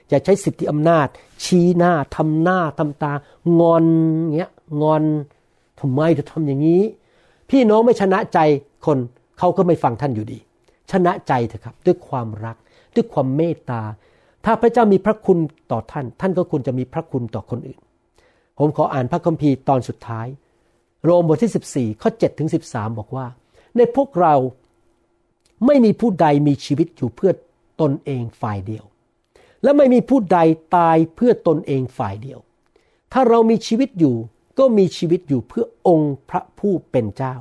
[0.09, 1.09] อย่าใช้สิทธิอำนาจ
[1.45, 3.13] ชี้หน้าทำหน้าทำตา
[3.61, 3.85] งอน
[4.37, 4.53] เงี้ย
[4.83, 5.03] งอน
[5.81, 6.83] ทำไมจะทำอย่างนี้
[7.51, 8.39] พี่น้องไม่ชนะใจ
[8.87, 8.99] คน
[9.39, 10.39] เขาก็ไม่ฟังท่านอยู่ดี
[10.91, 12.57] ชนะใจเถอะครับ ด้วยความรัก
[12.95, 13.83] ด้วยความเมตตา
[14.45, 15.39] ถ้าพระเจ้ามีพระคุณ
[15.73, 17.79] ต่อท่าน ท่านก็ควรจะมีพระคุณต่อคนอื่น
[18.59, 20.27] ผมขออ่านพระคัมภีร์ตอนสุดท้าย
[21.05, 23.27] โรมบทที่ 14 ข้อ7ถึง13 บอกว่า
[23.77, 24.35] ในพวกเรา
[25.67, 27.33] ไม่มีผู้ใดมีชีวิตอยู่เพื่อ
[27.81, 28.85] ตนเองฝ่ายเดียว
[29.63, 30.39] และไม่มีผู้ใด
[30.77, 32.39] ตายเพื่อตนเองฝ่ายเดียว
[33.13, 34.17] ถ้าเรามีชีวิตอยู่
[34.59, 37.37] ก็มีชีวิตอยู่เพื่อองค์พระผู้เป็นเจ้า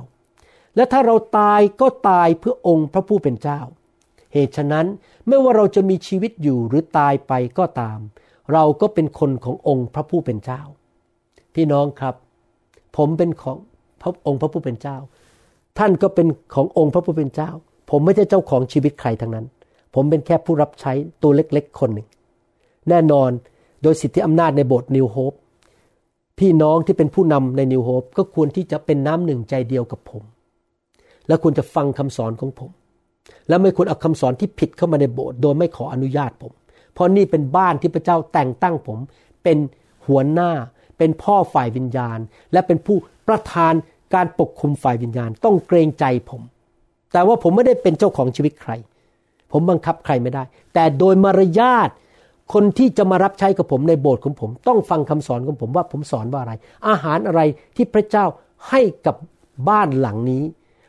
[0.76, 3.60] และถ้าเราตายก็ตายเพื่อองค์พระผู้เป็นเจ้า
[4.32, 4.86] เหตุฉะนั้น
[5.26, 7.98] ไม่ว่าเราจะมีชีวิตอยู่หรือตายไปก็ตาม
[8.52, 10.60] เราก็เป็นคนขององค์พระผู้เป็นเจ้า
[11.54, 12.14] พี่น้องครับ
[12.96, 13.56] ผมเป็นของ
[14.02, 14.96] พระองค์พระผู้เป็นเจ้า
[15.78, 17.50] ท่านก็เป็นขององค์พระผู้เป็นเจ้า
[17.90, 19.46] ผมไม่ใช่เจ้าของชีวิตใครทั้งนั้น
[19.94, 22.08] ผมเป็นแค่ผู้รับใช้ตัวเล็กๆคนหนึ่ง
[22.88, 23.30] แน่นอน
[23.82, 25.32] โดยสิทธิอำนาจในโบสถ์นิวโฮป
[26.38, 30.22] พี่น้องที่เป็นผู้นำในนิวโฮปก็ควรที่จะเป็นน้ำหนึ่งใจเดียวกับผม
[31.28, 32.70] และควรจะฟังคำสอนของผม
[33.48, 36.52] และไม่ควรเอาคำสอนที่ผิดเข้ามาในโบสถ์โดยไม่ขออนุญาตผม
[36.92, 38.98] เพราะนี่เป็นบ้านที่พระเจ้าแต่งตั้งผม
[39.42, 39.58] เป็น
[40.06, 40.50] หัวหน้า
[40.98, 42.18] เป็นพ่อฝ่ายวิญญาณ
[42.52, 42.96] และเป็นผู้
[43.28, 43.74] ประธาน
[44.14, 46.42] การปกคุมฝ่ายวิญญาณ ต้องเกรงใจผม
[47.12, 48.72] แต่ว่าผมไม่ได้เป็นเจ้าของชีวิตใคร
[49.52, 50.42] ผมบังคับใครไม่ได้
[50.74, 51.90] แต่โดยมารยาท
[52.52, 56.52] คนที่จะมารับใช้กับผมในโบสถ์ของผม ต้องฟังคำสอนของผมว่าผมสอนว่าอะไร
[56.88, 57.40] อาหารอะไร
[57.76, 58.24] ที่พระเจ้า
[58.68, 59.16] ให้กับ
[59.68, 60.44] บ้านหลังนี้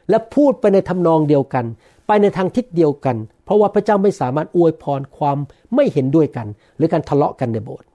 [0.09, 1.65] และพูดไปในทำนองเดียวกัน
[2.07, 5.37] ไปในทางทิศเดียวกัน เพราะว่าพระเจ้าไม่สามารถอวยพรความ
[5.75, 6.47] ไม่เห็นด้วยกัน
[6.77, 7.87] หรือการทะเลาะกันในโบสถ์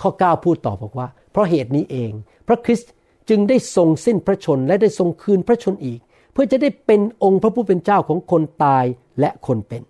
[0.00, 2.10] ข้อ 9 พูดต่อบอกว่า เพราะเหตุนี้เอง
[2.48, 2.92] พระคริสต์
[3.28, 6.00] จึงได้ทรงสิ้นพระชนและได้ทรงคืนพระชนอีก
[6.32, 8.84] เพื่อจะได้เป็นองค์พระผู้เป็นเจ้าของคนตาย
[9.20, 9.82] และคนเป็น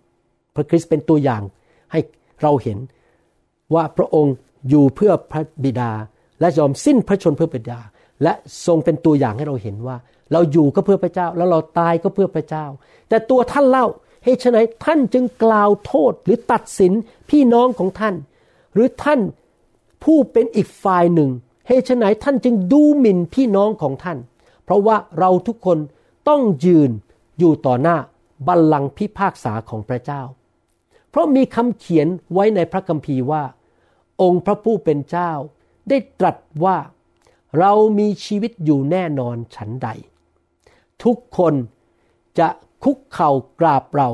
[0.54, 1.42] พระคริสต์เป็นตัวอย่าง
[1.92, 2.00] ให้
[2.42, 2.78] เราเห็น
[3.74, 4.34] ว่าพระองค์
[4.68, 5.90] อยู่เพื่อพระบิดา
[6.40, 7.80] และยอมสิ้นพระชนเพื่อบิดา
[8.22, 8.32] และ
[8.66, 9.96] ทรงเป็นตัวอย่างให้เราเห็นว่า
[10.32, 12.66] เราอยู่ก็เพื่อพระเจ้า แล้วเราตายก็เพื่อพระเจ้า
[13.08, 13.86] แต่ตัวท่านเล่า
[14.24, 16.92] เหตุไฉนท่านจึงกล่าวโทษหรือตัดสิน
[17.30, 18.14] พี่น้องของท่าน
[18.74, 19.20] หรือท่าน
[20.04, 21.30] ผู้เป็นอีกฝ่ายหนึ่ง
[21.68, 24.18] เหตุไฉนท่านจึงดูหมิ่นพี่น้องของท่าน
[24.64, 25.78] เพราะว่าเราทุกคน
[26.28, 26.90] ต้องยืน
[27.38, 27.96] อยู่ต่อหน้า
[28.46, 30.22] บัลลังก์พิพากษาของพระเจ้า
[31.10, 33.42] เพราะมีคำเขียนไว้ในพระคัมภีร์ว่า
[34.22, 35.32] องค์พระผู้เป็นเจ้า
[35.88, 36.76] ได้ตรัสว่า
[37.58, 39.88] เรามีชีวิตอยู่แน่นอนฉันใด
[41.04, 41.54] ทุกคน
[42.38, 42.48] จะ
[42.84, 43.30] คุกเข่า
[43.60, 44.10] กราบเรา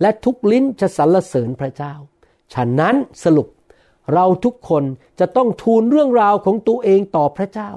[0.00, 1.94] และทุกลิ้นจะสรรเสริญพระเจ้า
[2.52, 3.48] ฉะนั้นสรุป
[4.14, 4.84] เราทุกคน
[5.18, 7.70] จะต้องทูลเรื่องราวของตัวเองต่อพระเจ้า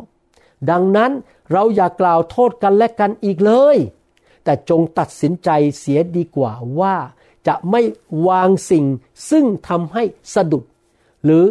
[0.69, 1.11] ดังนั้น
[1.51, 3.77] เราอย่ากล่าวโทษกันและกันอีกเลย
[4.43, 6.95] แต่จงตัดสินใจเสียดีกว่าว่า
[7.47, 7.81] จะไม่
[8.27, 8.85] วางสิ่ง
[9.29, 10.63] ซึ่งทำให้สะดุด
[11.23, 11.43] หรือ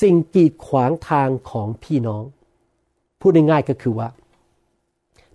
[0.00, 2.24] สิ่งกีดขวางทางของพี่น้อง
[3.20, 4.08] พูดง่ายๆก็คือว่า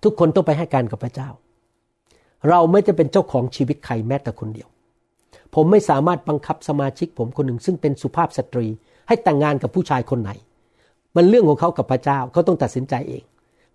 [0.02, 1.28] ทุกคนต้องไปให้การกับพระเจ้า
[2.48, 4.68] เราไม่จะเป็นเจ้าของชีวิตใครแม้แต่คนเดียว
[5.54, 8.66] ผมไม่สามารถบังคับสมาชิกผมคนหนึ่งซึ่งเป็นสุภาพสตรี
[9.08, 10.30] ให้แต่งงานกับผู้ชายคนไหน
[11.16, 13.22] มันเรื่องของเขากับพระเจ้าเขาต้องตัดสินใจเอง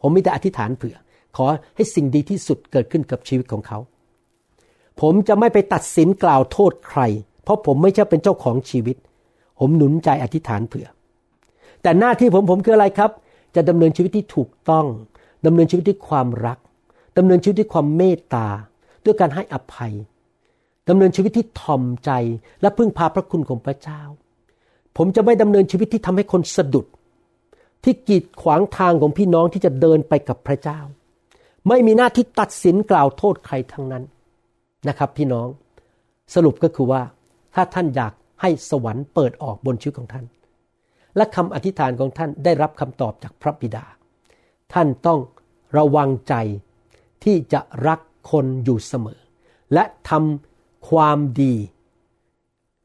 [0.02, 0.96] ผมมีแต่อธิษฐานเผื่อ
[1.38, 3.80] ขอให้สิ่งดีที่สุดเกิดขึ้นกับชีวิตของเขา
[5.02, 7.02] ผมจะไม่ไปตัดสินกล่าวโทษใคร
[7.44, 8.98] เพราะผมไม่ใช่เป็นเจ้าของชีวิต
[9.60, 10.88] ผมหนุนใจอธิษฐานเผื่อ
[11.82, 13.12] แต่หน้าที่ผมผมคืออะไรครับ
[13.56, 14.86] จะดำเนินชีวิตที่ถูกต้อง
[15.46, 16.58] ดำเนินชีวิตด้วยความรัก
[17.18, 18.48] ดำเนินชีวิตด้วยความเมตตา
[19.06, 19.94] ด้วยการให้อภัย
[20.90, 22.12] ดำเนินชีวิตที่ถ่อมใจ
[22.62, 24.02] และพึ่งพาพระคุณของพระเจ้า
[24.98, 26.86] ผมจะไม่ดำเนินชีวิตที่ทำให้คนสะดุด
[27.84, 30.80] ที่กีดขวางทางของพี่น้องที่จะเดินไปกับพระเจ้า
[31.68, 34.04] ไม่มีหน้าที่ตัดสินกล่าวโทษใครทั้งนั้น
[34.88, 35.48] นะครับพี่น้อง
[36.36, 37.02] สรุปก็คือว่า
[37.56, 40.26] ถ้าท่านอยากให้สวรรค์เปิดออกบนชีวิตของท่าน
[41.16, 43.86] และคำอธิษฐานของท่านได้รับคำตอบจากพระบิดา
[44.74, 45.20] ท่านต้อง
[45.78, 46.34] ระวังใจ
[47.24, 48.00] ที่จะรัก
[48.32, 49.20] คนอยู่เสมอ
[49.74, 51.56] และทำความดี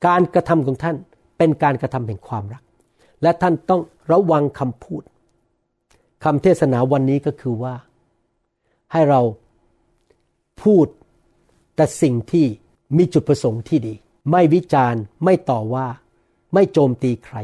[0.06, 0.96] การกระทำของท่าน
[1.38, 2.62] เป็นการกระทำแห่งความรัก
[3.22, 5.02] และท่านต้องระวังคำพูด
[6.24, 7.74] คำเทศนาวันนี้ก็คือว่า
[8.92, 9.20] ให้เรา
[10.62, 10.86] พูด
[11.76, 12.46] แต่สิ่งที่
[12.96, 13.94] มีจุดประสงค์ที่ดี
[14.30, 15.86] ไม่วิจารณ์ไม่ต่อว่า
[16.54, 17.36] ไม่โจมตีใคร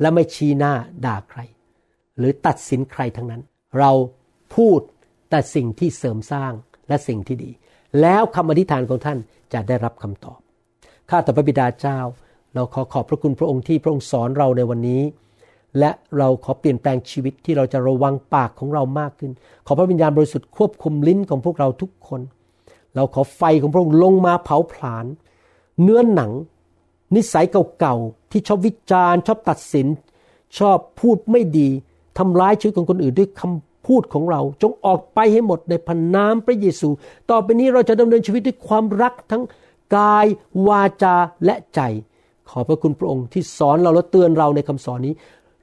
[0.00, 0.72] และไม่ชี้หน้า
[1.04, 1.40] ด่าใคร
[2.18, 3.42] หรือตัดสินใครทั้งนั้น
[3.78, 3.90] เรา
[4.54, 4.80] พูด
[5.30, 6.52] แต่สิ่งที่เสริมสร้าง
[6.88, 7.50] และสิ่งที่ดี
[8.00, 9.18] แล้วคำอธิษฐานของท่าน
[9.52, 10.38] จะได้รับคำตอบ
[11.10, 11.98] ข้าแต่พระบิดาเจ้า
[12.54, 15.02] เราขอขอบพระคุณพระองค์ที่พระองค์สอนเราในวันนี้
[15.78, 19.32] และเราขอเปลี่ยนแปลงชีวิตที่เราจะระวังปากของเรามากขึ้น
[19.66, 22.20] ขอพระวิญญาณบริสุทธิ์ควบคุมลิ้นของพวกเราทุกคน
[22.96, 25.06] เราขอไฟของพระองค์ลงมาเผาผลาญ
[25.82, 26.30] เนื้อหนัง
[27.14, 27.46] นิสัย
[27.80, 29.86] เก่าๆที่ชอบวิจารณ์ ชอบตัดสิน
[30.58, 31.68] ชอบพูดไม่ดี
[32.18, 36.88] ทำร้ายชีวิตของคนอื่นด้วยคำพูดของเรา จงออกไปให้หมดในพันน้ำพระเยซู
[37.30, 39.42] ต่อไปนี้เราจะดำเนินชีวิตด้วยความรักทั้ง
[39.96, 40.26] กาย
[40.68, 41.80] วาจาและใจ
[42.50, 45.14] ขอบพระคุณพระองค์ที่สอนเราและเตือนเราในคำสอนนี้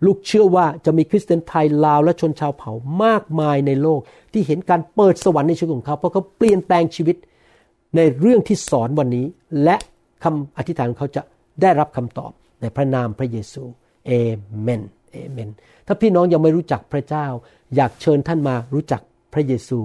[0.06, 2.72] ลูกเชื่อว่าจะมีคริสเตียนไทยลาวและชนชาวเผ่า
[3.04, 4.00] มากมายในโลก
[4.34, 7.16] ที่เห็นการเปิดสวรรค์ในชีวิตของเขาเพราะเขาเปลี่ยนแปลงชีวิต
[7.96, 9.26] ในเรื่องที่สอนวันนี้
[9.64, 9.76] และ
[10.24, 11.22] คำอธิษฐานของเขาจะ
[11.62, 12.32] ได้รับคำตอบ
[12.62, 13.64] ในพระนามพระเยซู
[14.06, 14.12] เอ
[14.62, 14.82] เมน
[15.12, 15.50] เอเมน
[15.92, 17.26] ถ้าพี่น้องยังไม่รู้จักพระเจ้า
[17.76, 19.02] อยากเชิญท่านมารู้จัก
[19.34, 19.80] พระเยซู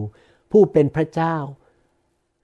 [0.53, 1.37] ผู้เป็นพระเจ้า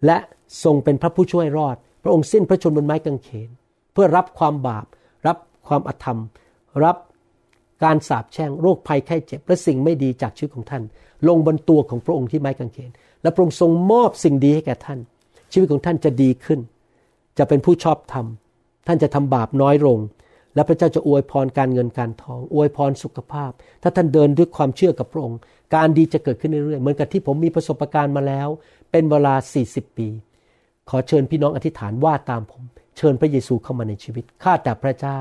[0.06, 0.18] และ
[0.64, 3.50] ทรงเป็นพระผู้ช่วยรอด พระองค์สิ้นพระชนม์บนไม้กางเขน
[3.92, 4.86] เพื่อรับความบาป
[5.26, 5.38] รับ
[5.68, 6.18] ความอธรรม
[6.84, 6.96] รับ
[7.84, 10.82] การสาปแช่งโรคภัยไข้เจ็บและสิ่งไม่ดีจากชีวิตของท่าน
[11.28, 12.90] ลงบนตัวของพระองค์ที่ไม้กางเขน
[13.22, 14.98] และพระองค์ทรงมอบสิ่งดีให้แก่ท่าน
[15.52, 16.60] ชีวิตของท่านจะดีขึ้น
[17.38, 18.26] จะเป็นผู้ชอบธรรม
[18.86, 19.98] ท่านจะทำบาปน้อยลง
[20.54, 23.50] และพระเจ้าจะอวยพรการเงินการทอง อวยพรสุขภาพ
[23.82, 25.40] ถ้าท่านเดินด้วยความเชื่อกับพระองค์
[25.74, 28.48] การดีจะเกิดขึ้นเรื่อยๆ เหมือนกับที่ผมมีประสบการณ์มาแล้ว
[28.90, 29.34] เป็นเวลา
[29.66, 30.08] 40 ปี
[30.90, 32.62] ขอเชิญพี่น้องอธิษฐานว่าตามผม
[32.96, 35.18] เชิญพระเยซูเข้ามาในชีวิต ข้าแต่พระเจ้า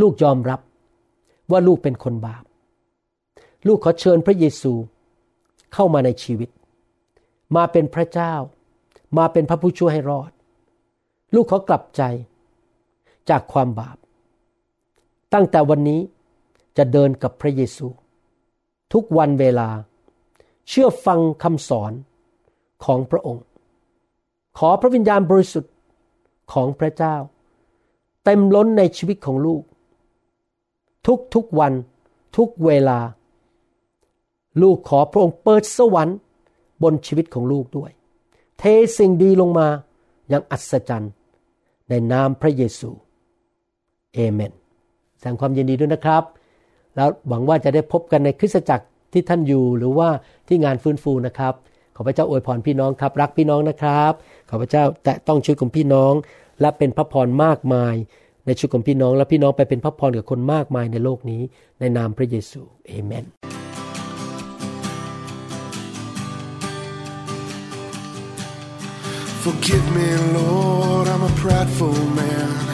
[0.00, 0.60] ลูกยอมรับ
[1.50, 2.44] ว่าลูกเป็นคนบาป
[3.66, 4.72] ลูกขอเชิญพระเยซู
[5.74, 6.50] เข้ามาในชีวิต
[7.56, 8.34] มาเป็นพระเจ้า
[9.18, 10.30] มาเป็นพระผู้ช่วยให้รอด
[11.34, 12.02] ลูกขอกลับใจ
[13.30, 13.96] จากความบาป
[15.32, 16.00] ตั้งแต่วันนี้
[16.76, 17.86] จะเดินกับพระเยซู
[18.92, 19.68] ทุกวันเวลา
[20.68, 21.92] เชื่อฟังคำสอน
[22.84, 23.44] ของพระองค์
[24.58, 25.72] ขอพระวิญญาณบริสุทธิ์
[26.52, 27.16] ของพระเจ้า
[28.24, 29.62] เต็มล้นในชีวิตของลูก
[31.06, 31.72] ทุกทุกวัน
[32.36, 32.98] ทุกเวลา
[34.62, 36.18] ลูกขอพระองค์เปิดสวรรค์
[36.82, 37.90] บนชีวิตของลูกด้วย
[38.58, 38.62] เท
[38.96, 39.68] สิ่งดีลงมา
[40.28, 41.12] อย่างอัศจรรย์
[41.88, 42.90] ในนามพระเยซู
[44.14, 44.52] เอเมน
[45.18, 46.22] แสดงความยินดีด้วยนะครับ
[46.96, 50.08] แล้วหวังว่าจะได้พบกันในคริสตจักรที่ท่านอยู่หรือว่า
[50.48, 51.54] ที่งานฟื้นฟูนะครับ
[51.96, 54.12] ขอพระเจ้าอวยพรพี่น้องครับ รักพี่น้องนะครับ
[54.50, 56.12] ขอพระเจ้าแตะต้องชีวิตของพี่น้อง
[56.60, 57.94] และเป็นพระพรมากมาย
[58.46, 61.42] ในชีวิตของพี่น้อง และพี่น้องไปเป็นพระพรกับคนมากมายในโลกนี้
[61.80, 63.26] ในนามพระเยซูเอเมน
[69.44, 72.73] Forgive me, Lord, I'm a prideful man.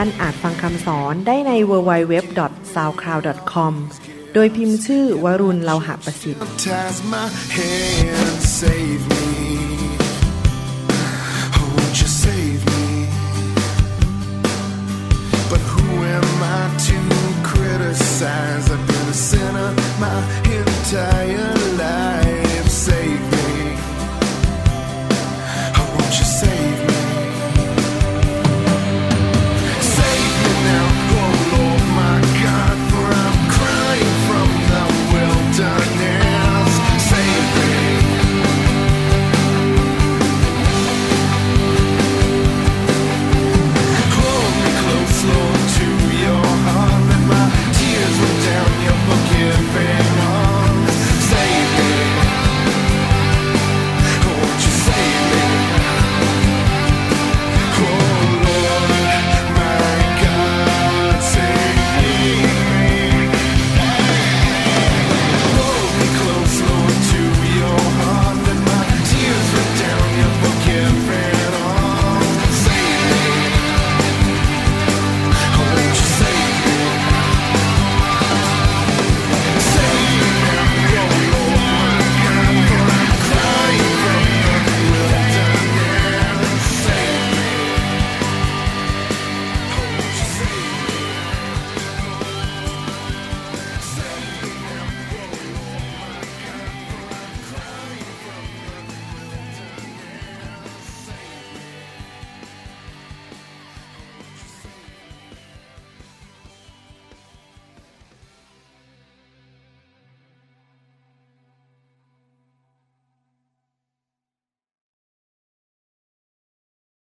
[0.00, 3.72] ท่านอาจฟังคำสอนได้ใน www.soundcloud.com
[4.34, 6.46] โดยพิมพ์ชื่อวรุณเลาหะประสิทธิ์ I've
[15.52, 15.86] But who
[16.16, 16.98] am I to
[17.50, 18.66] criticize?
[18.74, 19.70] I've been a sinner
[20.02, 20.16] my
[20.58, 21.67] entire life.